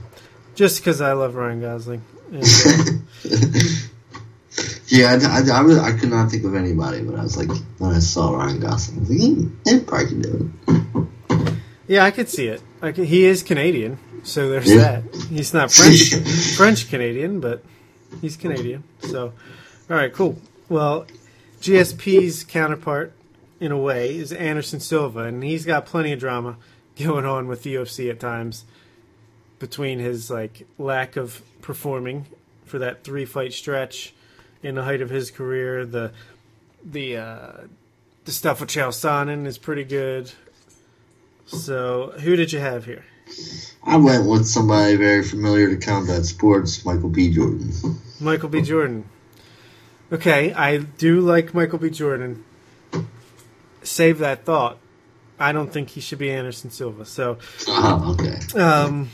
[0.55, 2.01] just because I love Ryan Gosling.
[2.31, 3.88] And, uh,
[4.89, 7.49] Yeah, I, I, I, was- I could not think of anybody, but I was like,
[7.77, 11.53] when I saw Ryan Gosling, I was like, he, he probably can do it.
[11.87, 12.61] yeah, I could see it.
[12.81, 15.01] Like he is Canadian, so there's Yeah.
[15.01, 15.15] that.
[15.29, 16.15] He's not French
[16.57, 17.63] French Canadian, but
[18.21, 18.83] he's Canadian.
[19.01, 19.33] So,
[19.89, 20.37] all right, cool.
[20.69, 21.05] Well,
[21.61, 23.11] GSP's counterpart,
[23.59, 26.55] in a way, is Anderson Silva, and he's got plenty of drama
[26.97, 28.63] going on with the UFC at times
[29.59, 32.25] between his like lack of performing
[32.65, 34.13] for that three fight stretch
[34.63, 35.85] in the height of his career.
[35.85, 36.11] The
[36.83, 37.51] the uh,
[38.25, 40.31] the stuff with Chael Sonnen is pretty good.
[41.45, 43.03] So, who did you have here?
[43.83, 47.31] I went with somebody very familiar to combat sports, Michael B.
[47.33, 47.71] Jordan.
[48.19, 48.61] Michael B.
[48.61, 49.05] Jordan.
[50.11, 51.89] Okay, I do like Michael B.
[51.89, 52.43] Jordan.
[53.83, 54.77] Save that thought.
[55.39, 57.05] I don't think he should be Anderson Silva.
[57.05, 57.37] So,
[57.67, 58.59] Oh, okay.
[58.59, 59.09] um,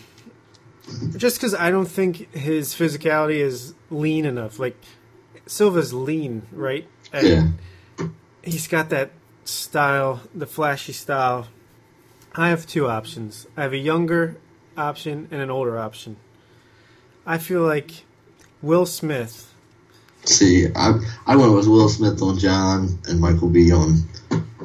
[1.17, 4.57] just because I don't think his physicality is lean enough.
[4.59, 4.75] Like
[5.45, 6.87] Silva's lean, right?
[7.13, 7.27] And
[7.99, 8.07] Yeah.
[8.43, 9.11] he's got that
[9.43, 11.47] style, the flashy style.
[12.35, 13.47] I have two options.
[13.55, 14.37] I have a younger
[14.77, 16.17] option and an older option.
[17.25, 18.03] I feel like
[18.61, 19.51] Will Smith
[20.25, 23.71] See, I I went with Will Smith on John and Michael B.
[23.71, 24.09] on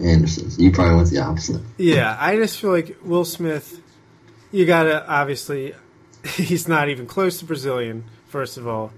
[0.02, 0.50] Anderson.
[0.56, 1.60] You probably went the opposite.
[1.76, 3.78] Yeah, I just feel like Will Smith.
[4.52, 5.74] You gotta obviously,
[6.24, 8.04] he's not even close to Brazilian.
[8.28, 8.90] First of all,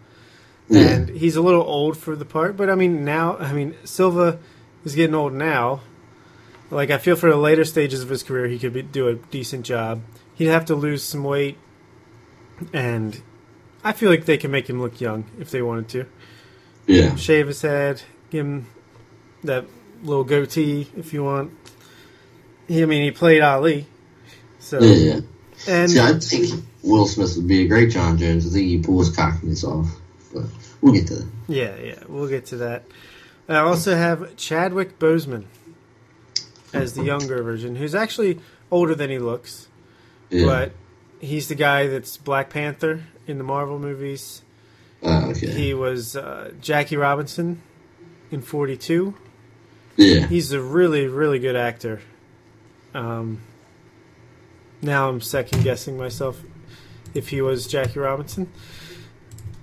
[0.73, 0.89] Yeah.
[0.91, 2.57] and he's a little old for the part.
[2.57, 4.39] But I mean, now I mean Silva
[4.85, 5.81] is getting old now.
[6.71, 9.15] Like I feel for the later stages of his career, he could be, do a
[9.15, 10.03] decent job.
[10.35, 11.59] He'd have to lose some weight,
[12.73, 13.21] and
[13.85, 16.07] I feel like they can make him look young if they wanted to.
[16.87, 17.15] Yeah.
[17.17, 18.67] Shave his head, give him
[19.45, 19.67] that
[20.03, 21.53] little goatee if you want.
[22.67, 23.87] He, I mean, he played Ali,
[24.59, 25.21] so Yeah, yeah.
[25.69, 28.47] and See, I think Will Smith would be a great Jon Jones.
[28.47, 29.89] I think he pulls cockiness off.
[30.33, 30.45] But
[30.81, 31.29] we'll get to that.
[31.49, 32.85] yeah, yeah, we'll get to that.
[33.49, 35.45] I also have Chadwick Boseman
[36.73, 38.39] as the younger version, who's actually
[38.71, 39.69] older than he looks,
[40.31, 40.47] Yeah.
[40.47, 40.73] but
[41.21, 44.43] he's the guy that's Black Panther in the Marvel movies.
[45.03, 45.51] Oh, okay.
[45.51, 47.61] He was uh, Jackie Robinson
[48.31, 49.15] in Forty Two.
[49.97, 50.27] yeah.
[50.27, 52.01] He's a really, really good actor.
[52.95, 53.41] Um,
[54.81, 56.41] now I'm second guessing myself
[57.15, 58.51] if he was Jackie Robinson.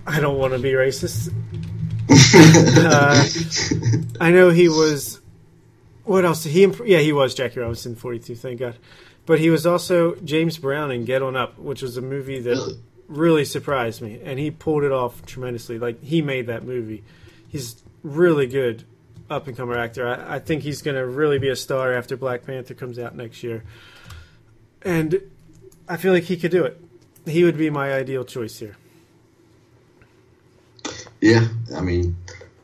[0.10, 1.31] I don't want to be racist.
[2.10, 3.23] uh,
[4.19, 5.22] I know he was.
[6.03, 6.44] What else?
[6.44, 8.36] He imp- yeah, he was Jackie Robinson, forty two.
[8.36, 8.76] Thank God.
[9.26, 12.49] But he was also James Brown in Get On Up, which was a movie that
[12.56, 12.80] Really?
[13.07, 15.77] really surprised me, and he pulled it off tremendously.
[15.77, 17.03] Like he made that movie.
[17.48, 18.86] He's really good
[19.30, 20.07] up and comer actor.
[20.07, 23.15] I, I think he's going to really be a star after Black Panther comes out
[23.15, 23.64] next year,
[24.81, 25.22] and
[25.88, 26.81] I feel like he could do it.
[27.27, 28.76] He would be my ideal choice here.
[31.22, 31.48] Yeah.
[31.76, 32.16] I mean,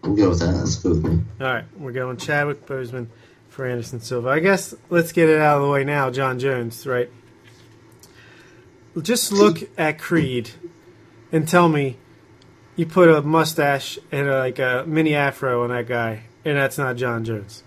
[0.04, 0.52] we'll go with that.
[0.54, 1.24] That's good with me.
[1.42, 3.08] All right, we're going Chadwick Boseman
[3.50, 4.30] for Anderson Silva.
[4.30, 6.10] I guess let's get it out of the way now.
[6.10, 7.10] Jon Jones, right?
[9.02, 10.52] Just look at Creed
[11.32, 11.98] and tell me
[12.76, 16.78] you put a mustache and a, like a mini afro on that guy, and that's
[16.78, 17.64] not Jon Jones.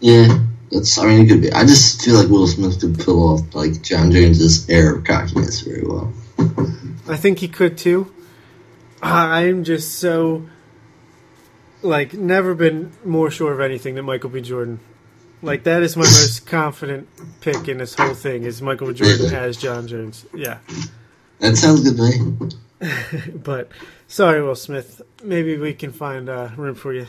[0.00, 0.44] Yeah.
[0.70, 1.50] That's, I mean, it could be.
[1.50, 5.62] I just feel like Will Smith could pull off, like, John Jones's air of cockiness
[5.62, 6.12] very well.
[7.08, 8.12] I think he could too.
[9.02, 10.46] I'm just so
[11.82, 14.40] like never been more sure of anything than Michael B.
[14.40, 14.80] Jordan.
[15.42, 17.08] Like that is my most confident
[17.40, 18.94] pick in this whole thing is Michael B.
[18.94, 20.26] Jordan as Jon Jones.
[20.34, 20.58] Yeah,
[21.38, 23.32] That sounds good to me.
[23.34, 23.70] but
[24.06, 25.02] sorry, Will Smith.
[25.22, 27.06] Maybe we can find uh, room for you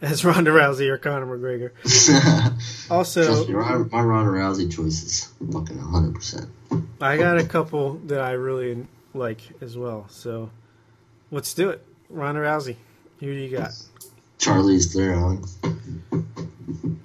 [0.00, 1.70] as Ronda Rousey or Conor McGregor.
[2.90, 6.50] Also, me, my, my Ronda Rousey choice is fucking 100%.
[7.00, 10.06] I got a couple that I really like as well.
[10.10, 10.50] So
[11.32, 11.84] let's do it.
[12.08, 12.76] Ronda Rousey,
[13.18, 13.70] who do you got?
[14.38, 15.42] Charlie's Theron.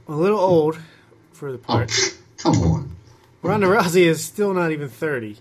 [0.07, 0.77] A little old
[1.33, 1.87] for the Oh, part.
[1.89, 2.95] pfft, come on.
[3.41, 5.37] Ronda Rousey is still not even 30.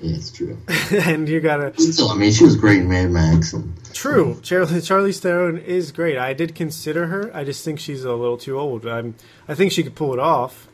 [0.00, 0.58] Yeah, it's true.
[0.92, 1.72] and you gotta.
[1.80, 3.52] Still, I mean, she was great in Mad Max.
[3.54, 4.38] And, True.
[4.42, 6.18] Charlie, Charlize Theron is great.
[6.18, 7.30] I did consider her.
[7.34, 8.86] I just think she's a little too old.
[8.86, 9.14] I'm,
[9.48, 10.68] I think she could pull it off.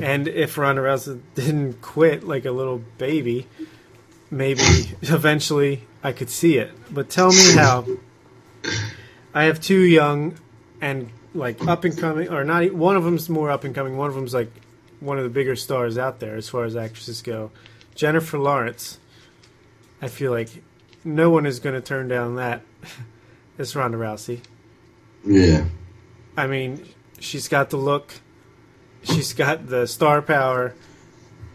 [0.00, 3.46] And if Ronda Rousey didn't quit like a little baby,
[4.30, 4.62] maybe
[5.02, 6.70] eventually I could see it.
[6.92, 7.86] But tell me how.
[9.34, 10.38] I have two young
[10.80, 12.72] and like up and coming, or not.
[12.72, 13.96] One of them's more up and coming.
[13.96, 14.52] One of them's like
[15.00, 17.50] one of the bigger stars out there as far as actresses go.
[17.96, 18.98] Jennifer Lawrence.
[20.00, 20.50] I feel like
[21.02, 22.62] no one is going to turn down that
[23.58, 24.40] it's Ronda Rousey.
[25.24, 25.64] Yeah.
[26.36, 26.86] I mean,
[27.18, 28.14] she's got the look,
[29.02, 30.74] she's got the star power,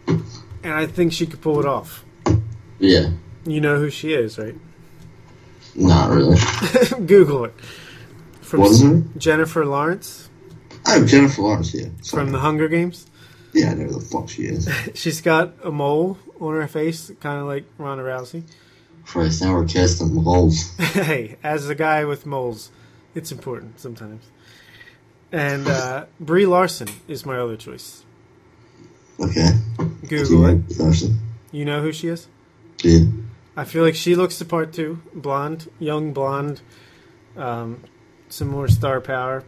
[0.06, 0.24] and
[0.64, 2.04] I think she could pull it off.
[2.78, 3.10] Yeah.
[3.44, 4.54] You know who she is, right?
[5.74, 6.38] Not really.
[7.06, 7.54] Google it.
[8.40, 9.02] From What is her?
[9.16, 10.28] Jennifer Lawrence
[10.86, 11.88] Oh, Jennifer Lawrence, yeah.
[12.02, 12.24] Sorry.
[12.24, 13.06] from The Hunger Games.
[13.52, 14.68] Yeah, I know who the fuck she is.
[14.94, 18.44] She's got a mole on her face, kind of like Ronda Rousey.
[19.04, 20.74] Christ, now we're casting moles.
[20.78, 22.70] hey, as a guy with moles,
[23.14, 24.24] it's important sometimes.
[25.32, 28.04] And uh, Brie Larson is my other choice.
[29.20, 29.50] Okay.
[30.08, 30.78] Google it.
[30.78, 31.18] Larson.
[31.52, 32.26] You know who she is?
[32.82, 33.00] Yeah.
[33.60, 35.02] I feel like she looks the part too.
[35.12, 36.62] Blonde, young blonde,
[37.36, 37.84] um,
[38.30, 39.44] some more star power.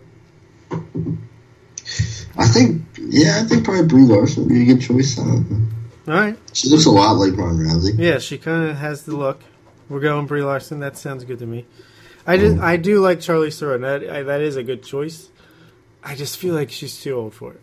[0.71, 5.19] I think, yeah, I think probably Brie Larson would be a good choice.
[5.19, 5.43] All
[6.07, 6.37] right.
[6.53, 7.99] She looks a lot like Ron Rousey.
[7.99, 9.41] Yeah, she kind of has the look.
[9.89, 10.81] We're going Brie Larson.
[10.81, 11.65] That sounds good to me.
[12.27, 13.81] I did, I do like Charlie Theron.
[13.81, 15.31] That I, that is a good choice.
[16.05, 17.61] I just feel like she's too old for it.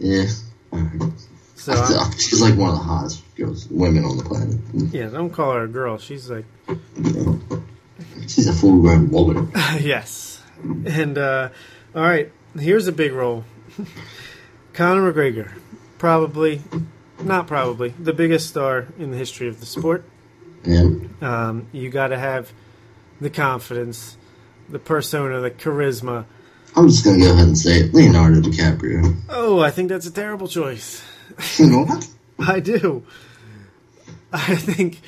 [0.00, 0.26] Yeah.
[1.58, 4.56] So I I'm- she's like one of the hottest girls, women on the planet.
[4.94, 5.98] yeah, don't call her a girl.
[5.98, 6.44] She's like
[8.28, 9.50] She's a full grown woman.
[9.80, 10.40] yes.
[10.62, 11.48] And uh,
[11.94, 13.44] all right, here's a big role.
[14.72, 15.50] Conor McGregor,
[15.98, 16.62] probably,
[17.20, 20.04] not probably, the biggest star in the history of the sport.
[20.64, 20.88] Yeah.
[21.20, 22.52] Um, you got to have
[23.20, 24.16] the confidence,
[24.68, 26.24] the persona, the charisma.
[26.76, 27.94] I'm just gonna go ahead and say it.
[27.94, 29.16] Leonardo DiCaprio.
[29.28, 31.02] Oh, I think that's a terrible choice.
[31.58, 32.08] What?
[32.38, 33.04] I do.
[34.32, 35.00] I think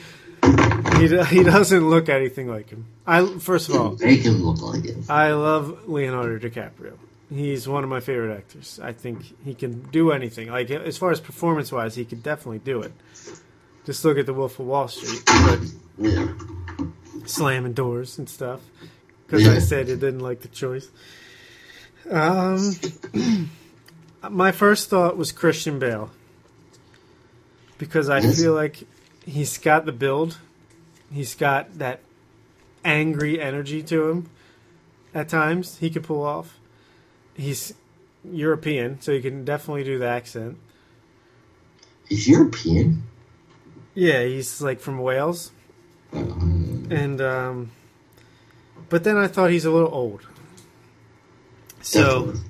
[0.99, 2.87] he he doesn't look anything like him.
[3.07, 4.97] I first of all, Make him look like it.
[5.09, 6.95] I love Leonardo DiCaprio.
[7.33, 8.81] He's one of my favorite actors.
[8.83, 10.49] I think he can do anything.
[10.51, 12.93] Like as far as performance wise, he could definitely do it.
[13.87, 15.61] Just look at the Wolf of Wall Street, but
[15.99, 16.33] Yeah.
[17.27, 18.61] slamming doors and stuff.
[19.27, 20.89] Because I said I didn't like the choice.
[22.11, 22.75] Um,
[24.29, 26.11] my first thought was Christian Bale
[27.79, 28.87] because I feel like
[29.25, 30.39] he's got the build.
[31.13, 32.01] He's got that
[32.85, 34.31] angry energy to him.
[35.15, 36.59] At times, he could pull off.
[37.35, 37.75] He's
[38.25, 40.59] European, so he can definitely do the accent.
[42.09, 43.05] He's European.
[43.95, 45.51] Yeah, he's like from Wales.
[46.13, 47.71] Um, and um,
[48.89, 50.27] but then I thought he's a little old.
[51.81, 52.50] So definitely.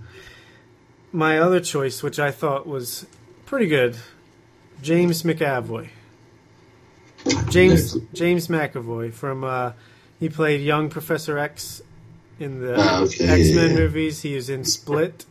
[1.13, 3.07] My other choice, which I thought was
[3.47, 3.97] pretty good,
[4.83, 5.89] James McAvoy.
[7.51, 9.73] James James McAvoy from uh,
[10.19, 11.83] he played young Professor X
[12.39, 14.23] in the Ah, okay, X Men movies.
[14.23, 15.27] He was in Split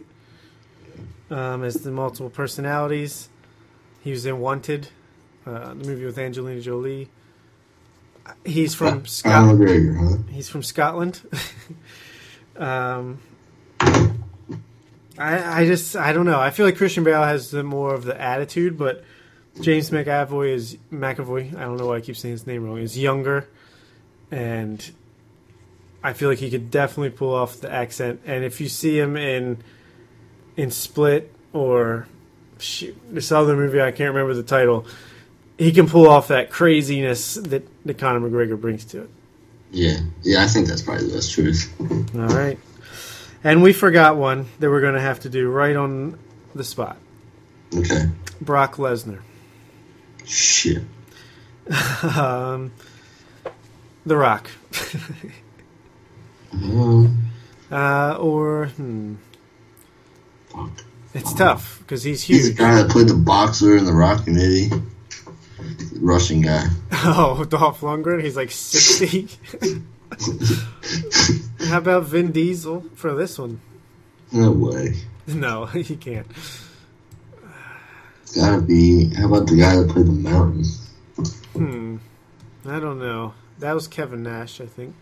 [1.32, 3.30] um, as the multiple personalities.
[4.02, 4.90] He was in Wanted,
[5.46, 7.10] uh, the movie with Angelina Jolie.
[8.46, 10.30] He's from Scotland.
[10.30, 11.22] He's from Scotland.
[12.58, 13.20] um,
[15.20, 16.40] I I just I don't know.
[16.40, 19.04] I feel like Christian Bale has the more of the attitude, but
[19.62, 21.56] James McAvoy is McAvoy.
[21.56, 22.80] I don't know why I keep saying his name wrong.
[22.80, 23.48] Is younger,
[24.32, 24.90] and
[26.04, 28.22] I feel like he could definitely pull off the accent.
[28.26, 29.62] And if you see him in
[30.56, 32.08] in Split or
[32.58, 34.86] shoot, this other movie, I can't remember the title.
[35.58, 39.10] He can pull off that craziness that, that Conor McGregor brings to it.
[39.72, 40.00] Yeah.
[40.24, 41.70] Yeah, I think that's probably the best choice.
[42.16, 42.58] All right.
[43.44, 46.20] And we forgot one that we're going to have to do right on
[46.54, 46.98] the spot.
[47.74, 48.10] Okay.
[48.42, 49.22] Brock Lesnar.
[50.26, 50.84] Shit.
[52.04, 52.72] Um,
[54.06, 54.50] the Rock.
[56.52, 57.30] Um,
[57.72, 59.16] uh, or, hmm,
[60.48, 60.72] fuck.
[61.14, 62.40] it's tough because he's huge.
[62.40, 64.70] He's the guy that played the boxer in the Rock movie.
[66.00, 66.66] Russian guy.
[66.92, 68.22] Oh, Dolph Lundgren.
[68.22, 69.30] He's like 60.
[71.68, 73.62] How about Vin Diesel for this one?
[74.32, 74.96] No way.
[75.28, 76.26] No, he can't.
[78.24, 79.14] It's gotta be.
[79.14, 80.64] How about the guy that played the mountain?
[81.54, 81.98] Hmm.
[82.66, 83.36] I don't know.
[83.60, 84.96] That was Kevin Nash, I think.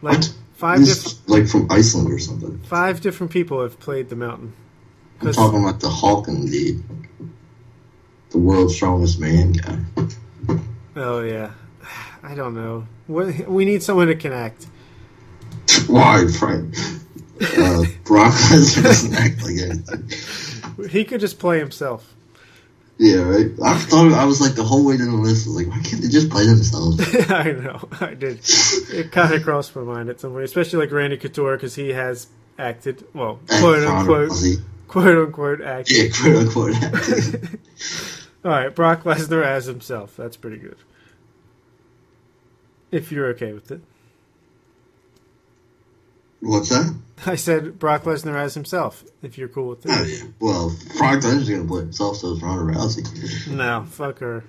[0.00, 0.34] Like What?
[0.54, 2.58] five He's like from Iceland or something.
[2.60, 4.54] five different people have played the mountain.
[5.20, 6.82] I'm talking about the Hulking dude.
[8.30, 9.78] The world's strongest man guy.
[10.96, 11.50] Oh yeah,
[12.22, 12.86] I don't know.
[13.06, 14.64] We need someone to connect.
[15.86, 16.74] Why, Frank?
[17.40, 20.88] Uh, Brock Lesnar doesn't act like anything.
[20.88, 22.14] He could just play himself.
[22.98, 23.46] Yeah, right.
[23.64, 25.46] I thought I was like the whole way to the list.
[25.46, 26.98] I was like, why can't they just play themselves?
[27.30, 28.40] I know, I did.
[28.92, 31.90] It kind of crossed my mind at some point, especially like Randy Couture because he
[31.90, 32.26] has
[32.58, 34.32] acted, well, And quote unquote,
[34.88, 35.96] quote unquote acted.
[35.96, 36.74] Yeah, quote unquote.
[36.82, 37.58] acting.
[38.44, 40.16] All right, Brock Lesnar as himself.
[40.16, 40.76] That's pretty good.
[42.90, 43.80] If you're okay with it.
[46.40, 46.94] What's that?
[47.26, 49.04] I said Brock Lesnar as himself.
[49.22, 50.08] If you're cool with Oh, it.
[50.08, 50.24] yeah.
[50.40, 53.48] Well, Brock Lesnar's going to play himself, so is Ronda Rousey.
[53.48, 54.44] No, fuck her.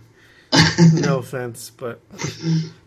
[0.93, 1.99] no offense, but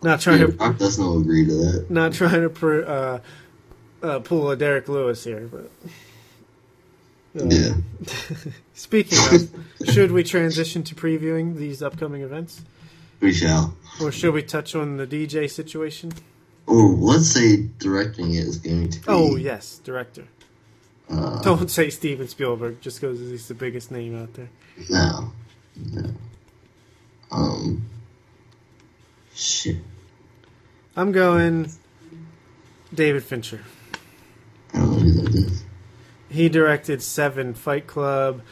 [0.02, 1.86] not trying Yeah, to Brock doesn't agree to that.
[1.90, 3.18] not trying to pr- uh,
[4.02, 5.70] uh, pull a Derek Lewis here, but.
[7.40, 7.74] uh, Yeah.
[8.74, 12.62] Speaking of, should we transition to previewing these upcoming events,
[13.22, 13.74] We shall.
[14.02, 16.12] or should we touch on the DJ situation?
[16.66, 19.04] Or let's say directing it is going to be.
[19.08, 20.24] Oh yes, director.
[21.08, 24.48] Uh, Don't say Steven Spielberg just because he's the biggest name out there.
[24.90, 25.32] no.
[25.76, 26.10] No.
[27.30, 27.86] Um.
[29.34, 29.76] Shit.
[30.96, 31.70] I'm going
[32.92, 33.60] David Fincher.
[34.74, 35.64] I don't know who that is.
[36.28, 38.42] He directed Seven, Fight Club,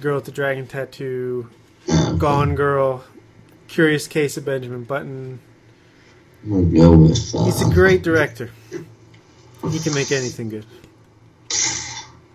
[0.00, 1.48] Girl with the Dragon Tattoo,
[1.88, 3.04] Uh, Gone Girl,
[3.68, 5.40] Curious Case of Benjamin Button.
[6.44, 7.34] I'm going to go with.
[7.34, 8.50] Uh, He's a great director.
[8.70, 10.66] He can make anything good.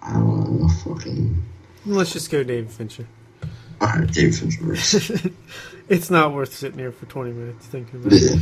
[0.01, 0.67] I don't know.
[0.83, 1.43] Fucking.
[1.85, 3.07] Let's just go David Fincher.
[3.81, 5.29] Alright, Dave Fincher.
[5.89, 8.39] It's not worth sitting here for 20 minutes thinking about it.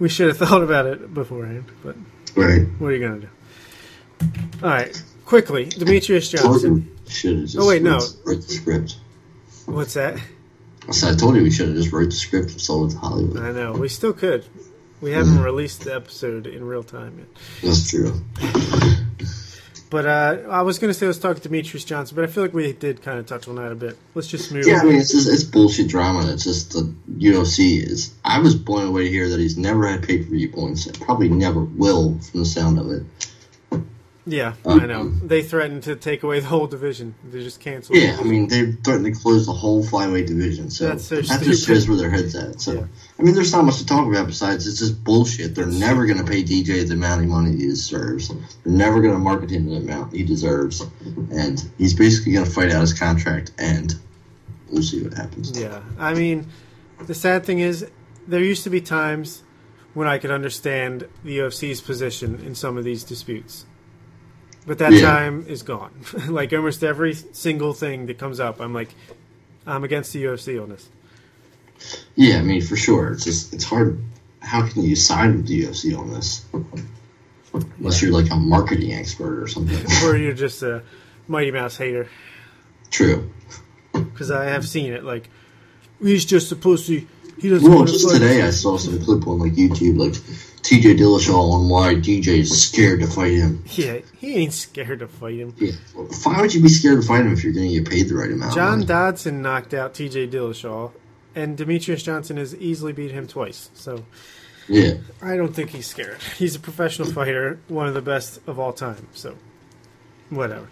[0.00, 1.94] We should have thought about it beforehand, but
[2.34, 2.62] Right.
[2.80, 4.32] what are you going to do?
[4.64, 6.90] All right, quickly, Demetrious Johnson.
[7.06, 8.00] Should have just Oh, wait, no.
[8.24, 8.96] wrote the script.
[9.66, 10.18] What's that?
[10.88, 12.98] I I told you we should have just wrote the script and sold it to
[12.98, 13.38] Hollywood.
[13.38, 14.44] I know, we still could.
[15.00, 17.28] We haven't released the episode in real time yet.
[17.62, 18.20] That's true.
[19.90, 22.42] But uh, I was going to say let's talk to Demetrious Johnson, but I feel
[22.44, 23.96] like we did kind of touch on that a bit.
[24.14, 26.30] Let's just move Yeah, I mean it's just it's bullshit drama.
[26.30, 28.14] It's just the UFC is.
[28.24, 30.86] I was blown away to hear that he's never had pay per view points.
[30.86, 33.02] and Probably never will from the sound of it.
[34.30, 35.08] Yeah, Um, I know.
[35.08, 37.14] They threatened to take away the whole division.
[37.30, 37.98] They just canceled.
[37.98, 40.68] Yeah, I mean they threatened to close the whole flyweight division.
[40.70, 42.60] So that just shows where their heads at.
[42.60, 42.84] So Yeah.
[43.18, 45.54] I mean, there's not much to talk about besides it's just bullshit.
[45.54, 48.28] They're never going to pay DJ the amount of money he deserves.
[48.28, 48.38] They're
[48.72, 50.84] never going to market him the amount he deserves,
[51.32, 53.52] and he's basically going to fight out his contract.
[53.58, 53.94] And
[54.70, 55.58] we'll see what happens.
[55.58, 56.46] Yeah, I mean,
[57.00, 57.86] the sad thing is,
[58.26, 59.42] there used to be times
[59.94, 63.64] when I could understand the UFC's position in some of these disputes,
[64.68, 65.00] but that Yeah.
[65.00, 65.90] time is gone.
[66.28, 68.90] like almost every single thing that comes up, I'm like,
[69.66, 70.88] I'm against the UFC on this.
[72.14, 73.12] Yeah, I mean, for sure.
[73.12, 73.98] It's just it's hard.
[74.40, 76.44] How can you side with the UFC on this?
[77.78, 79.84] Unless you're like a marketing expert or something.
[80.04, 80.82] or you're just a
[81.26, 82.08] Mighty Mouse hater,
[82.90, 83.30] True.
[83.92, 85.02] because I have seen it.
[85.04, 85.28] Like,
[86.00, 87.06] he's just a pussy.
[87.38, 90.14] He doesn't Well, just today I saw some clip on like YouTube, like
[90.68, 93.64] TJ Dillashaw on why DJ is scared to fight him.
[93.72, 95.54] Yeah, he ain't scared to fight him.
[95.56, 95.72] Yeah.
[96.24, 98.14] Why would you be scared to fight him if you're going to get paid the
[98.16, 98.54] right amount?
[98.54, 98.84] John money?
[98.84, 100.28] Dodson knocked out T.J.
[100.28, 100.92] Dillashaw,
[101.34, 103.70] and Demetrious Johnson has easily beat him twice.
[103.72, 104.04] So
[104.68, 104.94] Yeah.
[105.22, 106.18] I don't think he's scared.
[106.36, 109.08] He's a professional fighter, one of the best of all time.
[109.14, 109.36] So
[110.28, 110.68] whatever.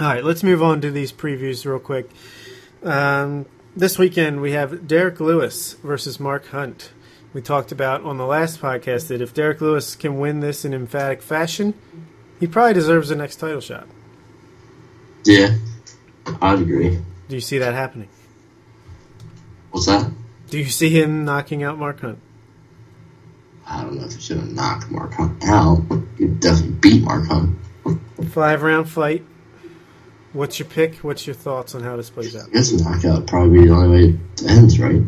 [0.00, 2.10] All right, let's move on to these previews real quick.
[2.82, 3.46] Um,
[3.76, 6.90] this weekend we have Derek Lewis versus Mark Hunt.
[7.36, 10.72] We talked about on the last podcast that if Derek Lewis can win this in
[10.72, 11.74] emphatic fashion,
[12.40, 13.86] he probably deserves the next title shot.
[15.22, 15.54] Yeah.
[16.40, 16.98] I'd agree.
[17.28, 18.08] Do you see that happening?
[19.70, 20.10] What's that?
[20.48, 22.20] Do you see him knocking out Mark Hunt?
[23.66, 25.82] I don't know if he should have knocked Mark Hunt out.
[26.16, 27.58] He'd definitely beat Mark Hunt.
[28.30, 29.26] Five round fight.
[30.32, 30.94] What's your pick?
[31.04, 32.48] What's your thoughts on how this plays out?
[32.48, 35.02] I guess a knockout probably be the only way it ends, right?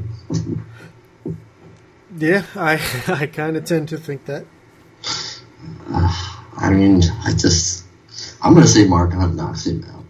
[2.18, 2.74] Yeah, I
[3.08, 4.44] I kind of tend to think that.
[5.90, 7.84] I mean, I just.
[8.42, 10.04] I'm going to say Mark Hunt knocks him out.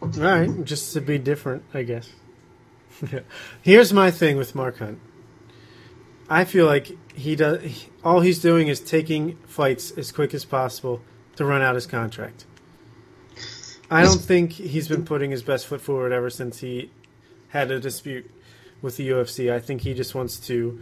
[0.00, 2.10] All right, just to be different, I guess.
[3.62, 4.98] Here's my thing with Mark Hunt.
[6.28, 7.62] I feel like he does.
[7.62, 11.02] he- all he's doing is taking fights as quick as possible
[11.36, 12.44] to run out his contract.
[13.90, 16.90] I don't think he's been putting his best foot forward ever since he
[17.48, 18.28] had a dispute
[18.86, 19.52] with the UFC.
[19.52, 20.80] I think he just wants to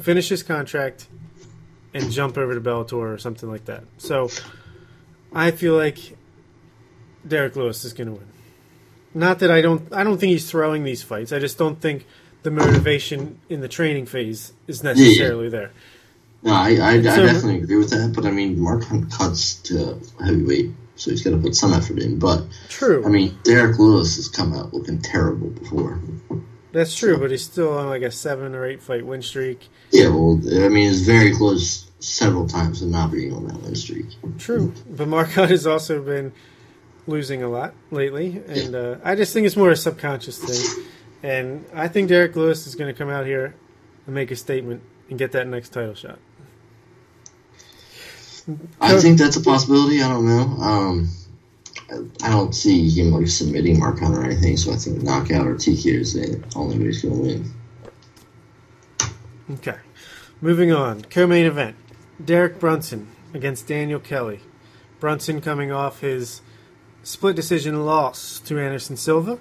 [0.00, 1.06] finish his contract
[1.94, 3.84] and jump over to Bellator or something like that.
[3.98, 4.28] So
[5.32, 6.16] I feel like
[7.26, 8.26] Derek Lewis is going to win.
[9.14, 11.32] Not that I don't I don't think he's throwing these fights.
[11.32, 12.04] I just don't think
[12.42, 15.70] the motivation in the training phase is necessarily there.
[16.42, 19.54] No, I, I, I So- definitely agree with that, but I mean, Mark Hunt cuts
[19.70, 22.18] to heavyweight, so he's got to put some effort in.
[22.18, 23.04] But, True.
[23.04, 25.98] I mean, Derek Lewis has come out looking terrible before.
[26.76, 29.70] That's true, but he's still on like a seven or eight fight win streak.
[29.92, 33.74] Yeah, well, I mean, it's very close several times to not being on that win
[33.74, 34.04] streak.
[34.36, 36.34] True, but Hunt has also been
[37.06, 40.84] losing a lot lately, and uh, I just think it's more a subconscious thing.
[41.22, 43.54] And I think Derek Lewis is going to come out here
[44.04, 46.18] and make a statement and get that next title shot.
[48.82, 50.02] I think that's a possibility.
[50.02, 50.62] I don't know.
[50.62, 51.08] Um,
[51.90, 55.54] I don't see him like submitting Mark Hunt or anything, so I think knockout or
[55.54, 57.52] TK is the only way he's going to win.
[59.52, 59.76] Okay.
[60.40, 61.02] Moving on.
[61.02, 61.76] Co main event
[62.22, 64.40] Derek Brunson against Daniel Kelly.
[64.98, 66.40] Brunson coming off his
[67.02, 69.38] split decision loss to Anderson Silva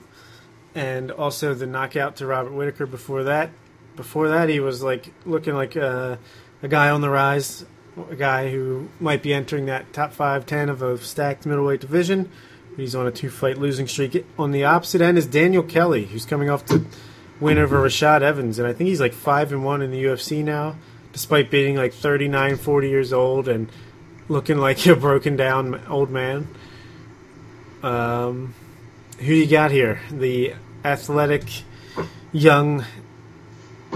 [0.76, 3.50] and also the knockout to Robert Whitaker before that.
[3.96, 6.20] Before that, he was like looking like a,
[6.62, 7.66] a guy on the rise,
[8.10, 12.30] a guy who might be entering that top 5 10 of a stacked middleweight division.
[12.76, 14.26] He's on a two fight losing streak.
[14.38, 16.86] On the opposite end is Daniel Kelly, who's coming off the
[17.40, 20.44] win over Rashad Evans, and I think he's like 5 and 1 in the UFC
[20.44, 20.76] now,
[21.14, 23.70] despite being like 39, 40 years old and
[24.28, 26.48] looking like a broken down old man.
[27.84, 28.54] Um,
[29.20, 30.02] who you got here?
[30.12, 30.54] The
[30.84, 31.44] athletic,
[32.32, 32.84] young,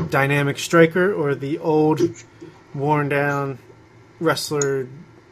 [0.09, 2.01] dynamic striker, or the old,
[2.73, 3.57] worn down
[4.19, 4.87] wrestler,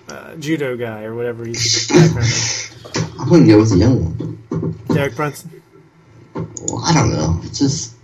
[0.07, 2.75] uh, judo guy, or whatever he's background is?
[3.19, 4.83] I'm going to go with the young one.
[4.93, 5.61] Derek Brunson.
[6.33, 7.39] Well, I don't know.
[7.43, 7.95] It's just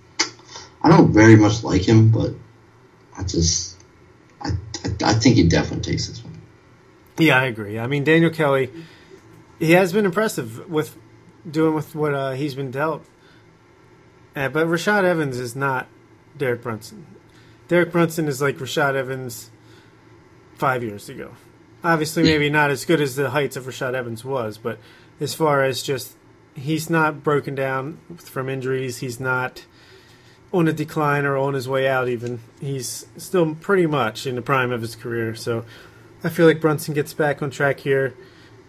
[0.81, 2.31] I don't very much like him, but
[3.17, 3.77] I just
[4.41, 4.49] I
[4.83, 6.41] I, I think he definitely takes this one.
[7.17, 7.79] Yeah, I agree.
[7.79, 8.71] I mean, Daniel Kelly,
[9.59, 10.97] he has been impressive with
[11.49, 13.05] doing with what uh, he's been dealt.
[14.35, 15.87] Uh, but Rashad Evans is not
[16.37, 17.05] Derek Brunson.
[17.67, 19.51] Derek Brunson is like Rashad Evans
[20.63, 21.29] five years ago.
[21.83, 24.79] Obviously, maybe not as good as the heights of Rashad Evans was, but
[25.19, 26.13] as far as just
[26.55, 29.65] he's not broken down from injuries, he's not
[30.53, 32.07] on a decline or on his way out.
[32.07, 35.35] Even he's still pretty much in the prime of his career.
[35.35, 35.65] So
[36.23, 38.13] I feel like Brunson gets back on track here.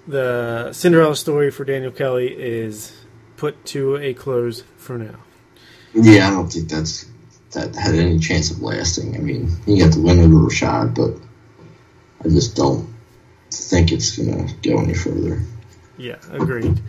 [0.09, 3.05] The Cinderella story for Daniel Kelly is
[3.37, 5.21] put to a close for now.
[5.95, 7.07] Yeah, I don't think that's
[7.53, 9.15] that had any chance of lasting.
[9.15, 11.21] I mean, he got the win over Rashad, but
[12.25, 12.89] I just don't
[13.51, 15.43] think it's gonna go any further.
[15.97, 16.81] Yeah, agreed.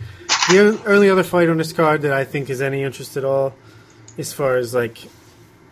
[0.48, 3.54] The only other fight on this card that I think is any interest at all,
[4.18, 4.98] as far as like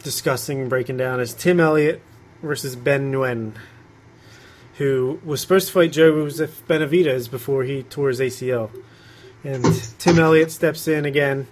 [0.03, 2.03] discussing and breaking down, is Tim Elliott
[2.43, 3.55] versus Ben Nguyen,
[4.79, 8.71] who was supposed to fight Joseph Benavidez before he tore his ACL.
[9.43, 9.65] And
[9.99, 11.47] Tim Elliott steps in again,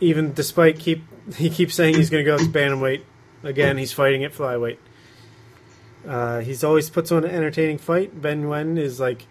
[0.00, 1.02] even despite keep
[1.36, 3.02] he keeps saying he's going to go up to bantamweight.
[3.42, 4.78] Again, he's fighting at flyweight.
[6.08, 8.20] Uh, he's always puts on an entertaining fight.
[8.20, 9.26] Ben Nguyen is like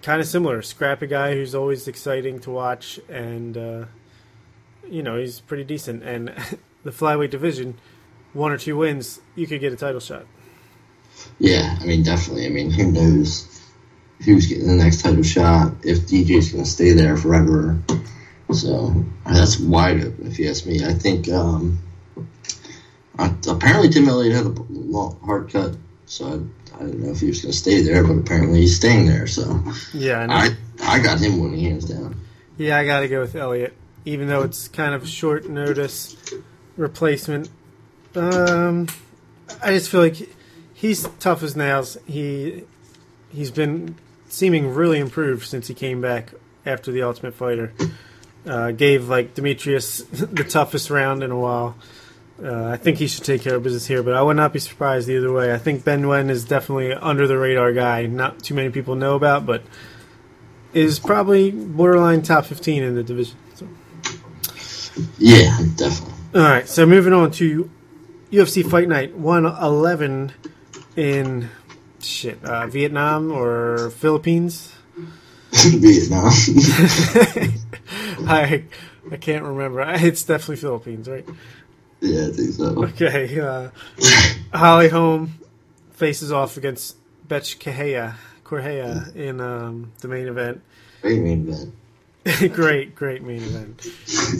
[0.00, 3.84] kind of similar, scrappy guy who's always exciting to watch, and uh,
[4.88, 6.04] you know he's pretty decent.
[6.04, 6.28] And
[6.84, 7.78] the flyweight division,
[8.32, 10.24] one or two wins, you could get a title shot.
[11.40, 12.46] Yeah, I mean, definitely.
[12.46, 13.60] I mean, who knows
[14.24, 17.82] who's getting the next title shot if DJ's going to stay there forever.
[18.52, 20.84] So that's wide open, if you ask me.
[20.84, 21.78] I think um,
[23.18, 25.76] I, apparently Tim Elliott had a long, hard cut,
[26.06, 28.76] so I, I don't know if he was going to stay there, but apparently he's
[28.76, 29.26] staying there.
[29.26, 29.62] So
[29.92, 30.34] Yeah, I know.
[30.34, 32.16] I I got him winning hands down.
[32.56, 33.74] Yeah, I got to go with Elliott,
[34.04, 36.16] even though it's kind of short notice
[36.76, 37.48] replacement.
[38.14, 38.88] Um,
[39.62, 40.28] I just feel like
[40.74, 41.96] he's tough as nails.
[42.06, 42.64] He
[43.30, 43.96] he's been
[44.28, 46.32] seeming really improved since he came back
[46.64, 47.72] after the Ultimate Fighter.
[48.46, 51.76] Uh, gave like Demetrious the toughest round in a while.
[52.42, 54.58] Uh, I think he should take care of business here, but I would not be
[54.58, 55.52] surprised either way.
[55.52, 58.06] I think Ben Nguyen is definitely under the radar guy.
[58.06, 59.62] Not too many people know about, but
[60.72, 63.36] is probably borderline top 15 in the division.
[63.54, 63.68] So.
[65.18, 66.14] Yeah, definitely.
[66.34, 67.70] All right, so moving on to
[68.30, 70.32] UFC Fight Night 111
[70.96, 71.50] in
[72.00, 74.72] shit uh, Vietnam or Philippines.
[75.52, 76.30] Vietnam.
[78.28, 78.64] I
[79.10, 79.80] I can't remember.
[79.80, 81.26] It's definitely Philippines, right?
[82.00, 82.84] Yeah, I think so.
[82.84, 83.40] Okay.
[83.40, 83.70] Uh,
[84.52, 85.34] Holly Holm
[85.92, 86.96] faces off against
[87.28, 90.62] Betch Correia, Correia in um, the main event.
[91.02, 91.74] Great main event.
[92.54, 93.86] great, great main event.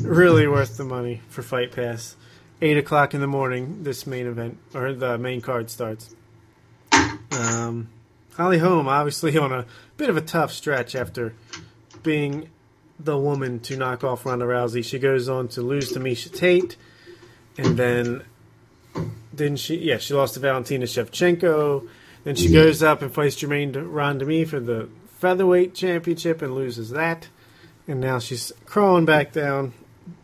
[0.03, 2.17] Really worth the money for Fight Pass.
[2.63, 3.85] Eight o'clock in the morning.
[3.85, 6.15] This main event or the main card starts.
[7.33, 7.89] Um,
[8.35, 9.67] Holly Holm obviously on a
[9.97, 11.35] bit of a tough stretch after
[12.03, 12.49] being
[12.99, 14.85] the woman to knock off Ronda Rousey.
[14.85, 16.77] She goes on to lose to Miesha Tate,
[17.61, 18.23] and then
[19.35, 19.77] didn't she?
[19.77, 21.87] Yeah, she lost to Valentina Shevchenko.
[22.25, 24.89] Then she goes up and fights Germaine de Randamie for the
[25.19, 27.29] featherweight championship and loses that.
[27.87, 29.73] And now she's crawling back down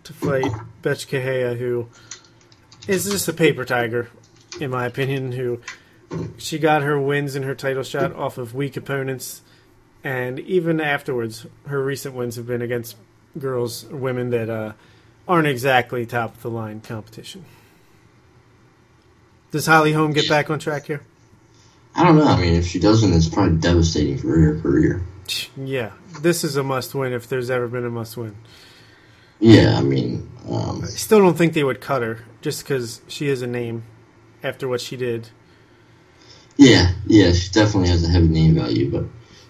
[0.04, 0.50] to fight
[0.82, 1.88] Betch Correia, who
[2.86, 4.08] is just a paper tiger,
[4.60, 5.32] in my opinion.
[5.32, 5.60] Who
[6.36, 9.42] she got her wins and her title shot off of weak opponents,
[10.04, 12.96] and even afterwards, her recent wins have been against
[13.38, 14.72] girls, women that uh,
[15.28, 17.44] aren't exactly top of the line competition.
[19.50, 21.02] Does Holly Holm get back on track here?
[21.94, 22.26] I don't know.
[22.26, 25.02] I mean, if she doesn't, it's probably devastating for her career.
[25.56, 28.36] Yeah, this is a must win if there's ever been a must win.
[29.40, 33.28] Yeah, I mean, um, I still don't think they would cut her just because she
[33.28, 33.84] is a name
[34.42, 35.28] after what she did.
[36.56, 38.90] yeah, yeah, she definitely has a heavy name value.
[38.90, 39.04] But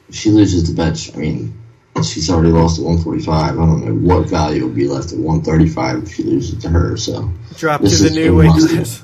[0.08, 1.58] if she loses the Betch, I mean,
[2.02, 3.52] she's already lost at 145.
[3.52, 6.96] I don't know what value will be left at 135 if she loses to her.
[6.96, 9.02] So Drop to the new weight class.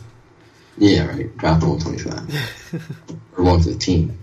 [0.79, 4.19] yeah, right, drop to 125 or 115.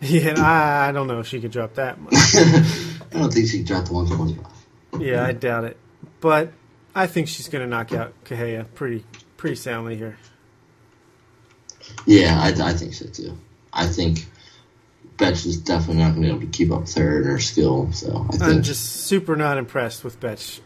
[0.00, 2.14] Yeah, I, I don't know if she could drop that much.
[2.14, 5.00] I don't think she can drop to 125.
[5.02, 5.76] Yeah, I doubt it.
[6.20, 6.52] But
[6.94, 9.04] I think she's going to knock out Correia pretty
[9.36, 10.18] pretty soundly here.
[12.06, 13.36] Yeah, I, I think so too.
[13.72, 14.26] I think
[15.20, 17.38] Betch is definitely not going to be able to keep up with her and her
[17.38, 17.92] skill.
[17.92, 20.60] So I I'm think just super not impressed with Betch.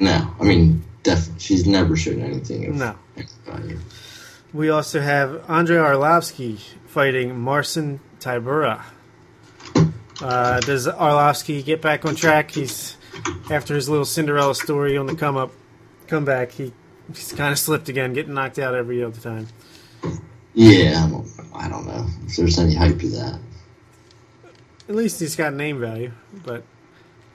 [0.00, 0.34] no.
[0.38, 2.96] I mean, def- she's never shown anything of No.
[4.52, 8.82] We also have Andre Arlovsky fighting Marcin Tybura.
[10.20, 12.50] Uh, does Arlovsky get back on track?
[12.50, 12.96] He's
[13.50, 15.52] after his little Cinderella story on the come up,
[16.06, 16.52] come back.
[16.52, 16.72] He
[17.08, 19.46] he's kind of slipped again, getting knocked out every other time.
[20.54, 23.38] Yeah, I don't, I don't know if there's any hype to that.
[24.88, 26.12] At least he's got name value,
[26.44, 26.62] but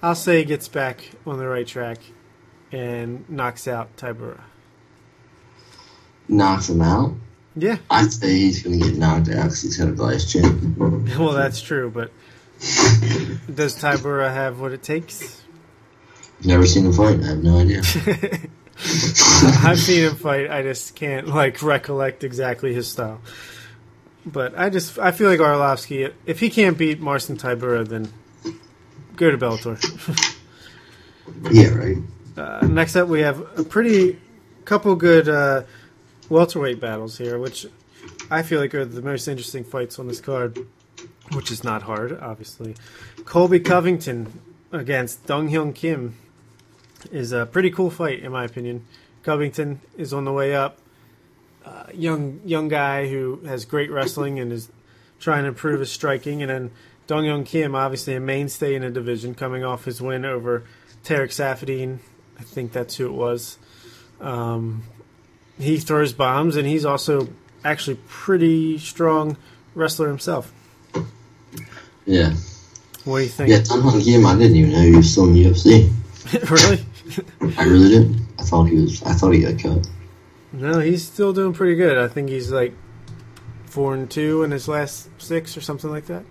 [0.02, 1.98] I'll say he gets back on the right track
[2.72, 4.40] and knocks out Tybura.
[6.28, 7.14] Knocks him out.
[7.56, 10.76] Yeah, I'd say he's going to get knocked out because he's got a glass chin.
[11.20, 12.12] well that's true, but
[13.54, 15.42] does Tybura have what it takes?
[16.44, 17.20] Never seen him fight.
[17.20, 17.80] I have no idea.
[19.64, 20.50] I've seen him fight.
[20.50, 23.22] I just can't like recollect exactly his style.
[24.26, 28.12] But I just I feel like Arlovsky, if he can't beat Marcin Tybura, then
[29.16, 29.78] go to Bellator.
[31.52, 31.98] yeah, right.
[32.38, 34.20] Uh, next up, we have a pretty
[34.66, 35.64] couple good uh,
[36.30, 37.66] welterweight battles here, which
[38.30, 40.60] I feel like are the most interesting fights on this card.
[41.34, 42.76] Which is not hard, obviously.
[43.24, 44.42] Colby Covington
[44.74, 46.18] against Dong Hyun Kim
[47.10, 48.86] is a pretty cool fight, in my opinion.
[49.24, 50.81] Covington is on the way up.
[51.64, 54.72] Uh, young young guy who has great wrestling and is
[55.20, 56.42] trying to improve his striking.
[56.42, 56.72] And then
[57.08, 60.64] Dong Hyun Kim, obviously a mainstay in the division, coming off his win over
[61.04, 62.00] Tarec Saffiedine.
[62.40, 63.58] I think that's who it was.
[64.20, 64.84] Um,
[65.60, 67.30] he throws bombs, and he's also
[67.64, 69.38] actually pretty strong
[69.76, 70.52] wrestler himself.
[72.06, 72.34] Yeah.
[73.04, 73.50] What do you think?
[73.50, 75.92] Yeah, Dong Hyun Kim, I didn't even know he was still in the UFC.
[76.50, 76.86] really?
[77.58, 78.28] I really didn't.
[78.40, 79.04] I thought he was.
[79.04, 79.88] I thought he got cut.
[80.62, 81.98] No, he's still doing pretty good.
[81.98, 82.74] I think he's like
[83.66, 86.24] four and two in his last six or something like that.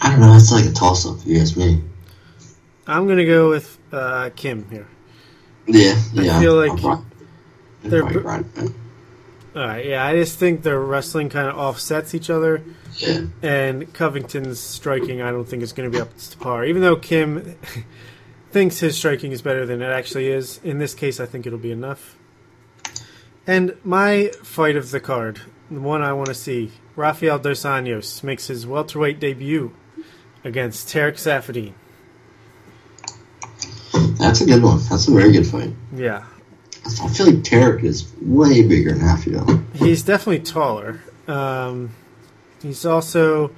[0.00, 0.34] I don't know.
[0.36, 1.18] It's like a toss up.
[1.24, 1.82] You ask me.
[2.86, 4.86] I'm gonna go with uh, Kim here.
[5.66, 6.40] Yeah, yeah.
[6.40, 7.04] feel I'm like probably-
[7.82, 8.44] they're right.
[9.54, 12.62] All right, yeah, I just think their wrestling kind of offsets each other,
[12.96, 16.64] Yeah, and Covington's striking I don't think is going to be up to par.
[16.64, 17.56] Even though Kim
[18.50, 21.58] thinks his striking is better than it actually is, in this case I think it'll
[21.58, 22.16] be enough.
[23.46, 28.22] And my fight of the card, the one I want to see, Rafael dos Anjos
[28.22, 29.74] makes his welterweight debut
[30.44, 31.72] against Tarec Saffiedine.
[34.18, 34.80] that's a good one.
[34.90, 35.70] That's a very good fight.
[35.94, 36.24] Yeah,
[36.84, 39.62] I feel like Tarec is way bigger than Rafael.
[39.74, 41.00] He's definitely taller.
[41.26, 41.90] Um,
[42.62, 43.50] he's also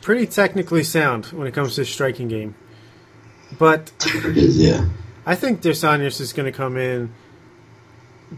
[0.00, 2.54] pretty technically sound when it comes to his striking game.
[3.56, 3.92] But
[4.34, 4.88] yeah.
[5.24, 7.12] I think Dos Anjos is going to come in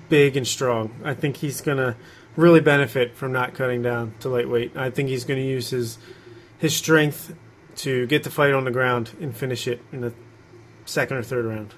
[0.08, 0.90] big and strong.
[1.04, 1.96] I think he's going to
[2.36, 4.76] really benefit from not cutting down to lightweight.
[4.76, 5.98] I think he's going to use his
[6.58, 7.34] his strength
[7.76, 10.12] to get the fight on the ground and finish it in the
[10.84, 11.74] second or third round.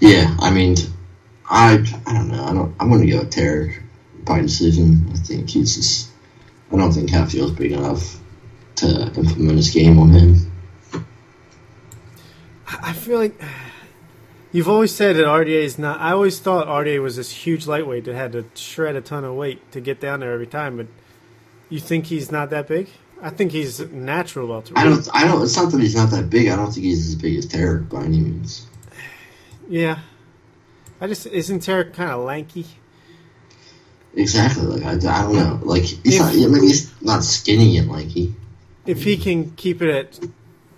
[0.00, 0.76] Yeah, I mean,
[1.48, 1.74] I
[2.06, 2.44] I don't know.
[2.44, 2.74] I don't.
[2.80, 3.80] I'm gonna go with Tarec
[4.24, 5.06] by decision.
[5.12, 6.10] I think he's just.
[6.72, 8.18] I don't think Hatfield's big enough
[8.76, 10.52] to implement his game on him.
[12.82, 13.40] I feel like
[14.52, 16.00] you've always said that RDA is not.
[16.00, 19.34] I always thought RDA was this huge lightweight that had to shred a ton of
[19.34, 20.76] weight to get down there every time.
[20.76, 20.86] But
[21.68, 22.88] you think he's not that big?
[23.22, 24.76] I think he's natural welterweight.
[24.78, 25.08] I don't.
[25.14, 25.42] I don't.
[25.42, 26.48] It's not that he's not that big.
[26.48, 28.66] I don't think he's as big as Tarec by any means.
[29.68, 30.00] Yeah,
[31.00, 32.66] I just isn't Tarec kind of lanky?
[34.16, 34.64] Exactly.
[34.66, 35.60] Like I, I don't know.
[35.62, 36.34] Like he's If- not.
[36.50, 38.34] Maybe he's not skinny and lanky.
[38.86, 40.28] If he can keep it at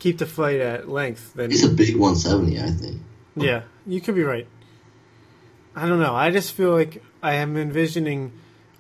[0.07, 2.61] keep the fight at length, then He's a big 170.
[2.61, 3.01] I think.
[3.35, 4.47] yeah, you could be right.
[5.75, 6.15] I don't know.
[6.15, 8.31] I just feel like I am envisioning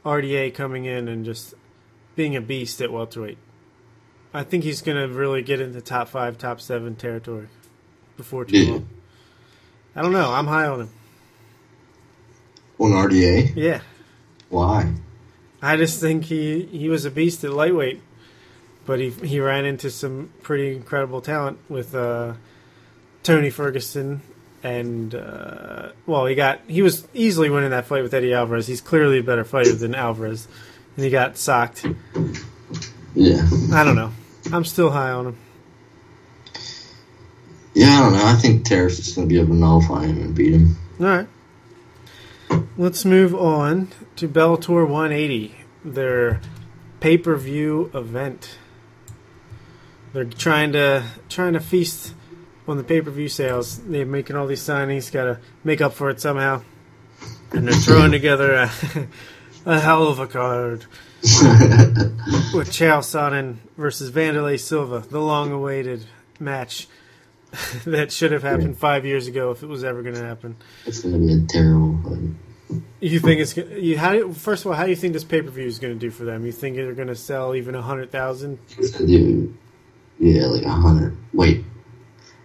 [0.04, 1.52] RDA coming in and just
[2.14, 3.38] being a beast at welterweight.
[4.32, 7.48] I think he's going to really get into top five, top seven territory
[8.16, 8.70] before too Yeah.
[8.70, 8.88] long.
[9.96, 10.30] I don't know.
[10.32, 10.90] I'm high on him.
[12.78, 13.52] On RDA.
[13.56, 13.80] Yeah.
[14.48, 14.92] Why?
[15.60, 18.00] I just think he he was a beast at lightweight,
[18.86, 22.34] but he he ran into some pretty incredible talent with uh,
[23.22, 24.22] Tony Ferguson
[24.62, 28.66] and uh, well, he got he was easily winning that fight with Eddie Alvarez.
[28.66, 30.48] He's clearly a better fighter than Alvarez,
[30.96, 31.86] and he got socked.
[33.14, 33.48] Yeah.
[33.72, 34.12] I don't know.
[34.52, 35.38] I'm still high on him.
[37.74, 38.24] Yeah, I don't know.
[38.24, 40.76] I think Terrace is going to be able to nullify him and beat him.
[40.98, 41.28] All right.
[42.76, 45.54] Let's move on to Bellator 180,
[45.84, 46.40] their
[47.00, 48.58] pay-per-view event.
[50.16, 52.14] They're trying to trying to feast
[52.66, 53.76] on the pay-per-view sales.
[53.80, 56.62] They're making all these signings, got to make up for it somehow,
[57.52, 58.70] and they're throwing together a,
[59.66, 60.86] a hell of a card
[61.22, 66.06] with Chael Sonnen versus Wanderlei Silva, the long-awaited
[66.40, 66.88] match
[67.84, 70.56] that should have happened five years ago if it was ever going to happen.
[70.86, 72.80] It's going to be a terrible fight.
[73.00, 73.98] You think it's you?
[73.98, 75.92] How do, first of all, how do you think this pay per view is going
[75.92, 76.46] to do for them?
[76.46, 78.58] You think they're going to sell even a hundred thousand?
[78.78, 79.56] It's going to do,
[80.18, 81.16] yeah, like a hundred.
[81.32, 81.64] Wait.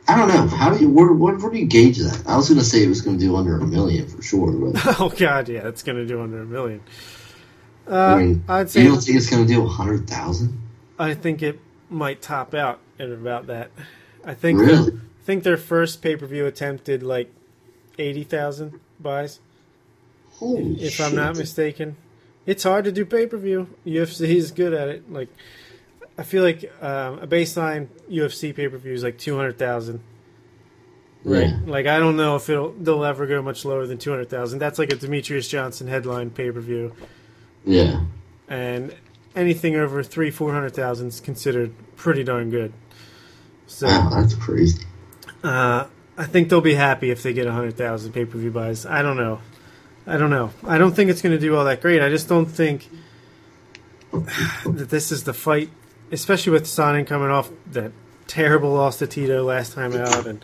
[0.07, 0.48] I don't know.
[0.48, 2.23] How do you, where, where, where do you gauge that?
[2.27, 4.52] I was going to say it was going to do under a million for sure,
[4.52, 6.81] but Oh God, yeah, it's going to do under a million.
[7.89, 10.60] Uh, I mean, I'd you don't think it's going to do a hundred thousand?
[10.99, 13.72] I think it might top out at about that.
[14.23, 14.93] I think Really?
[14.93, 17.31] I think their first pay per view attempt did like
[17.98, 19.39] eighty thousand buys,
[20.34, 21.06] Holy if shit.
[21.06, 21.95] I'm not mistaken.
[22.45, 23.68] It's hard to do pay per view.
[23.85, 25.11] UFC is good at it.
[25.11, 25.30] Like,
[26.22, 30.02] I feel like um, a baseline UFC pay per view is like two hundred thousand.
[31.23, 31.48] Right.
[31.49, 31.57] Yeah.
[31.65, 34.60] Like I don't know if it'll they'll ever go much lower than two hundred thousand.
[34.60, 36.93] That's like a Demetrious Johnson headline pay per view,
[37.65, 38.02] Yeah.
[38.48, 38.93] and
[39.35, 42.72] anything over three four hundred thousand is considered pretty darn good.
[43.65, 44.84] So Wow, that's crazy.
[45.43, 45.85] uh,
[46.18, 48.85] I think they'll be happy if they get hundred thousand pay per view buys.
[48.85, 49.41] I don't know.
[50.06, 50.52] I don't know.
[50.68, 52.02] I don't think it's going to do all that great.
[52.02, 52.89] I just don't think
[54.11, 55.69] that this is the fight,
[56.11, 57.91] especially with Sonnen coming off that
[58.27, 60.43] terrible loss to Tito last time out, and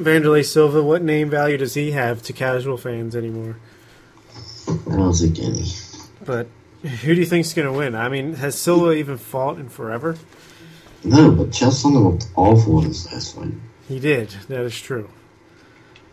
[0.00, 0.82] Wanderlei Silva.
[0.82, 3.56] What name value does he have to casual fans anymore?
[4.68, 5.64] I don't think any.
[6.24, 6.46] But
[6.82, 7.94] who do you think's going to win?
[7.94, 10.16] I mean, has Silva even fought in forever?
[11.04, 13.52] No, but Chelsea looked awful in his last fight.
[13.88, 14.30] He did.
[14.48, 15.08] That is true.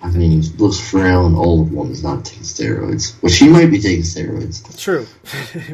[0.02, 3.16] I mean, he looks frail and old when he's not taking steroids.
[3.22, 4.78] Which he might be taking steroids.
[4.80, 5.08] True,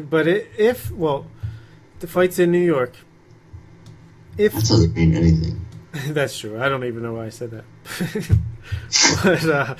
[0.10, 1.26] but it, if well,
[2.02, 2.94] the fight's in New York.
[4.36, 5.64] If That doesn't mean anything.
[6.08, 7.64] that's true, I don't even know why I said that.
[9.24, 9.76] but uh,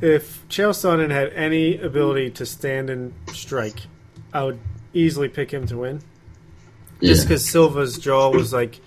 [0.00, 3.82] if Chael Sonnen had any ability to stand and strike,
[4.32, 4.58] I would
[4.94, 6.00] easily pick him to win.
[6.98, 7.08] Yeah.
[7.12, 8.80] Just because Silva's jaw was like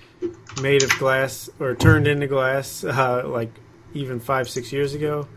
[0.62, 3.52] made of glass or turned into glass, uh, like
[3.94, 5.28] even five six years ago.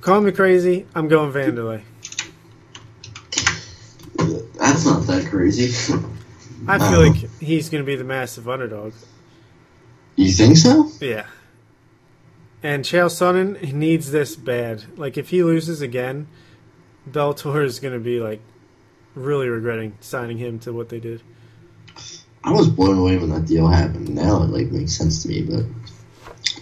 [0.00, 0.86] Call me crazy.
[0.94, 1.82] I'm going Wanderlei.
[4.58, 5.94] That's not that crazy.
[6.68, 7.10] I feel Uh-huh.
[7.10, 8.92] like he's going to be the massive underdog.
[10.16, 10.90] you think so?
[11.00, 11.26] Yeah.
[12.62, 14.84] And Chael Sonnen he needs this bad.
[14.98, 16.26] Like if he loses again,
[17.08, 18.40] Bellator is going to be like
[19.14, 21.22] really regretting signing him to what they did.
[22.42, 24.08] I was blown away when that deal happened.
[24.14, 25.64] Now it like makes sense to me, but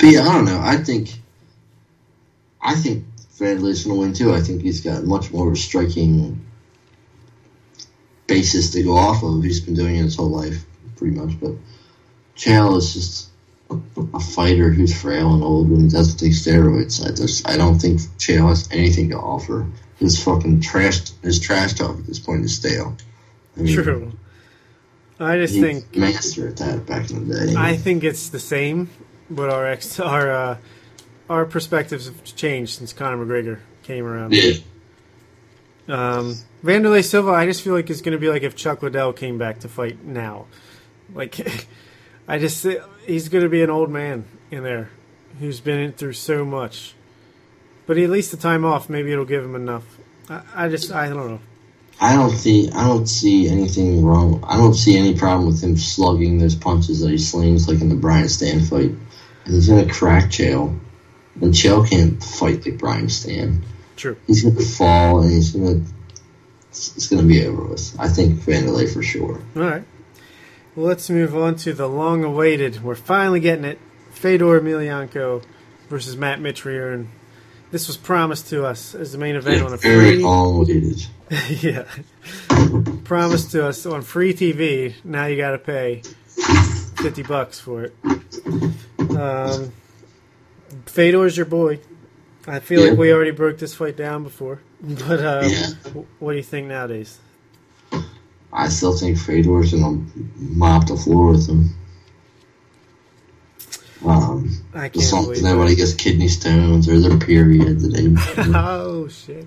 [0.00, 0.60] but yeah, I don't know.
[0.60, 1.10] I think
[2.60, 3.04] I think
[3.38, 4.32] Wanderlei's gonna win too.
[4.34, 6.44] I think he's got much more of a striking
[8.26, 9.42] basis to go off of.
[9.42, 10.64] He's been doing it his whole life,
[10.96, 11.38] pretty much.
[11.40, 11.52] But
[12.36, 13.28] Chael is just
[13.70, 17.04] a fighter who's frail and old when he doesn't take steroids.
[17.04, 19.66] I just I don't think Chael has anything to offer.
[19.98, 22.96] His fucking trash his trash talk at this point is stale.
[23.56, 24.12] I mean, True.
[25.20, 27.54] I just think master at that back in the day.
[27.56, 28.90] I think it's the same,
[29.30, 30.58] but our ex our uh,
[31.30, 34.34] our perspectives have changed since Conor McGregor came around.
[34.34, 34.54] yeah.
[35.88, 39.12] Um, Wanderlei Silva, I just feel like it's going to be like if Chuck Liddell
[39.12, 40.46] came back to fight now.
[41.12, 41.66] Like,
[42.28, 42.66] I just
[43.06, 44.90] he's going to be an old man in there
[45.38, 46.94] who's been through so much.
[47.86, 49.84] But at least the time off, maybe it'll give him enough.
[50.28, 51.40] I, I just I don't know.
[52.00, 54.42] I don't see I don't see anything wrong.
[54.46, 57.88] I don't see any problem with him slugging those punches that he slings like in
[57.88, 58.92] the Brian Stann fight.
[59.46, 60.78] He's gonna crack Chael.
[61.40, 63.62] And Chael can't fight like Brian Stann.
[63.96, 64.16] True.
[64.26, 65.82] He's gonna fall and he's gonna
[66.68, 67.96] it's, it's gonna be over with.
[67.98, 69.40] I think Wanderlei for sure.
[69.56, 69.84] All right.
[70.74, 72.82] Well, let's move on to the long-awaited.
[72.82, 73.78] We're finally getting it.
[74.10, 75.44] Fedor Emelianenko
[75.88, 77.08] versus Matt Mitrione, and
[77.70, 79.90] this was promised to us as the main event on a free.
[81.48, 81.84] yeah.
[83.04, 84.94] Promised to us on free TV.
[85.04, 86.02] Now you got to pay
[86.96, 87.94] fifty bucks for it.
[89.16, 89.72] Um,
[90.86, 91.78] Fedor's your boy.
[92.46, 92.90] I feel Yeah.
[92.90, 95.66] like we already broke this fight down before, but uh, Yeah.
[95.84, 97.18] w- what do you think nowadays?
[98.52, 100.04] I still think Fedor's gonna
[100.36, 101.70] mop the floor with him.
[104.04, 108.14] Um, I can't long believe as nobody gets kidney stones or their period, they,
[108.54, 109.46] oh shit!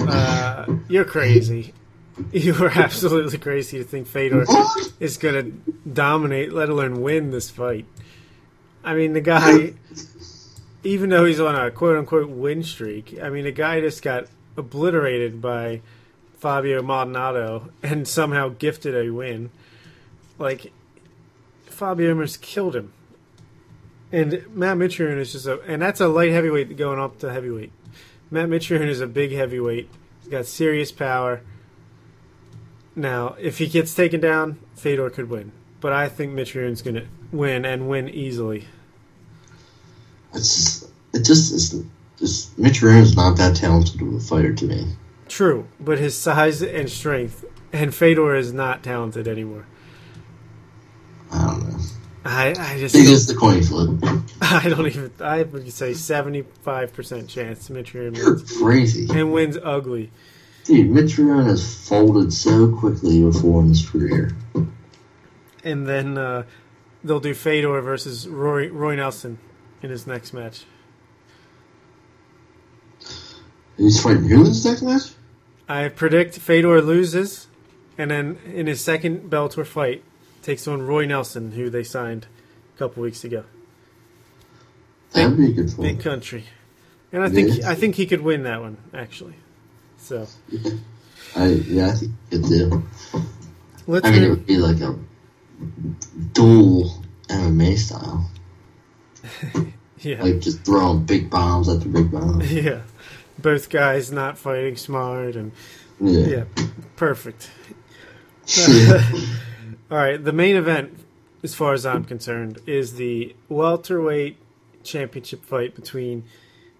[0.00, 1.72] Uh, you're crazy.
[2.32, 4.92] You are absolutely crazy to think Fedor What?
[4.98, 5.52] is to
[5.92, 7.86] dominate, let alone win this fight.
[8.82, 9.74] I mean, the guy,
[10.84, 14.26] even though he's on a quote unquote win streak, I mean, the guy just got
[14.56, 15.82] obliterated by
[16.38, 19.50] Fabio Maldonado and somehow gifted a win.
[20.38, 20.72] Like,
[21.66, 22.92] Fabio almost killed him.
[24.10, 27.72] And Matt Mitrione is just a, and that's a light heavyweight going up to heavyweight.
[28.30, 29.88] Matt Mitrione is a big heavyweight.
[30.20, 31.42] He's got serious power.
[32.94, 35.52] Now, if he gets taken down, Fedor could win.
[35.80, 38.66] But I think Mitrione's going to win and win easily.
[40.34, 41.84] It's just, it just is
[42.18, 44.86] just Mitrione's not that talented of a fighter to me.
[45.28, 49.66] True, but his size and strength, and Fedor is not talented anymore.
[51.30, 51.78] I don't know.
[52.24, 53.90] I, I just think it's the coin flip.
[54.42, 59.32] I don't even I would say seventy five percent chance Mitrione You're wins crazy, and
[59.32, 60.10] wins ugly.
[60.64, 60.90] dude.
[60.90, 64.36] Mitch Rooney has folded so quickly before in his career.
[65.64, 66.44] And then uh,
[67.04, 69.38] they'll do Fedor versus Roy Roy Nelson
[69.82, 70.64] in his next match.
[73.76, 75.12] He's fighting who in his next match?
[75.68, 77.46] I predict Fedor loses,
[77.96, 80.02] and then in his second Bellator fight,
[80.42, 82.26] takes on Roy Nelson, who they signed
[82.74, 83.44] a couple weeks ago.
[85.12, 86.44] That'd be a good Big country,
[87.12, 89.34] and I think I think he could win that one actually.
[89.96, 90.26] So
[91.34, 92.82] I yeah, I think good deal.
[93.86, 94.98] let's I mean, it would be like a
[96.32, 98.30] dual MMA style,
[99.98, 102.52] yeah like just throwing big bombs after big bombs.
[102.52, 102.82] yeah,
[103.38, 105.52] both guys not fighting smart and
[106.00, 106.26] Yeah.
[106.26, 107.50] yeah, perfect.
[109.90, 110.98] All right, the main event,
[111.42, 114.36] as far as I'm concerned, is the welterweight
[114.84, 116.24] championship fight between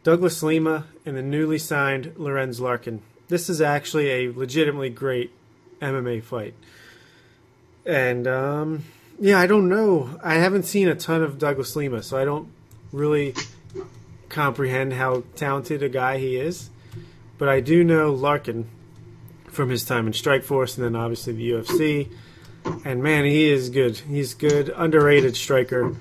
[0.02, 3.02] Douglas Lima and the newly signed Lorenz Larkin.
[3.28, 5.30] This is actually a legitimately great
[5.80, 6.54] MMA fight.
[7.84, 8.84] And um,
[9.20, 10.18] yeah, I don't know.
[10.22, 12.48] I haven't seen a ton of Douglas Lima, so I don't
[12.92, 13.34] really
[14.28, 16.70] comprehend how talented a guy he is.
[17.36, 18.68] But I do know Larkin
[19.46, 22.10] from his time in Strikeforce and then obviously the UFC.
[22.84, 23.96] And man, he is good.
[23.98, 25.96] He's good, underrated striker.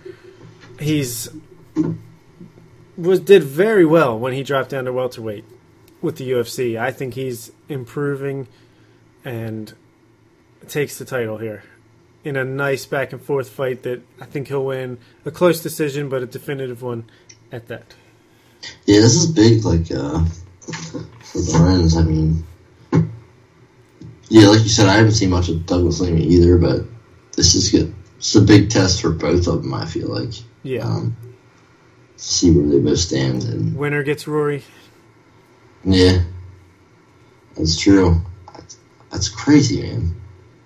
[0.79, 1.29] He's
[2.97, 5.45] was did very well when he dropped down to welterweight
[6.01, 6.79] with the UFC.
[6.79, 8.47] I think he's improving
[9.23, 9.73] and
[10.67, 11.63] takes the title here
[12.27, 16.09] in a nice back and forth fight that I think he'll win a close decision,
[16.09, 17.05] but a definitive one
[17.53, 17.95] at that.
[18.85, 20.25] Yeah, this is big, like, uh,
[21.23, 21.95] for the Lorenz.
[21.95, 22.43] I mean,
[24.27, 26.81] yeah, like you said, I haven't seen much of Douglas Lima either, but
[27.37, 27.95] this is good.
[28.17, 30.33] It's a big test for both of them, I feel like.
[30.63, 30.83] Yeah.
[30.83, 31.15] Um,
[32.17, 33.43] see where they both stand.
[33.45, 34.63] And, Winner gets Rory.
[35.85, 36.23] yeah,
[37.55, 38.21] that's true.
[38.53, 38.77] That's,
[39.11, 40.19] that's crazy, man.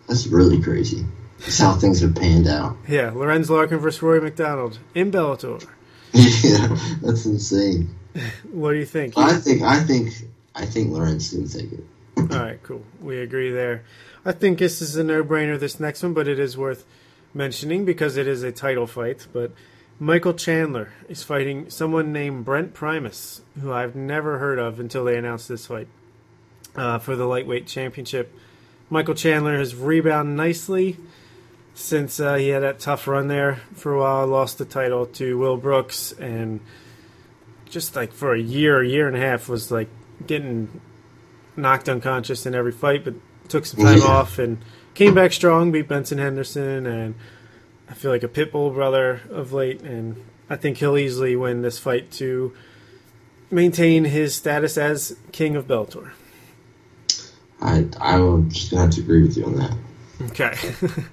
[0.07, 1.05] That's really crazy.
[1.41, 2.77] That's how things have panned out.
[2.88, 5.65] Yeah, Lorenz Larkin versus Rory MacDonald in Bellator.
[6.13, 7.95] yeah, that's insane.
[8.51, 9.18] What do you think?
[9.18, 10.09] I think, I think,
[10.53, 11.85] I think Lorenz can take it.
[12.18, 12.84] All right, cool.
[12.99, 13.85] We agree there.
[14.26, 15.57] I think this is a no-brainer.
[15.57, 16.85] This next one, but it is worth
[17.34, 19.27] mentioning because it is a title fight.
[19.31, 19.53] But
[19.97, 25.18] Michael Chandler is fighting someone named Brent Primus, who I've never heard of until they
[25.18, 25.88] announced this fight
[26.76, 28.35] uh, for the lightweight championship.
[28.89, 30.97] Michael Chandler has rebounded nicely
[31.73, 34.27] since uh, he had that tough run there for a while.
[34.27, 36.60] Lost the title to Will Brooks, and
[37.69, 39.89] just like for a year, a year and a half, was like
[40.27, 40.81] getting
[41.56, 43.14] knocked unconscious in every fight, but
[43.49, 44.06] took some time Yeah.
[44.06, 44.57] off and
[44.93, 45.72] came back strong.
[45.72, 47.15] Beat Benson Henderson, and
[47.89, 50.15] I feel like a Pitbull brother of late, and
[50.49, 52.53] I think he'll easily win this fight to
[53.49, 56.11] maintain his status as king of Bellator.
[57.61, 59.76] I, I'm just gonna have to agree with you on that.
[60.31, 60.56] Okay.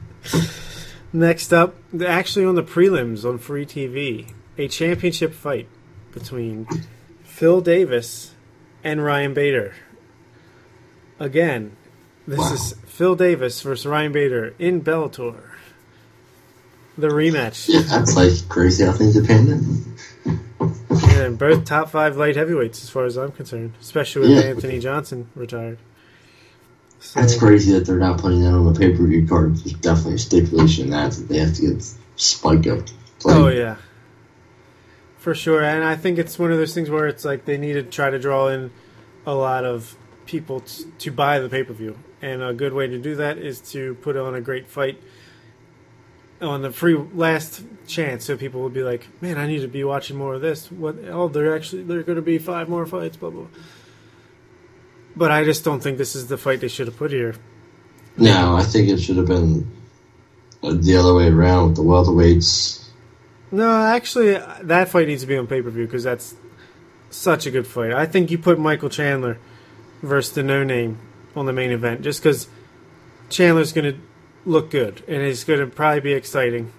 [1.13, 1.75] Next up,
[2.05, 5.69] actually on the prelims on free TV, a championship fight
[6.13, 6.67] between
[7.25, 8.35] Phil Davis
[8.85, 9.75] and Ryan Bader.
[11.19, 11.73] Again,
[12.27, 12.53] this Wow.
[12.53, 15.41] is Phil Davis versus Ryan Bader in Bellator.
[16.97, 17.69] The rematch.
[17.69, 19.85] Yeah, that's like crazy how things have panned.
[21.17, 24.51] And both top five light heavyweights, as far as I'm concerned, especially with Yeah.
[24.51, 25.79] Anthony Johnson retired.
[27.01, 29.57] So, That's crazy that they're not putting that on the pay per view card.
[29.57, 32.81] There's definitely a stipulation in that that they have to get Spike up.
[33.25, 33.77] Oh yeah,
[35.19, 35.63] for sure.
[35.63, 38.11] And I think it's one of those things where it's like they need to try
[38.11, 38.73] to draw in
[39.25, 39.97] a lot of
[40.27, 41.97] people t- to buy the pay per view.
[42.21, 45.01] and a good way to do that is to put on a great fight
[46.41, 49.85] on the free last chance, so people will be like, "Man, I need to be
[49.85, 50.97] watching more of this." What?
[51.09, 53.47] Oh, they're actually they're going to be five more fights, blah blah.
[55.19, 57.35] But I just don't think this is the fight they should have put here.
[58.17, 59.69] No, I think it should have been
[60.63, 62.89] uh, the other way around with the welterweights.
[63.51, 66.37] No, actually, that fight needs to be on pay per view because that's
[67.11, 67.93] such a good fight.
[67.93, 69.39] I think you put Michael Chandler
[70.03, 70.99] versus the No Name
[71.35, 72.49] on the main event just because
[73.29, 74.01] Chandler's going to
[74.45, 76.73] look good and he's going to probably be exciting.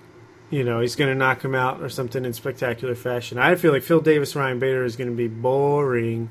[0.50, 3.38] You know, he's going to knock him out or something in spectacular fashion.
[3.38, 6.30] I feel like Phil Davis, Ryan Bader is going to be boring.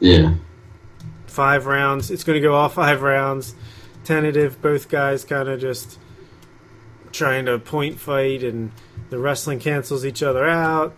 [0.00, 0.34] Yeah.
[1.30, 2.10] Five rounds.
[2.10, 3.54] It's going to go all five rounds.
[4.04, 4.60] Tentative.
[4.60, 5.98] Both guys kind of just
[7.12, 8.72] trying to point fight, and
[9.10, 10.94] the wrestling cancels each other out.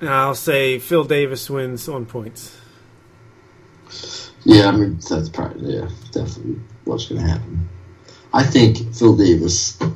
[0.00, 2.58] And I'll say Phil Davis wins on points.
[4.44, 7.68] Yeah, I mean that's probably yeah, definitely what's going to happen.
[8.32, 9.80] I think Phil Davis.
[9.80, 9.88] I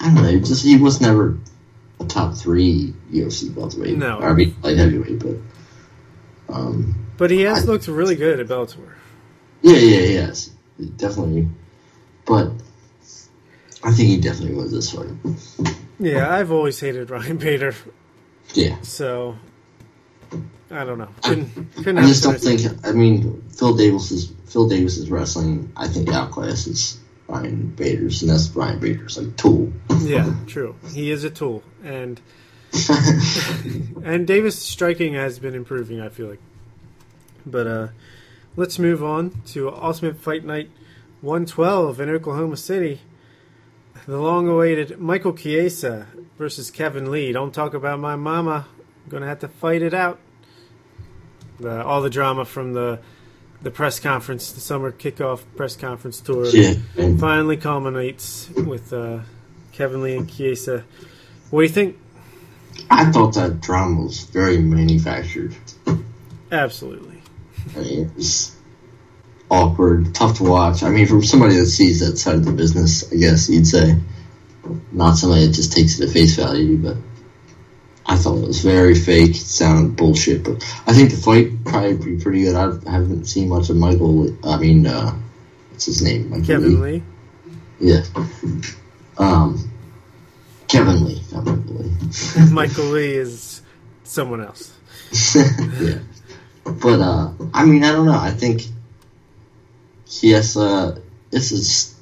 [0.00, 0.38] don't know.
[0.40, 1.38] Just he was never
[2.00, 3.96] a top three UFC welterweight.
[3.96, 4.18] No.
[4.18, 5.36] I mean light heavyweight, but
[6.54, 8.94] um, But he has I- looked really good at Bellator.
[9.60, 10.50] yeah, yeah, yes,
[10.96, 11.48] definitely.
[12.24, 12.50] But
[13.84, 15.74] I think he definitely wins this fight.
[15.98, 17.74] Yeah, I've always hated Ryan Bader,
[18.54, 19.36] Yeah, so
[20.70, 21.10] I don't know.
[21.22, 22.62] Couldn't, couldn't I just don't think.
[22.86, 25.70] I mean, Phil Davis's Phil Davis's wrestling.
[25.76, 26.96] I think outclasses
[27.28, 29.70] Ryan Bader's, and that's Ryan Bader's like tool.
[30.00, 30.74] Yeah, true.
[30.94, 32.18] He is a tool, and
[34.04, 36.00] and Davis' striking has been improving.
[36.00, 36.40] I feel like,
[37.46, 37.88] but uh,
[38.56, 40.70] let's move on to Ultimate Fight Night
[41.20, 43.00] 112 in Oklahoma City.
[44.06, 46.06] The long-awaited Michael Chiesa
[46.38, 47.32] versus Kevin Lee.
[47.32, 48.66] Don't talk about my mama.
[49.04, 50.18] I'm gonna have to fight it out.
[51.58, 53.00] The, all the drama from the
[53.62, 56.74] the press conference, the summer kickoff press conference tour yeah,
[57.18, 59.20] finally culminates with uh,
[59.72, 60.84] Kevin Lee and Chiesa.
[61.50, 61.98] What do you think?
[62.90, 65.54] I thought that drama was very manufactured.
[66.50, 67.09] Absolutely.
[67.76, 68.56] I mean, it was
[69.50, 70.82] awkward, tough to watch.
[70.82, 73.96] I mean, from somebody that sees that side of the business, I guess you'd say,
[74.92, 76.96] not somebody that just takes it at face value, but
[78.06, 79.30] I thought it was very fake.
[79.30, 82.56] It sounded bullshit, but I think the fight probably be pretty good.
[82.56, 84.36] I haven't seen much of Michael.
[84.44, 85.12] I mean, uh,
[85.70, 86.30] what's his name?
[86.30, 87.02] Michael Kevin Lee.
[87.78, 88.02] Yeah.
[89.16, 89.70] Um,
[90.68, 92.50] Kevin Lee, not Michael Lee.
[92.50, 93.62] Michael Lee is
[94.04, 94.72] someone else.
[95.80, 95.98] yeah.
[96.64, 98.18] But uh I mean I don't know.
[98.18, 98.62] I think
[100.08, 100.98] he has uh
[101.30, 101.94] this is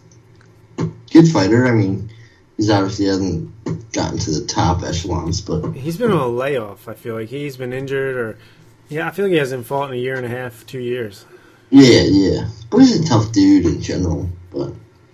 [1.12, 1.66] good fighter.
[1.66, 2.10] I mean
[2.56, 6.88] he's obviously hasn't gotten to the top echelons, but He's been on a layoff.
[6.88, 8.38] I feel like he's been injured, or
[8.88, 11.24] yeah, I feel like he hasn't fought in a year and a half, two years.
[11.70, 12.48] yeah, yeah.
[12.70, 14.28] But he's a tough dude in general.
[14.50, 14.72] But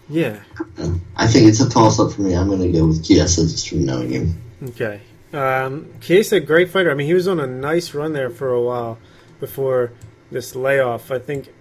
[0.08, 0.38] Yeah.
[0.78, 2.34] uh, I think it's a toss up for me.
[2.34, 4.42] I'm gonna go with Chiesa just from knowing him.
[4.68, 5.00] Okay.
[5.32, 6.90] Um, Chiesa, great fighter.
[6.90, 8.98] I mean, he was on a nice run there for a while
[9.44, 9.92] before
[10.30, 11.10] this layoff.
[11.10, 11.52] I think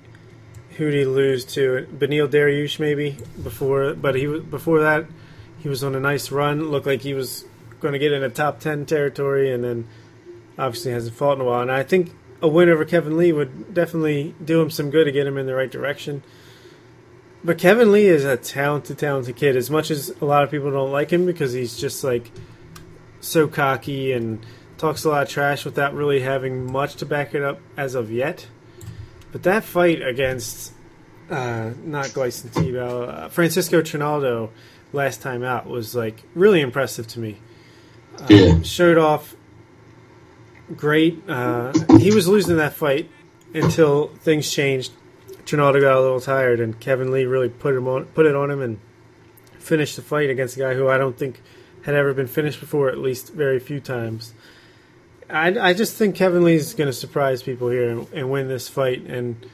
[0.77, 1.85] who did he lose to?
[1.93, 5.05] Beneil Dariush maybe before, but he before that.
[5.59, 6.71] He was on a nice run.
[6.71, 7.45] Looked like he was
[7.79, 9.87] going to get in a top ten territory, and then
[10.57, 11.61] obviously hasn't fought in a while.
[11.61, 12.11] And I think
[12.41, 15.45] a win over Kevin Lee would definitely do him some good to get him in
[15.45, 16.23] the right direction.
[17.43, 19.57] But Kevin Lee is a talented, talented kid.
[19.57, 22.31] As much as a lot of people don't like him because he's just like
[23.19, 24.45] so cocky and
[24.77, 28.11] talks a lot of trash without really having much to back it up as of
[28.11, 28.47] yet.
[29.31, 30.73] But that fight against
[31.29, 34.49] uh, not Gleison Tibau, uh, Francisco Trinaldo
[34.91, 37.37] last time out was like really impressive to me.
[38.17, 38.61] Uh, Yeah.
[38.61, 39.35] Showed off
[40.75, 41.27] great.
[41.27, 43.09] Uh, he was losing that fight
[43.53, 44.91] until things changed.
[45.45, 48.49] Trinaldo got a little tired, and Kevin Lee really put him on, put it on
[48.49, 48.79] him, and
[49.59, 51.41] finished the fight against a guy who I don't think
[51.83, 54.33] had ever been finished before, at least very few times.
[55.33, 58.69] I, I just think Kevin Lee's going to surprise people here and, and win this
[58.69, 59.45] fight and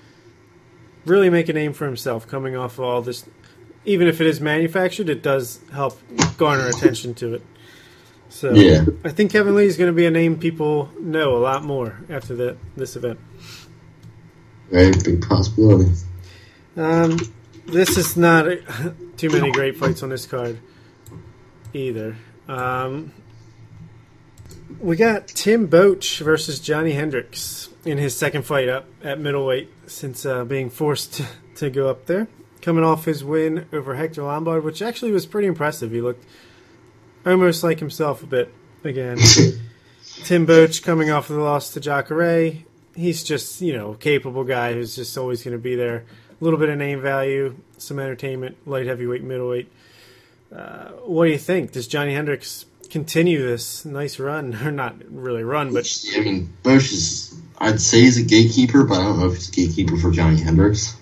[1.06, 3.26] really make a name for himself coming off of all this.
[3.86, 5.98] Even if it is manufactured, it does help
[6.38, 7.42] garner attention to it.
[8.28, 8.86] So Yeah.
[9.06, 11.98] I think Kevin Lee is going to be a name people know a lot more
[12.10, 13.20] after that this event.
[14.70, 15.92] Very big possibility.
[16.76, 17.18] Um,
[17.66, 18.46] this is not
[19.18, 20.60] too many great fights on this card
[21.74, 22.18] either.
[22.48, 23.14] Um,
[24.80, 30.26] we got Tim Boetsch versus Johnny Hendricks in his second fight up at middleweight since
[30.26, 31.26] uh, being forced to,
[31.56, 32.28] to go up there.
[32.62, 35.92] Coming off his win over Hector Lombard, which actually was pretty impressive.
[35.92, 36.26] He looked
[37.26, 39.18] almost like himself a bit again.
[40.24, 42.54] Tim Boetsch coming off of the loss to Jacare.
[42.96, 46.06] He's just, you know, a capable guy who's just always going to be there.
[46.40, 49.72] a little bit of name value, some entertainment, light heavyweight, middleweight.
[50.54, 51.72] Uh, what do you think?
[51.72, 56.92] Does Johnny Hendricks continue this nice run, or not really run, but I mean, Bush
[56.92, 57.36] is.
[57.62, 60.40] I'd say he's a gatekeeper, but I don't know if he's a gatekeeper for Johnny
[60.42, 60.96] Hendricks.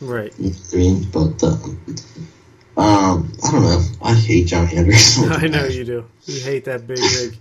[0.00, 0.32] right?
[0.40, 1.54] I mean, but uh,
[2.76, 3.82] um, I don't know.
[4.02, 5.18] I hate Johnny Hendricks.
[5.22, 6.04] I know you do.
[6.24, 7.36] You hate that big rig.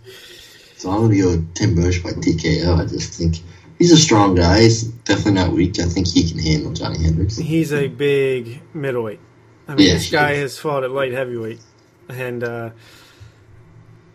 [0.75, 2.77] So I'm gonna go with Tim Boetsch by TKO.
[2.81, 3.37] I just think
[3.77, 4.61] he's a strong guy.
[4.63, 5.79] He's definitely not weak.
[5.79, 7.37] I think he can handle Johnny Hendricks.
[7.37, 9.19] He's a big middleweight.
[9.67, 10.41] I mean, Yeah, this guy is.
[10.41, 11.61] has fought at light heavyweight,
[12.09, 12.69] and uh,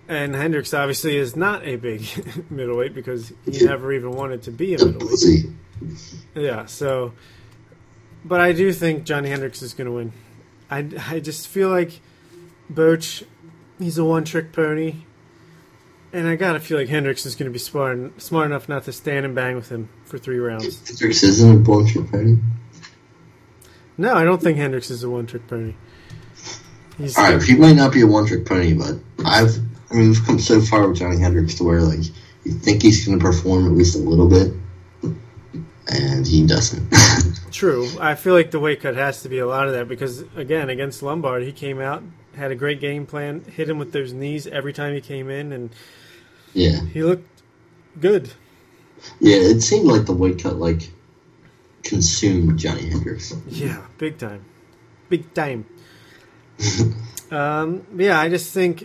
[0.08, 2.04] and Hendricks obviously is not a big
[2.50, 5.46] middleweight because he never even wanted to be a middleweight.
[6.34, 7.12] Yeah, so,
[8.24, 10.12] but I do think Johnny Hendricks is going to win.
[10.70, 12.00] I, I just feel like
[12.68, 13.24] Birch,
[13.78, 14.96] he's a one trick pony,
[16.12, 18.92] and I gotta feel like Hendricks is going to be smart smart enough not to
[18.92, 20.88] stand and bang with him for three rounds.
[20.88, 22.36] Hendricks isn't a born trick pony.
[23.98, 25.74] No, I don't think Hendricks is a one trick pony.
[26.98, 29.56] He's All right, he might not be a one trick pony, but I've.
[29.90, 32.06] I mean, we've come so far with Johnny Hendricks to where like
[32.44, 34.52] you think he's going to perform at least a little bit,
[35.88, 36.92] and he doesn't.
[37.52, 37.88] True.
[38.00, 40.68] I feel like the weight cut has to be a lot of that because, again,
[40.70, 42.02] against Lombard, he came out,
[42.36, 45.52] had a great game plan, hit him with those knees every time he came in,
[45.52, 45.70] and
[46.52, 47.42] yeah, he looked
[48.00, 48.30] good.
[49.20, 49.36] yeah.
[49.36, 50.90] It seemed like the weight cut like
[51.82, 53.34] consumed Johnny Hendricks.
[53.48, 54.44] Yeah, big time.
[55.08, 55.66] Big time.
[57.30, 58.84] um, yeah, I just think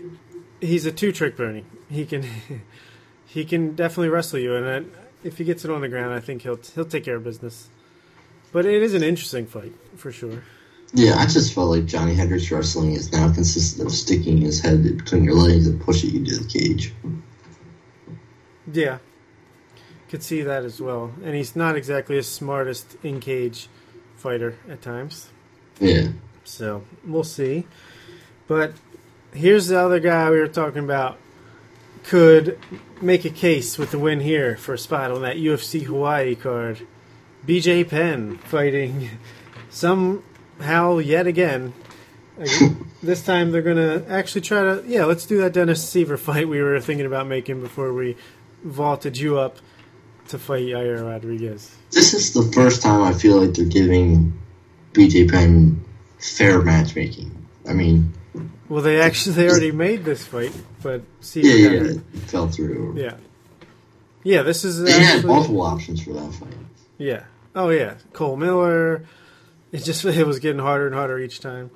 [0.62, 1.64] he's a two trick pony.
[1.90, 2.26] He can
[3.26, 4.92] he can definitely wrestle you, and
[5.24, 7.70] if he gets it on the ground, I think he'll he'll take care of business.
[8.52, 10.44] But it is an interesting fight for sure.
[10.94, 14.84] Yeah, I just felt like Johnny Hendricks wrestling is now consistent of sticking his head
[14.84, 16.94] between your legs and pushing you to the cage.
[18.74, 18.98] Yeah,
[20.10, 21.14] could see that as well.
[21.24, 23.70] And he's not exactly the smartest in cage
[24.18, 25.30] fighter at times.
[25.80, 26.10] Yeah,
[26.44, 27.66] So we'll see.
[28.48, 28.74] But
[29.34, 31.18] here's the other guy we were talking about.
[32.04, 32.58] Could
[33.02, 36.88] make a case with the win here for a spot on that UFC Hawaii card.
[37.46, 39.10] BJ Penn fighting
[39.70, 41.74] somehow yet again.
[43.04, 46.62] This time they're gonna actually try to yeah, let's do that Dennis Siver fight we
[46.62, 48.16] were thinking about making before we
[48.64, 49.58] vaulted you up
[50.30, 51.76] to fight Yair Rodriguez.
[51.92, 54.34] this is the first time I feel like they're giving
[54.94, 55.84] BJ Penn
[56.20, 57.32] fair matchmaking.
[57.68, 58.14] I mean,
[58.72, 62.00] Well, they actually they already made this fight, but Siver yeah, got yeah, it
[62.30, 62.94] fell through.
[62.96, 63.16] Yeah.
[64.24, 66.54] Yeah, this is They had multiple options for that fight.
[66.98, 67.26] Yeah.
[67.54, 69.04] Oh yeah, Cole Miller.
[69.74, 71.70] It just it was getting harder and harder each time.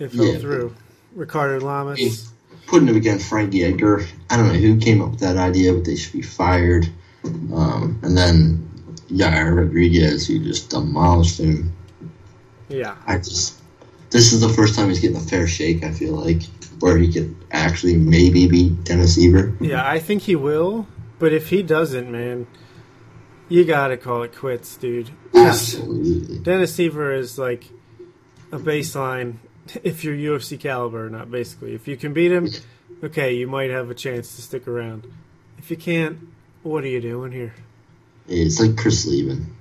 [0.00, 0.38] It fell Yeah.
[0.38, 0.74] through.
[1.14, 2.32] Ricardo Lamas.
[2.66, 5.84] Putting him against Frankie Edgar, I don't know who came up with that idea, but
[5.84, 6.88] they should be fired.
[7.24, 8.68] Um, and then
[9.08, 11.72] Yair Rodriguez, who just demolished him.
[12.68, 12.96] Yeah.
[13.06, 13.57] I just,
[14.10, 15.84] this is the first time he's getting a fair shake.
[15.84, 16.42] I feel like
[16.80, 19.56] where he could actually maybe beat Dennis Siver.
[19.60, 20.86] Yeah, I think he will,
[21.18, 22.46] but if he doesn't, man,
[23.48, 25.10] you gotta call it quits, dude.
[25.34, 26.38] Absolutely.
[26.42, 27.70] Dennis Siver is like
[28.52, 29.36] a baseline
[29.82, 31.74] if you're UFC caliber or not, basically.
[31.74, 32.48] If you can beat him,
[33.02, 35.06] okay, you might have a chance to stick around.
[35.58, 36.18] If you can't,
[36.62, 37.54] what are you doing here?
[38.28, 39.54] It's like Chris Leben.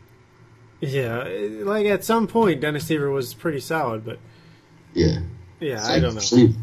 [0.79, 1.23] Yeah,
[1.63, 4.19] like at some point, Dennis Siver was pretty solid, but
[4.97, 5.19] Yeah.
[5.59, 6.21] yeah, I don't know.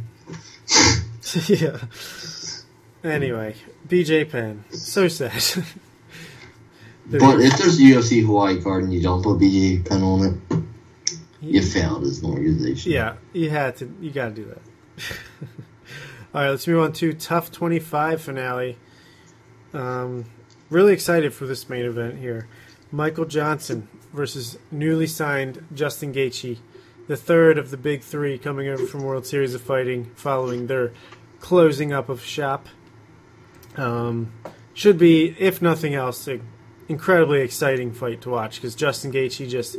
[1.48, 1.78] Yeah.
[3.02, 3.54] Anyway,
[3.88, 5.32] BJ Penn, so sad.
[7.06, 10.58] But if there's a UFC Hawaii card and you don't put BJ Penn on it,
[11.42, 12.92] you failed as an organization.
[12.92, 13.94] yeah, you had to.
[14.00, 14.62] You got to do that.
[16.34, 18.78] All right, let's move on to TUF 25 finale.
[19.74, 20.24] Um,
[20.70, 22.48] really excited for this main event here.
[22.90, 26.56] Michael Johnson versus newly signed Justin Gaethje,
[27.06, 30.92] the third of the big three coming over from World Series of Fighting following their
[31.40, 32.68] closing up of shop.
[33.76, 34.32] Um,
[34.72, 36.42] should be, if nothing else, an
[36.88, 39.76] incredibly exciting fight to watch because Justin Gaethje just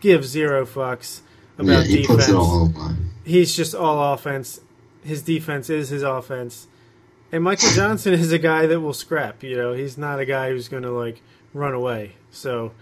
[0.00, 1.20] gives zero fucks
[1.58, 4.60] Yeah, about he defense puts it all on he's just all offense.
[5.02, 6.66] His defense is his offense.
[7.32, 9.72] And Michael Johnson is a guy that will scrap, you know.
[9.72, 11.20] He's not a guy who's going to like
[11.52, 12.12] run away.
[12.30, 12.72] So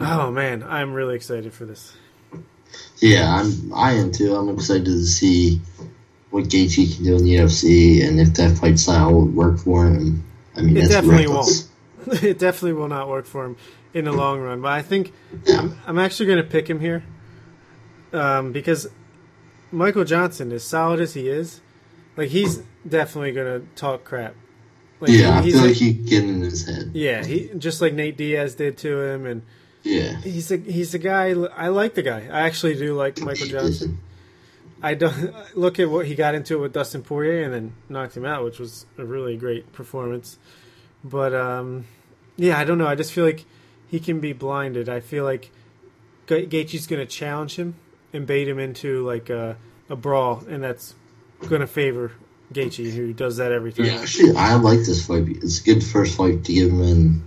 [0.00, 1.94] Oh man, I'm really excited for this.
[2.98, 3.72] Yeah, I'm.
[3.74, 4.34] I am too.
[4.34, 5.60] I'm excited to see
[6.30, 9.86] what Gaethje can do in the UFC and if that fight style would work for
[9.86, 10.24] him.
[10.56, 11.68] I mean, It definitely reckless.
[12.06, 12.22] Won't.
[12.22, 13.56] It definitely will not work for him
[13.94, 14.60] in the long run.
[14.60, 15.12] But I think
[15.48, 17.02] I'm, I'm actually going to pick him here
[18.12, 18.86] um, because
[19.72, 21.60] Michael Johnson, as solid as he is,
[22.16, 24.34] like he's definitely going to talk crap.
[25.00, 26.90] Like, Yeah, I he's feel a- like he get in his head.
[26.94, 29.42] Yeah, he just like Nate Diaz did to him, and
[29.84, 30.16] Yeah.
[30.22, 31.30] He's a he's a guy.
[31.30, 32.26] I like the guy.
[32.30, 33.98] I actually do like Michael Johnson.
[34.82, 38.24] I don't look at what he got into with Dustin Poirier and then knocked him
[38.24, 40.38] out, which was a really great performance.
[41.02, 41.86] But um,
[42.36, 42.86] yeah, I don't know.
[42.86, 43.44] I just feel like
[43.88, 44.88] he can be blinded.
[44.88, 45.50] I feel like
[46.26, 47.76] Ga- Gaethje's going to challenge him
[48.12, 49.56] and bait him into like a,
[49.88, 50.94] a brawl, and that's
[51.48, 52.12] going to favor
[52.52, 53.86] Gaethje, who does that every time.
[53.86, 55.24] Yeah, actually, I like this fight.
[55.28, 57.24] It's a good first fight to give him in.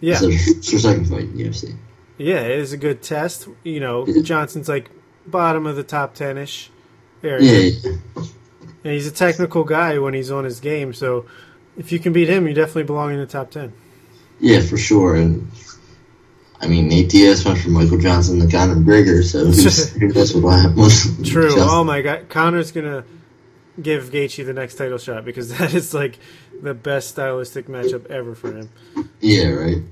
[0.00, 1.74] Yeah, It's their second fight in the UFC.
[2.18, 3.48] yeah, it is a good test.
[3.64, 4.22] You know, Yeah.
[4.22, 4.90] Johnson's like
[5.26, 6.70] bottom of the top ten ish
[7.22, 7.70] area.
[7.72, 7.90] yeah.
[8.82, 11.26] And he's a technical guy when he's on his game, so
[11.76, 13.72] if you can beat him, you definitely belong in the top ten.
[14.40, 15.16] Yeah, for sure.
[15.16, 15.50] And
[16.62, 20.34] I mean, Nate Diaz went from Michael Johnson to Conor McGregor, so who's, who knows
[20.34, 21.24] what will happen?
[21.24, 21.48] True.
[21.50, 21.68] Johnson.
[21.70, 23.04] Oh my god, Conor's gonna
[23.80, 26.18] give Gaethje the next title shot because that is like
[26.62, 28.70] the best stylistic matchup ever for him.
[29.20, 29.82] Yeah, right.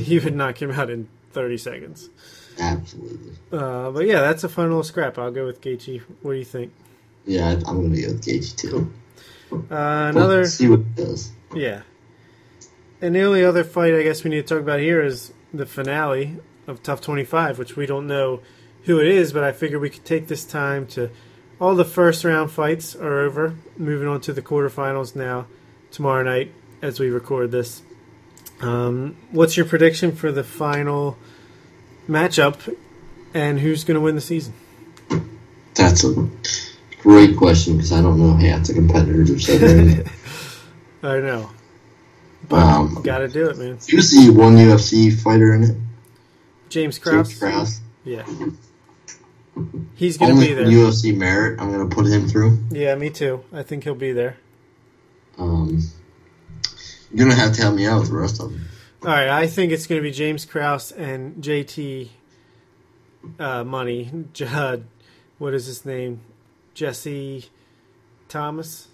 [0.00, 2.10] he would knock him out in 30 seconds.
[2.58, 3.32] Absolutely.
[3.50, 5.18] Uh, but yeah, that's a fun little scrap.
[5.18, 6.02] I'll go with Gaethje.
[6.22, 6.72] What do you think?
[7.24, 8.92] Yeah, I'm gonna go with Gaethje too.
[9.52, 11.30] Uh, another, let's see what it does.
[11.54, 11.82] yeah.
[13.00, 15.66] And the only other fight I guess we need to talk about here is the
[15.66, 16.36] finale
[16.66, 18.40] of TUF 25, which we don't know
[18.84, 21.10] who it is, but I figure we could take this time to.
[21.62, 23.54] All the first round fights are over.
[23.76, 25.46] Moving on to the quarterfinals now,
[25.92, 26.50] tomorrow night
[26.82, 27.82] as we record this.
[28.60, 31.16] Um, what's your prediction for the final
[32.08, 32.76] matchup,
[33.32, 34.54] and who's going to win the season?
[35.74, 36.28] That's a
[36.98, 39.54] great question because I don't know half the competitors or so.
[41.08, 41.48] I know.
[42.48, 43.78] But um, Got to do it, man.
[43.86, 45.76] you see one UFC fighter in it,
[46.70, 47.28] James Krause.
[47.28, 47.80] James Krause.
[48.02, 48.24] Yeah.
[49.94, 50.64] He's going to be there.
[50.66, 52.58] UFC merit, I'm gonna put him through.
[52.70, 53.44] Yeah, me too.
[53.52, 54.36] I think he'll be there.
[55.38, 55.82] Um,
[57.12, 58.66] you're gonna have to help me out with the rest of them.
[59.04, 62.08] All right, I think it's going to be James Krause and JT
[63.36, 64.10] uh, Money.
[64.32, 64.84] Judd,
[65.38, 66.20] what is his name?
[66.74, 67.46] Jesse
[68.28, 68.86] Thomas,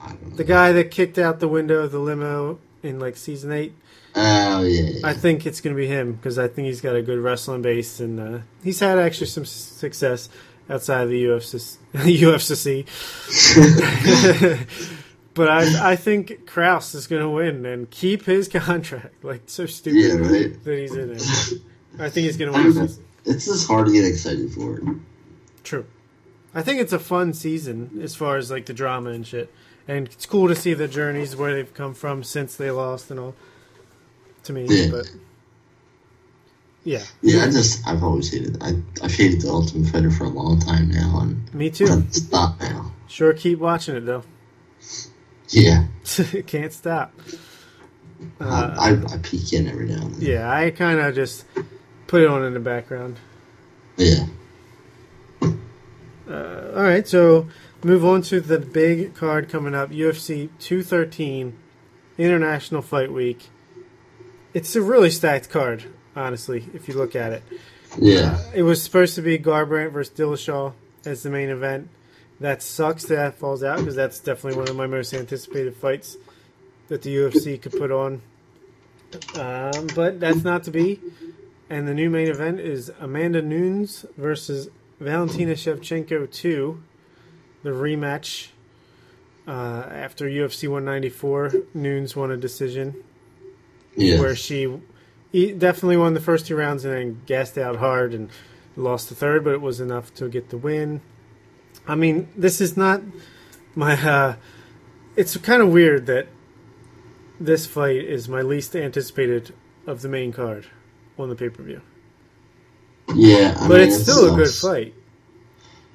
[0.00, 0.36] I don't know.
[0.36, 3.72] the guy that kicked out the window of the limo in like season eight.
[4.14, 5.06] Oh yeah, yeah.
[5.06, 7.62] I think it's going to be him because I think he's got a good wrestling
[7.62, 10.28] base and uh, he's had actually some success
[10.68, 11.76] outside of the UFC.
[11.94, 12.86] UFC.
[15.34, 19.14] but I, I think Krause is going to win and keep his contract.
[19.22, 20.64] Like so stupid yeah, right.
[20.64, 21.22] that he's in it.
[21.98, 22.88] I think he's going to win.
[23.24, 24.84] It's just hard to get excited for it.
[25.62, 25.84] True.
[26.54, 29.52] I think it's a fun season as far as like the drama and shit,
[29.86, 33.20] and it's cool to see the journeys where they've come from since they lost and
[33.20, 33.34] all.
[34.44, 34.90] To me, Yeah.
[34.90, 35.10] but
[36.84, 38.56] yeah, Yeah, I just I've always hated.
[38.62, 42.04] I I've hated the Ultimate Fighter for a long time now, and me too.
[42.10, 42.92] stop now.
[43.08, 44.22] Sure, keep watching it though.
[45.48, 45.86] Yeah,
[46.46, 47.12] Can't stop.
[48.40, 50.22] Uh, I, I I peek in every now and then.
[50.22, 51.44] yeah, I kind of just
[52.06, 53.16] put it on in the background.
[53.96, 54.26] Yeah,
[55.42, 57.48] Uh, all right, so
[57.82, 61.56] move on to the big card coming up UFC 213
[62.18, 63.48] International Fight Week.
[64.52, 65.84] It's a really stacked card,
[66.16, 67.42] honestly, if you look at it.
[67.98, 70.72] yeah, It was supposed to be Garbrandt versus Dillashaw
[71.04, 71.88] as the main event.
[72.40, 76.16] That sucks that that falls out because that's definitely one of my most anticipated fights
[76.88, 78.22] that the UFC could put on.
[79.34, 81.00] Um, but that's not to be.
[81.68, 84.68] And the new main event is Amanda Nunes versus
[84.98, 86.82] Valentina Shevchenko 2,
[87.62, 88.48] the rematch.
[89.46, 93.02] Uh, after UFC 194, Nunes won a decision
[94.00, 94.20] yeah.
[94.20, 94.80] where she
[95.32, 98.30] definitely won the first two rounds and then gassed out hard and
[98.76, 101.00] lost the third, but it was enough to get the win.
[101.86, 103.02] I mean, this is not
[103.74, 103.94] my.
[103.94, 104.36] Uh,
[105.16, 106.28] it's kind of weird that
[107.38, 109.54] this fight is my least anticipated
[109.86, 110.66] of the main card
[111.18, 111.82] on the pay per view,
[113.14, 113.56] yeah.
[113.60, 114.94] I but mean, it's it still a good fight.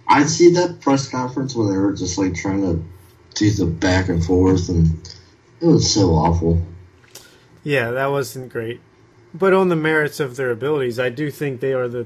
[0.07, 2.84] I see that press conference where they were just like trying to
[3.36, 4.88] do the back and forth, and
[5.61, 6.61] it was so awful.
[7.65, 8.79] Yeah, that wasn't great.
[9.33, 12.05] But on the merits of their abilities, I do think they are the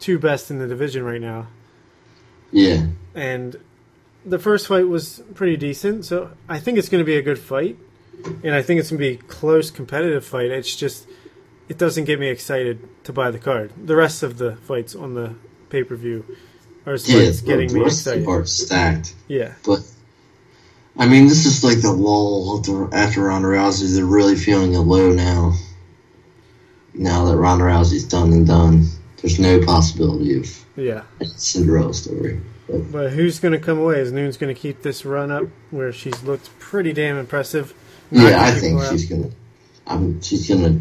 [0.00, 1.46] two best in the division right now.
[2.50, 3.56] Yeah, and
[4.24, 6.04] the first fight was pretty decent.
[6.06, 7.76] So I think it's going to be a good fight,
[8.42, 10.50] and I think it's going to be a close, competitive fight.
[10.50, 11.06] It's just
[11.68, 13.72] it doesn't get me excited to buy the card.
[13.76, 15.34] The rest of the fights on the
[15.68, 16.24] pay per view
[16.86, 17.30] are yeah.
[17.44, 18.48] getting the me rest of the excited.
[18.48, 19.80] stacked, Yeah, but
[20.96, 22.58] I mean, this is like the lull
[22.92, 23.94] after Ronda Rousey.
[23.94, 25.54] They're really feeling a low now.
[26.94, 31.02] Now that Ronda Rousey's done and done, there's no possibility of yeah.
[31.20, 32.40] a Cinderella story.
[32.68, 33.98] But But who's going to come away?
[33.98, 37.74] Is Nunes going to keep this run up where she's looked pretty damn impressive?
[38.10, 39.30] yeah, I think she's gonna.
[39.86, 40.22] I'm.
[40.22, 40.80] She's gonna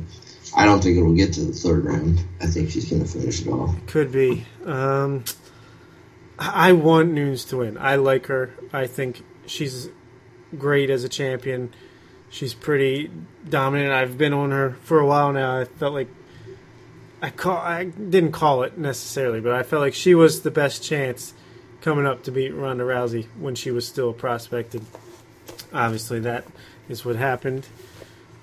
[0.55, 2.23] I don't think it'll get to the third round.
[2.39, 3.75] I think she's going to finish it off.
[3.87, 4.45] Could be.
[4.65, 5.23] Um,
[6.37, 7.77] I want Nunes to win.
[7.77, 8.53] I like her.
[8.71, 9.89] I think she's
[10.57, 11.73] great as a champion.
[12.29, 13.11] She's pretty
[13.47, 13.91] dominant.
[13.91, 15.59] I've been on her for a while now.
[15.59, 16.07] I felt like
[17.21, 20.83] I call I didn't call it necessarily, but I felt like she was the best
[20.83, 21.33] chance
[21.81, 24.81] coming up to beat Ronda Rousey when she was still prospected.
[25.73, 26.45] Obviously, that
[26.89, 27.67] is what happened.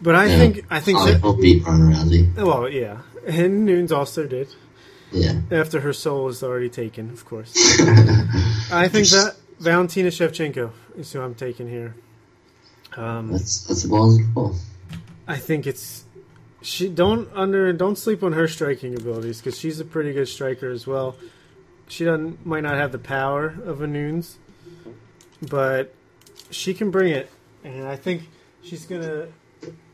[0.03, 0.39] But I Yeah.
[0.39, 2.35] think I think that, hope beat Ronda Rousey.
[2.37, 4.49] well, yeah, and Nunes also did
[5.12, 5.41] Yeah.
[5.51, 7.53] after her soul is already taken, of course.
[8.73, 11.95] I think that Valentina Shevchenko is who I'm taking here.
[12.97, 14.57] Um, That's that's call.
[15.29, 16.05] I think it's
[16.62, 20.71] she don't under don't sleep on her striking abilities because she's a pretty good striker
[20.71, 21.17] as well.
[21.89, 24.39] She doesn't might not have the power of a Nunes,
[25.41, 25.95] but
[26.51, 27.31] she can bring it,
[27.65, 28.29] and I think
[28.62, 29.29] she's gonna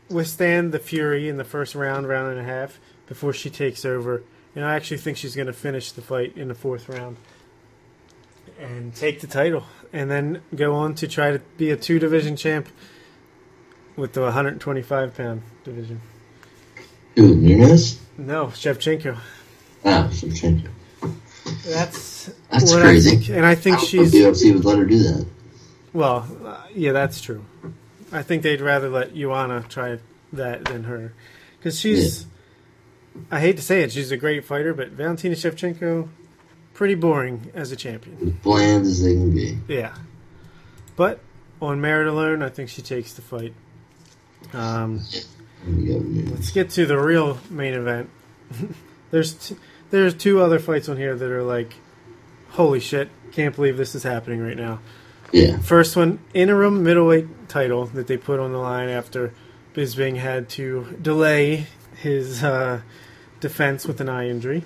[0.09, 4.23] withstand the Fury in the first round, round and a half before she takes over.
[4.55, 7.17] And I actually think she's gonna finish the fight in the fourth round
[8.59, 12.35] and take the title, and then go on to try to be a two division
[12.35, 12.67] champ
[13.95, 16.01] with the 125 pound division.
[17.15, 17.99] Who, Nunes?
[18.17, 19.17] No, Shevchenko.
[19.85, 20.69] Ah, Shevchenko.
[21.65, 23.09] That's That's crazy.
[23.11, 25.25] I think, and I think I she's the UFC would let her do that.
[25.93, 26.27] well.
[26.45, 27.43] Uh, yeah, that's true.
[28.11, 29.99] I think they'd rather let Joanna try
[30.33, 31.13] that than her,
[31.57, 32.25] because she's.
[33.31, 36.07] I hate to say it, she's a great fighter, but Valentina Shevchenko,
[36.77, 38.39] pretty boring as a champion.
[38.43, 39.57] Bland as they can be.
[39.67, 39.95] Yeah,
[40.95, 41.19] but
[41.59, 43.53] on merit alone, I think she takes the fight.
[44.53, 45.01] Um,
[45.65, 46.31] There we go, Nunes.
[46.31, 48.09] Let's get to the real main event.
[49.11, 49.57] there's t-
[49.89, 51.73] there's two other fights on here that are like,
[52.51, 53.09] holy shit!
[53.31, 54.79] Can't believe this is happening right now.
[55.33, 55.57] Yeah.
[55.57, 59.33] First one, interim middleweight title that they put on the line after
[59.73, 61.65] Bisping had to delay
[61.97, 62.81] his uh,
[63.39, 64.63] defense with an eye injury.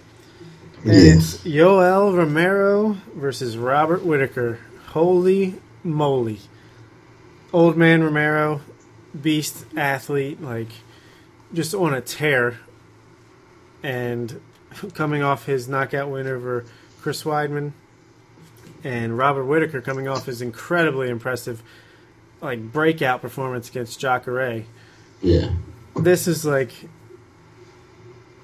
[0.83, 4.59] And it's Yoel Romero versus Robert Whitaker.
[4.87, 6.39] Holy moly.
[7.53, 8.61] Old man Romero,
[9.19, 10.69] beast athlete, like
[11.53, 12.59] just on a tear.
[13.83, 14.39] And
[14.93, 16.65] coming off his knockout win over
[17.01, 17.73] Chris Weidman.
[18.83, 21.61] And Robert Whitaker coming off his incredibly impressive
[22.41, 24.63] like breakout performance against Jacare
[25.21, 25.51] Yeah.
[25.95, 26.71] this is like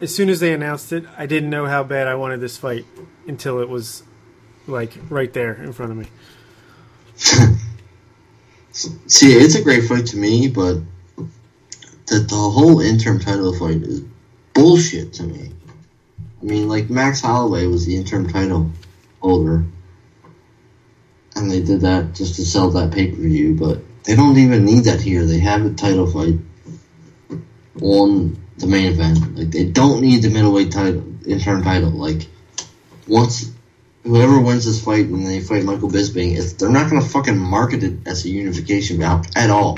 [0.01, 2.85] as soon as they announced it i didn't know how bad i wanted this fight
[3.27, 4.03] until it was
[4.67, 6.07] like right there in front of me
[8.71, 10.77] See, it's a great fight to me, but
[12.05, 14.01] the, the whole interim title fight is
[14.53, 15.51] bullshit to me.
[16.19, 18.69] I mean, like, Max Holloway was the interim title
[19.19, 19.65] holder,
[21.35, 24.63] and they did that just to sell that pay per view, but they don't even
[24.63, 25.25] need that here.
[25.25, 26.37] They have a title fight
[27.81, 29.37] on the main event.
[29.37, 31.91] Like, they don't need the middleweight title, interim title.
[31.91, 32.27] Like,
[33.07, 33.51] once
[34.03, 37.95] whoever wins this fight when they fight Michael Bisping, they're not to fucking market it
[38.05, 39.77] as a unification bout at all.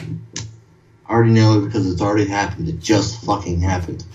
[1.06, 2.70] I already know it because it's already happened.
[2.70, 4.06] It just fucking happened,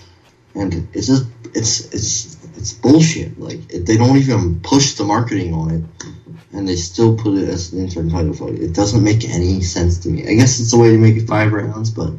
[0.53, 3.37] and it's just it's it's it's bullshit.
[3.39, 6.05] Like they don't even push the marketing on it,
[6.53, 8.59] and they still put it as an interim title fight.
[8.59, 10.25] It doesn't make any sense to me.
[10.25, 12.13] I guess it's a way to make it five rounds, but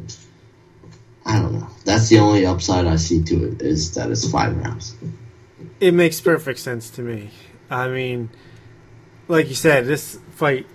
[1.27, 1.67] I don't know.
[1.85, 4.95] That's the only upside I see to it is that it's five rounds.
[5.79, 7.29] it makes perfect sense to me
[7.69, 8.29] i mean
[9.27, 10.65] like you said this fight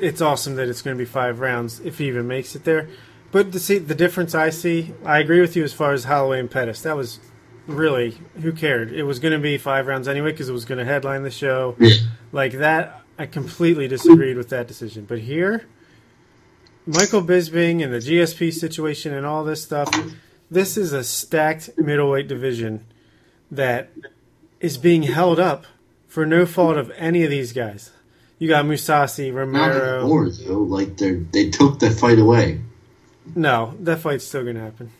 [0.00, 2.88] it's awesome that it's going to be five rounds if he even makes it there
[3.30, 6.40] but to see the difference i see i agree with you as far as holloway
[6.40, 7.20] and pettis that was
[7.68, 10.78] really who cared it was going to be five rounds anyway because it was going
[10.78, 11.94] to headline the show Yeah.
[12.32, 15.66] like that i completely disagreed with that decision but here
[16.86, 19.88] michael bisping and the gsp situation and all this stuff
[20.50, 22.84] this is a stacked middleweight division
[23.50, 23.90] that
[24.60, 25.66] is being held up
[26.06, 27.90] for no fault of any of these guys
[28.38, 29.62] you got Mousasi Romero.
[29.62, 30.58] Not anymore, though.
[30.58, 32.60] Like they they took that fight away.
[33.34, 34.90] no that fight's still going to happen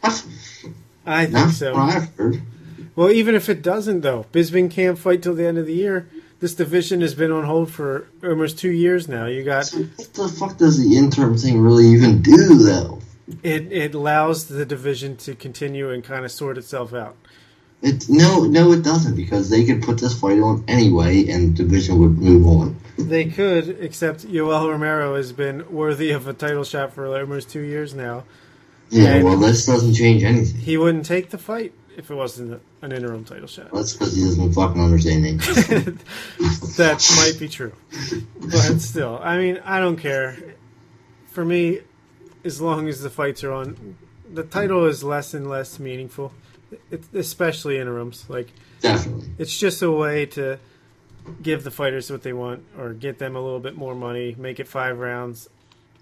[0.00, 0.24] What?
[1.06, 2.42] i think Not so what I've heard.
[2.96, 6.08] Well, even if it doesn't, though, Bisping can't fight till the end of the year.
[6.40, 9.26] This division has been on hold for almost two years now.
[9.26, 13.00] You got What the fuck does the interim thing really even do, though?
[13.42, 13.72] it.
[13.72, 17.16] It allows the division to continue and kind of sort itself out.
[17.82, 21.62] It no, no, it doesn't because they could put this fight on anyway, and the
[21.64, 22.76] division would move on.
[22.98, 27.60] They could, except Yoel Romero has been worthy of a title shot for almost two
[27.60, 28.24] years now.
[28.90, 30.60] Yeah, And- well, this doesn't change anything.
[30.60, 33.70] He wouldn't take the fight if it wasn't an interim title shot.
[33.72, 35.54] That's because he doesn't fucking understand English.
[36.76, 37.72] that might be true.
[38.40, 40.36] But still, I mean, I don't care.
[41.28, 41.80] For me,
[42.44, 43.96] as long as the fights are on,
[44.32, 46.32] the title is less and less meaningful,
[46.90, 48.28] it, especially interims.
[48.28, 49.30] Like Definitely.
[49.38, 50.58] it's just a way to
[51.42, 54.60] give the fighters what they want or get them a little bit more money, make
[54.60, 55.48] it five rounds.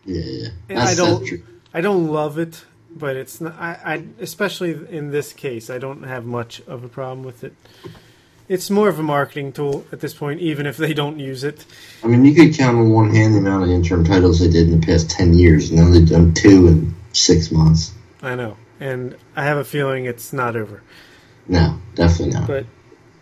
[0.04, 0.84] Yeah, yeah.
[0.84, 1.26] I don't-.
[1.74, 2.64] I don't love it,
[2.94, 3.54] but it's not.
[3.58, 7.54] I, I especially in this case, I don't have much of a problem with it.
[8.48, 11.64] It's more of a marketing tool at this point, even if they don't use it.
[12.04, 14.68] I mean, you could count on one hand the amount of interim titles they did
[14.68, 17.92] in the past 10 years, and now they've done two in six months.
[18.20, 20.82] I know, and I have a feeling it's not over.
[21.48, 22.46] No, definitely not.
[22.46, 22.66] But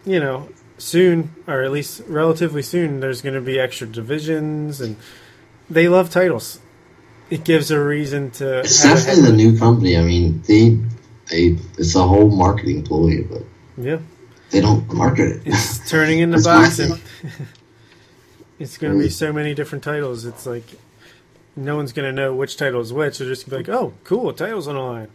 [0.05, 0.49] you know,
[0.79, 4.97] soon, or at least relatively soon, there's going to be extra divisions, and
[5.69, 6.61] they love titles.
[7.31, 8.61] It gives a reason to.
[8.61, 9.97] It's definitely the new company.
[9.97, 10.71] I mean, they,
[11.31, 13.43] they, it's a whole marketing ploy, but
[13.77, 13.99] Yeah,
[14.51, 15.43] they don't market it.
[15.47, 16.99] it's turning into boxing.
[18.59, 20.27] It's going to be so many different titles.
[20.27, 20.65] It's like
[21.57, 23.17] no one's going to know which title is which.
[23.17, 25.09] They're just going to be like, "Oh, cool, titles on the line."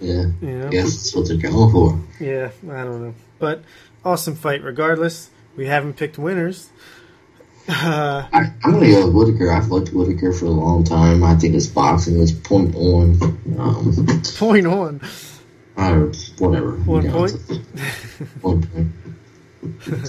[0.00, 0.66] Yeah, You know?
[0.68, 2.00] I guess that's what they're going for.
[2.18, 3.62] Yeah, I don't know, but
[4.06, 5.28] awesome fight regardless.
[5.54, 6.70] We haven't picked winners.
[7.68, 9.52] Uh, I, I'm going to go with Whitaker.
[9.52, 11.22] I've liked Whitaker for a long time.
[11.22, 13.20] I think his boxing is point on.
[13.58, 15.00] Um, point on.
[15.76, 16.72] or whatever.
[16.72, 17.32] One you know, point?
[18.40, 18.92] One point.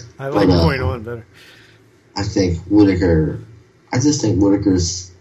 [0.19, 1.25] I like But, uh, point on better.
[2.15, 3.41] I think Whitaker.
[3.91, 5.11] I just think Whitaker's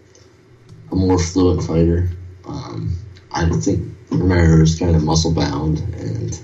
[0.91, 2.11] a more fluent fighter.
[2.47, 2.97] Um,
[3.33, 6.39] I think Romero is kind of muscle bound, and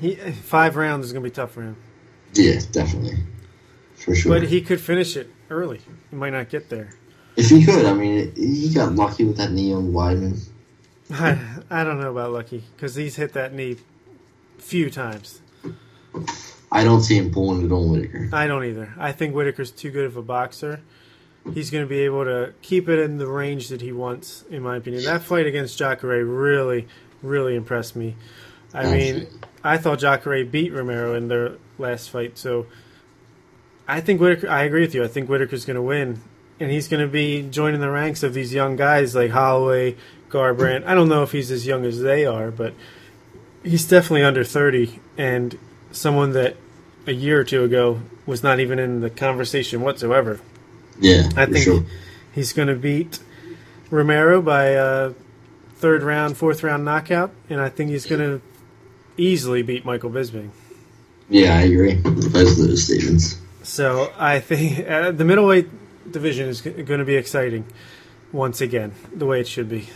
[0.00, 1.76] He five rounds is going to be tough for him,
[2.34, 3.18] yeah, definitely,
[4.04, 4.32] for sure.
[4.32, 5.80] but he could finish it early.
[6.10, 6.90] He might not get there.
[7.36, 10.48] if he could, I mean, he got lucky with that knee on Weidman.
[11.12, 11.38] I,
[11.70, 13.76] I don't know about Lucky because he's hit that knee
[14.58, 15.40] few times.
[16.70, 18.30] I don't see him pulling it on Whitaker.
[18.32, 18.94] I don't either.
[18.98, 20.80] I think Whitaker's too good of a boxer.
[21.52, 24.62] He's going to be able to keep it in the range that he wants, in
[24.62, 25.04] my opinion.
[25.04, 26.86] That fight against Jacare really,
[27.20, 28.14] really impressed me.
[28.72, 29.26] I mean,
[29.62, 32.66] I thought Jacare beat Romero in their last fight, so
[33.92, 34.48] I think Whitaker.
[34.48, 35.04] I agree with you.
[35.04, 36.22] I think Whitaker's going to win,
[36.58, 39.96] and he's going to be joining the ranks of these young guys like Holloway,
[40.30, 40.86] Garbrandt.
[40.86, 42.72] I don't know if he's as young as they are, but
[43.62, 45.58] he's definitely under thirty, and
[45.90, 46.56] someone that
[47.06, 50.40] a year or two ago was not even in the conversation whatsoever.
[50.98, 51.84] Yeah, I think sure.
[52.34, 53.18] he's going to beat
[53.90, 55.12] Romero by a
[55.74, 58.40] third round, fourth round knockout, and I think he's going to
[59.18, 60.48] easily beat Michael Bisping.
[61.28, 61.96] Yeah, I agree.
[61.96, 63.41] Both of those statements.
[63.62, 65.68] So I think uh, the middleweight
[66.10, 67.64] division is going to be exciting
[68.32, 69.88] once again, the way it should be.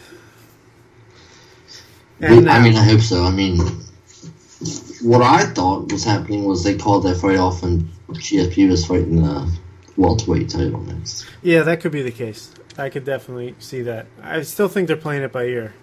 [2.21, 3.25] And I mean, I hope so.
[3.25, 3.59] I mean,
[5.03, 9.23] what I thought was happening was they called that fight off and GSP was fighting
[9.23, 9.51] the
[9.97, 11.27] welterweight title next.
[11.43, 12.53] yeah, that could be the case.
[12.79, 14.07] I could definitely see that.
[14.23, 15.75] I still think they're playing it by ear.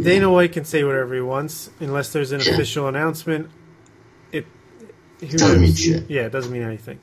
[0.00, 3.50] Dana White can say whatever he wants unless there's an official announcement.
[5.20, 6.08] Who Doesn't mean shit.
[6.08, 7.00] Yeah, it doesn't mean anything.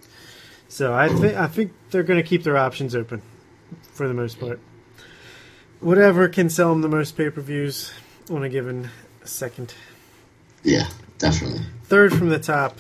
[0.68, 3.22] So I think I think they're going to keep their options open
[3.94, 4.60] for the most part.
[5.80, 7.92] Whatever can sell them the most pay per views
[8.30, 8.90] on a given
[9.24, 9.74] second.
[10.64, 10.88] Yeah,
[11.18, 11.62] definitely.
[11.84, 12.80] Third from the top,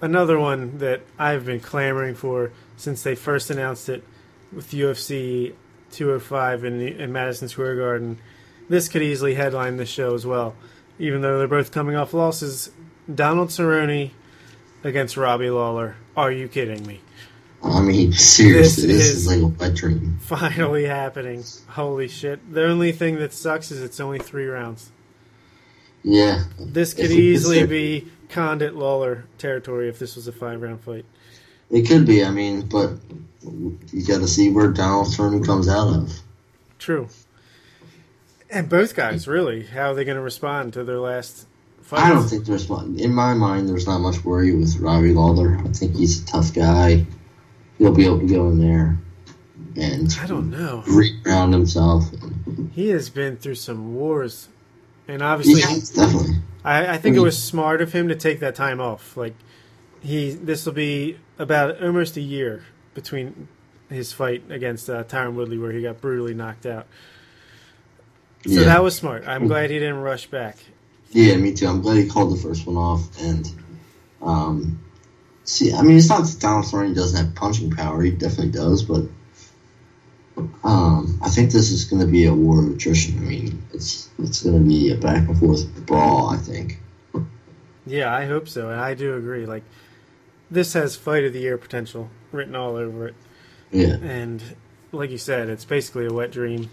[0.00, 4.02] another one that I've been clamoring for since they first announced it
[4.52, 5.52] with UFC
[5.92, 8.18] 205 in, in Madison Square Garden.
[8.68, 10.54] This could easily headline the show as well,
[10.98, 12.70] even though they're both coming off losses.
[13.12, 14.10] Donald Cerrone
[14.84, 15.96] against Robbie Lawler.
[16.16, 17.00] Are you kidding me?
[17.62, 20.18] I mean, seriously, This this, is- is, like a wet dream.
[20.20, 21.42] Finally happening.
[21.68, 22.52] Holy shit.
[22.52, 24.90] The only thing that sucks is it's only three rounds.
[26.04, 26.44] Yeah.
[26.60, 31.04] This could easily be Condit Lawler territory if this was a five round fight.
[31.70, 32.92] It could be, I mean, but
[33.42, 36.20] you got to see where Donald Cerrone comes out of.
[36.78, 37.08] True.
[38.50, 41.46] And both guys, really, how are they going to respond to their last
[41.92, 43.68] I don't think there's mu- in my mind.
[43.68, 45.58] There's not much worry with Robbie Lawler.
[45.58, 47.06] I think he's a tough guy.
[47.78, 48.98] He'll be able to go in there
[49.78, 50.82] and I don't know.
[50.86, 52.04] re-ground himself.
[52.72, 54.48] He has been through some wars,
[55.06, 56.36] and obviously, Yeah, definitely.
[56.64, 59.16] I, I think it was smart of him to take that time off.
[59.16, 59.34] Like
[60.00, 63.48] he, this will be about almost a year between
[63.88, 66.86] his fight against uh, Tyron Woodley, where he got brutally knocked out.
[68.44, 68.64] So yeah.
[68.64, 69.24] that was smart.
[69.26, 70.58] I'm glad he didn't rush back.
[71.10, 71.66] Yeah, me too.
[71.66, 73.20] I'm glad he called the first one off.
[73.20, 73.50] And
[74.20, 74.80] um,
[75.44, 78.02] see, I mean, it's not that Donald Cerrone doesn't have punching power.
[78.02, 79.04] He definitely does, but
[80.64, 83.18] um, I think this is going to be a war of attrition.
[83.18, 86.28] I mean, it's it's going to be a back and forth brawl.
[86.28, 86.80] I think.
[87.86, 89.46] Yeah, I hope so, and I do agree.
[89.46, 89.64] Like
[90.50, 93.14] this has fight of the year potential written all over it.
[93.70, 94.42] Yeah, And
[94.92, 96.70] like you said, it's basically a wet dream.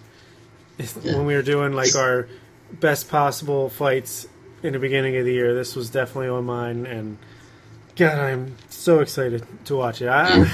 [0.77, 1.15] Yeah.
[1.15, 2.27] when we were doing like our
[2.71, 4.27] best possible fights
[4.63, 5.53] in the beginning of the year.
[5.53, 7.17] This was definitely on mine, and
[7.95, 10.09] God, I'm so excited to watch it.
[10.09, 10.49] I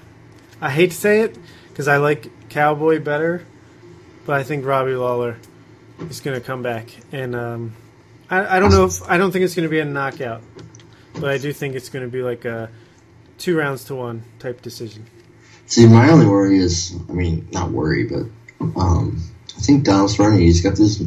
[0.60, 1.36] I hate to say it
[1.68, 3.44] because I like Cowboy better,
[4.26, 5.38] but I think Robbie Lawler
[6.08, 7.74] is going to come back, and um,
[8.30, 10.42] I, I don't know if I don't think it's going to be a knockout,
[11.14, 12.70] but I do think it's going to be like a
[13.38, 15.06] two rounds to one type decision.
[15.66, 18.24] See, my only worry is, I mean, not worry, but
[18.80, 19.22] um,
[19.56, 21.02] I think Donald Cerrone, he's got this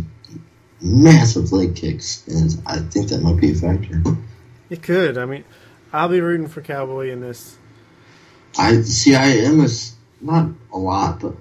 [0.81, 4.01] massive leg kicks, and I think that might be a factor.
[4.69, 5.17] It could.
[5.17, 5.43] I mean,
[5.93, 7.57] I'll be rooting for Cowboy in this.
[8.57, 9.15] I see.
[9.15, 9.67] I am a
[10.21, 11.35] not a lot, but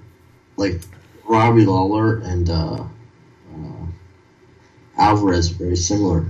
[0.57, 0.81] like
[1.25, 2.83] Robbie Lawler and uh,
[3.53, 3.85] uh,
[4.97, 6.25] Alvarez, very similar,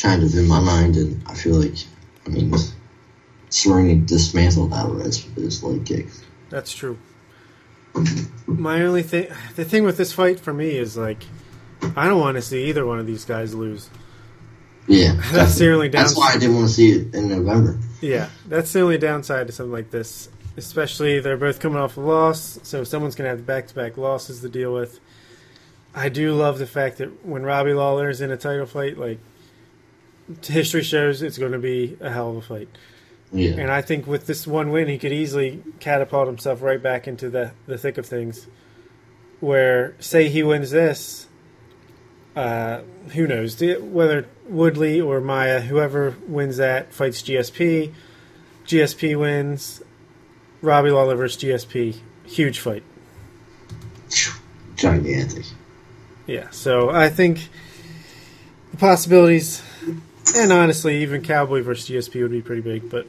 [0.00, 1.74] kind of in my mind, and I feel like,
[2.26, 2.52] I mean,
[3.50, 6.24] Cerrone dismantled Alvarez with his leg kicks.
[6.50, 6.98] That's true.
[8.46, 11.24] My only thing, the thing with this fight for me is like,
[11.96, 13.88] I don't want to see either one of these guys lose.
[14.86, 16.08] Yeah, That's the only downside.
[16.08, 17.78] That's why I didn't want to see it in November.
[18.00, 20.28] Yeah, that's the only downside to something like this.
[20.56, 24.48] Especially they're both coming off a loss, so someone's going to have back-to-back losses to
[24.48, 25.00] deal with.
[25.94, 29.18] I do love the fact that when Robbie Lawler is in a title fight, like
[30.44, 32.68] history shows, it's going to be a hell of a fight.
[33.32, 37.06] Yeah, And I think with this one win, he could easily catapult himself right back
[37.06, 38.48] into the, the thick of things.
[39.38, 41.26] Where, say he wins this,
[42.36, 42.80] uh,
[43.12, 43.60] who knows?
[43.60, 47.92] Whether Woodley or Maia, whoever wins that, fights GSP.
[48.66, 49.82] GSP wins.
[50.62, 51.96] Robbie Lawler versus GSP.
[52.26, 52.82] Huge fight.
[54.76, 55.44] gigantic.
[56.26, 57.48] Yeah, so I think
[58.70, 59.62] the possibilities,
[60.36, 63.06] and honestly, even Cowboy versus GSP would be pretty big, but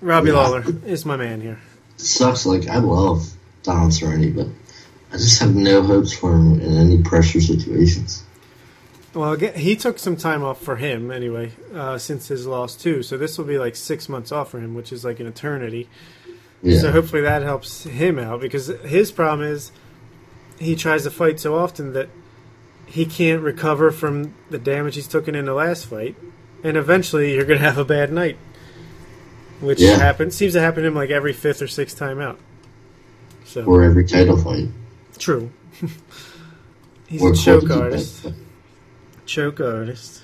[0.00, 0.34] Robbie Yeah.
[0.36, 1.58] Lawler is my man here.
[1.96, 2.44] Sucks.
[2.44, 3.26] Like I love
[3.62, 4.48] Donald Cerrone, but
[5.16, 8.22] I just have no hopes for him in any pressure situations.
[9.14, 13.02] Well, he took some time off for him anyway, uh, since his loss too.
[13.02, 15.88] So this will be like six months off for him, which is like an eternity.
[16.62, 19.72] Yeah, So hopefully that helps him out because his problem is
[20.58, 22.10] he tries to fight so often that
[22.84, 26.14] he can't recover from the damage he's taken in the last fight,
[26.62, 28.36] and eventually you're going to have a bad night,
[29.62, 29.96] which Yeah.
[29.96, 32.38] happens seems to happen to him like every fifth or sixth time out.
[33.46, 34.68] So or every title fight.
[35.18, 35.50] True.
[37.06, 38.26] he's Or a choke artist.
[39.24, 40.22] Choke artist.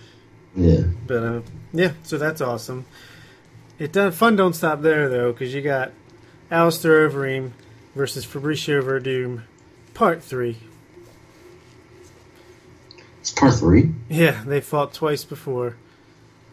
[0.55, 1.41] Yeah, But uh,
[1.73, 2.85] yeah, so that's awesome.
[3.79, 5.93] It done fun don't stop there though, because you got
[6.51, 7.53] Alistair Overeem
[7.95, 9.43] versus Fabricio Werdum,
[9.95, 10.59] part three.
[13.21, 13.93] it's part three.
[14.09, 15.77] Yeah, they fought twice before.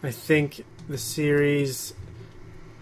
[0.02, 1.94] I think the series.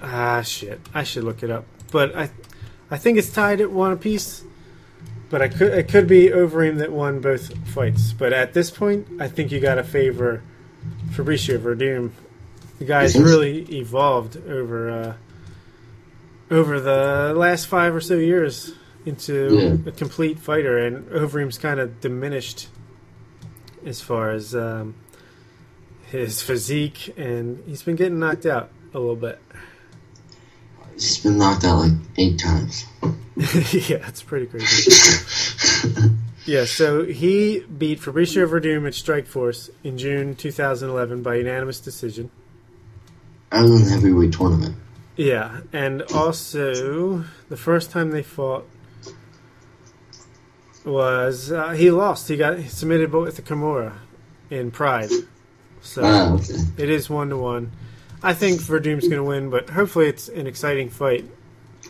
[0.02, 0.80] Ah, shit.
[0.94, 2.30] I should look it up, but I,
[2.92, 4.44] I think it's tied at one apiece.
[5.30, 8.14] But I could it could be Overeem that won both fights.
[8.14, 10.42] But at this point, I think you got to favor
[11.12, 12.12] Fabricio Werdum.
[12.80, 13.36] The guy's You think so?
[13.38, 15.14] really evolved over uh,
[16.50, 18.74] over the last five or so years
[19.06, 19.90] into Yeah.
[19.90, 22.68] a complete fighter, and Overeem's kind of diminished
[23.86, 24.96] as far as um,
[26.08, 29.40] his physique, and he's been getting knocked out a little bit.
[30.98, 32.86] He's been knocked out like eight times.
[33.36, 34.92] yeah, it's pretty crazy.
[36.46, 42.32] yeah, so he beat Fabricio Werdum at Strikeforce in June 2011 by unanimous decision.
[43.52, 44.76] Other than the heavyweight tournament.
[45.16, 48.68] Yeah, and also the first time they fought
[50.86, 52.28] was uh, he lost.
[52.28, 53.94] He got submitted with the Kimura
[54.50, 55.10] in Pride.
[55.82, 56.56] So Ah, okay.
[56.78, 57.72] it is one to one.
[58.24, 61.26] I think Werdum's going to win, but hopefully it's an exciting fight.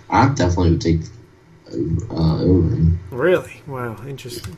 [0.10, 1.02] I definitely would take
[1.68, 2.98] uh, Overeem.
[3.12, 3.62] Really?
[3.68, 4.58] Wow, interesting.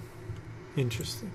[0.75, 1.31] Interesting.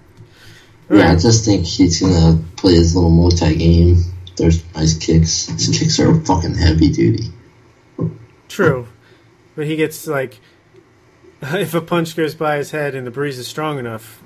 [0.91, 3.97] Yeah, I just think he's gonna play his little Muay Thai game.
[4.37, 5.47] There's nice kicks.
[5.47, 7.31] His kicks are fucking heavy duty.
[8.49, 8.87] True,
[9.57, 10.39] but he gets like
[11.43, 14.23] if a punch goes by his head and the breeze is strong enough,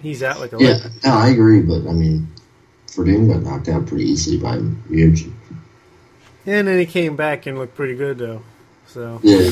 [0.00, 0.90] he's out like a Yeah, light.
[1.04, 2.28] no, I agree, but I mean,
[2.88, 5.32] Werdum got knocked out pretty easily by Ryuji.
[6.46, 8.42] And then he came back and looked pretty good though.
[8.86, 9.50] So Yeah.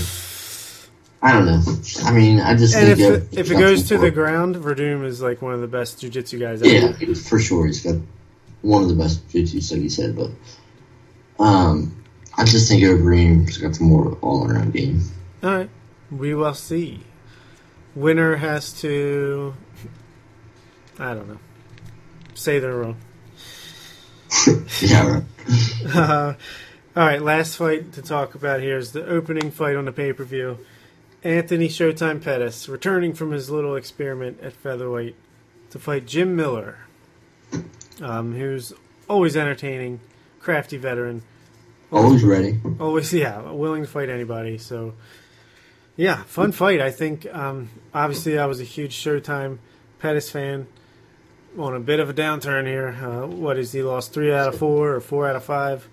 [1.23, 1.61] I don't know.
[2.05, 5.05] I mean, I just and think if it, if it goes to the ground, Werdum
[5.05, 6.63] is like one of the best jujitsu guys.
[6.63, 7.15] yeah, Ever.
[7.15, 7.97] for sure, he's got
[8.63, 10.17] one of the best jiu-jitsu, like you said.
[10.17, 10.31] But
[11.39, 12.03] um,
[12.39, 15.03] I just think Overeem's got the more all-around game.
[15.43, 15.71] All right,
[16.11, 17.01] we will see.
[17.95, 19.53] Winner has to.
[20.99, 21.39] I don't know.
[22.35, 22.97] Say they're wrong.
[24.81, 25.25] yeah, right.
[25.95, 26.35] Uh,
[26.97, 30.13] all right, last fight to talk about here is the opening fight on the pay
[30.13, 30.59] per view.
[31.23, 35.15] Anthony Showtime Pettis returning from his little experiment at featherweight
[35.71, 36.79] to fight Jim Miller,
[38.01, 38.73] um, who's
[39.09, 40.01] always entertaining,
[40.41, 41.23] crafty veteran,
[41.93, 42.59] Always ready.
[42.79, 44.59] always yeah, willing to fight anybody.
[44.59, 44.95] So
[45.97, 46.81] yeah, fun fight.
[46.81, 49.59] I think um, obviously I was a huge Showtime
[49.99, 50.67] Pettis fan.
[51.59, 52.91] On a bit of a downturn here.
[53.03, 55.89] Uh, what is he lost three out of four or four out of five?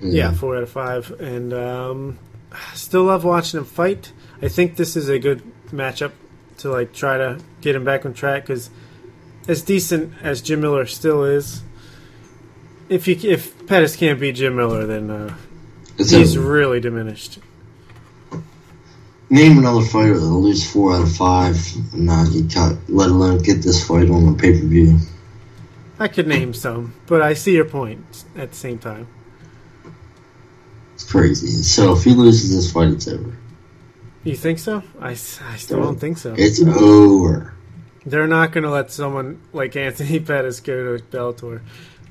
[0.00, 2.18] Yeah, four out of five, and um,
[2.74, 4.12] still love watching him fight.
[4.40, 6.12] I think this is a good matchup
[6.58, 8.70] to like try to get him back on track because
[9.48, 11.62] as decent as Jim Miller still is,
[12.88, 15.36] if you if Pettis can't beat Jim Miller, then uh,
[15.96, 16.48] he's over.
[16.48, 17.38] really diminished.
[19.30, 21.56] Name another fighter that'll lose four out of five
[21.92, 24.98] and not get caught, let alone get this fight on the pay per view.
[25.98, 29.08] I could name some, but I see your point at the same time.
[30.98, 31.46] It's crazy.
[31.62, 33.36] So if he loses this fight, it's over.
[34.24, 34.82] You think so?
[35.00, 36.34] I, I still don't think so.
[36.36, 37.54] It's over.
[38.04, 41.60] They're not going to let someone like Anthony Pettis go to Bellator.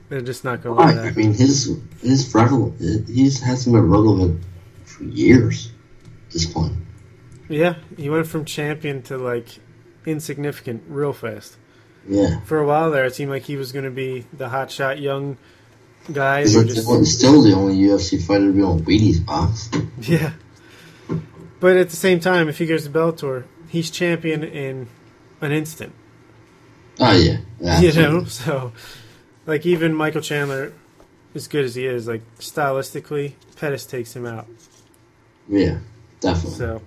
[0.07, 0.93] They're just not going to Why?
[0.93, 3.09] let I mean, his his relevant.
[3.09, 4.41] He's had some relevant
[4.85, 5.69] for years.
[6.27, 6.74] At this point,
[7.49, 9.59] Yeah, he went from champion to like
[10.06, 11.57] insignificant real fast.
[12.07, 12.40] yeah.
[12.45, 15.38] For a while there, it seemed like he was going to be the hotshot young
[16.11, 16.41] guy.
[16.41, 19.69] He's just- one- still the only UFC fighter to be on Wheaties box.
[20.01, 20.33] Yeah.
[21.59, 24.87] But at the same time, if he goes to Bellator, he's champion in
[25.41, 25.91] an instant.
[26.99, 27.37] Oh yeah,
[27.81, 28.23] You know?
[28.25, 28.73] So,
[29.47, 30.71] like, even Michael Chandler,
[31.33, 34.45] as good as he is, like, stylistically, Pettis takes him out.
[35.49, 35.79] Yeah,
[36.19, 36.57] definitely.
[36.57, 36.81] So,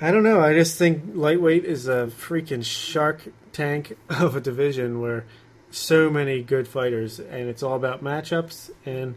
[0.00, 0.40] I don't know.
[0.42, 5.24] I just think lightweight is a freaking shark tank of a division where
[5.74, 8.70] so many good fighters, and it's all about matchups.
[8.86, 9.14] And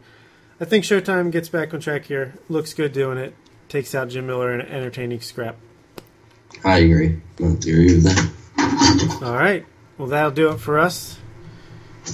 [0.59, 2.33] I think Showtime gets back on track here.
[2.49, 3.33] Looks good doing it.
[3.69, 5.57] Takes out Jim Miller in an entertaining scrap.
[6.63, 7.21] I agree.
[7.39, 9.19] I agree with that.
[9.23, 9.65] All right.
[9.97, 11.19] Well, that'll do it for us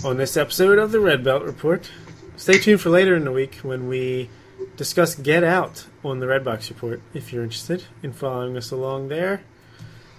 [0.03, 1.89] on this episode of the Red Belt Report.
[2.35, 4.29] Stay tuned for later in the week when we
[4.75, 9.43] discuss Get Out on the Redbox Report if you're interested in following us along there.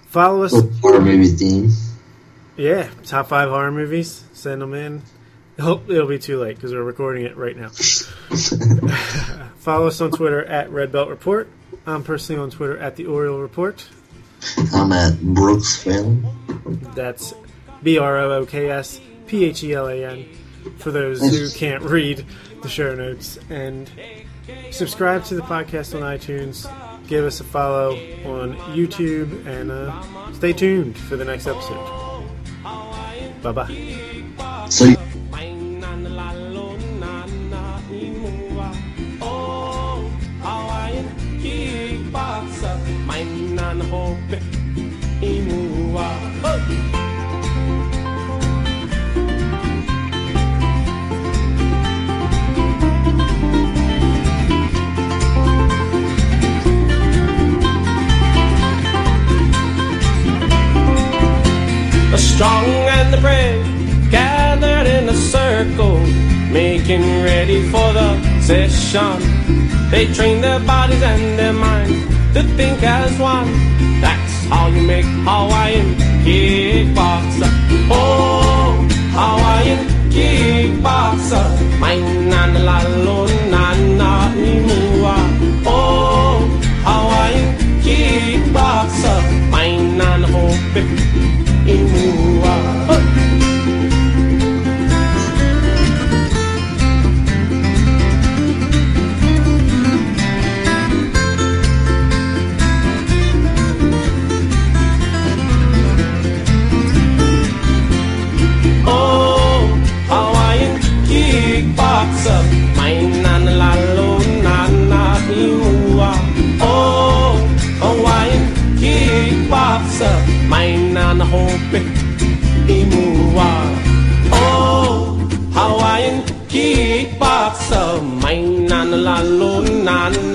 [0.07, 0.55] Follow us.
[0.83, 1.71] Or maybe theme.
[2.57, 4.25] Yeah, top five horror movies.
[4.33, 5.03] Send them in.
[5.59, 7.69] Hope it'll be too late because we're recording it right now.
[9.59, 11.49] Follow us on Twitter at Red Belt Report.
[11.87, 13.87] I'm personally on Twitter at the Oriole Report.
[14.73, 16.27] I'm at Brooks Phelan.
[16.95, 17.35] That's
[17.83, 20.27] B R O O K S P H E L A N
[20.79, 22.25] for those who can't read
[22.63, 23.39] the show notes.
[23.49, 23.91] And
[24.71, 26.69] subscribe to the podcast on iTunes.
[27.07, 27.93] Give us a follow
[28.25, 32.14] on YouTube and uh, stay tuned for the next episode.
[33.45, 34.69] Bye bye.
[34.71, 34.97] So you-
[39.21, 40.11] Oh,
[40.43, 41.09] Hawaiian
[41.43, 44.41] kickboxer, mine and hope,
[45.21, 46.09] imua.
[46.43, 46.84] Oh.
[62.35, 62.67] Strong
[62.99, 63.63] and the brave
[64.11, 65.99] gathered in a circle,
[66.51, 69.19] making ready for the session.
[69.91, 72.01] They train their bodies and their minds
[72.35, 73.51] to think as one.
[74.01, 77.53] That's how you make Hawaiian kickboxer.
[77.91, 78.83] Oh,
[79.19, 79.83] Hawaiian
[80.15, 81.47] kickboxer.
[81.79, 83.65] Mine and la lo na
[84.01, 84.13] na
[84.51, 85.17] imua.
[85.67, 86.43] Oh,
[86.89, 87.49] Hawaiian
[87.85, 89.21] kickboxer.
[89.51, 91.14] Mine and hope.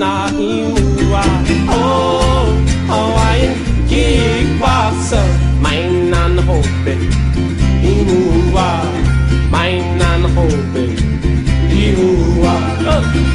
[0.00, 1.24] na imua
[1.76, 2.46] Oh,
[2.88, 3.54] Hawaiian
[3.88, 5.22] kikwasa
[5.62, 6.94] Main nan hope
[7.92, 8.70] Imua
[9.52, 10.84] Main nan hope
[11.84, 12.54] Imua
[12.84, 13.29] Look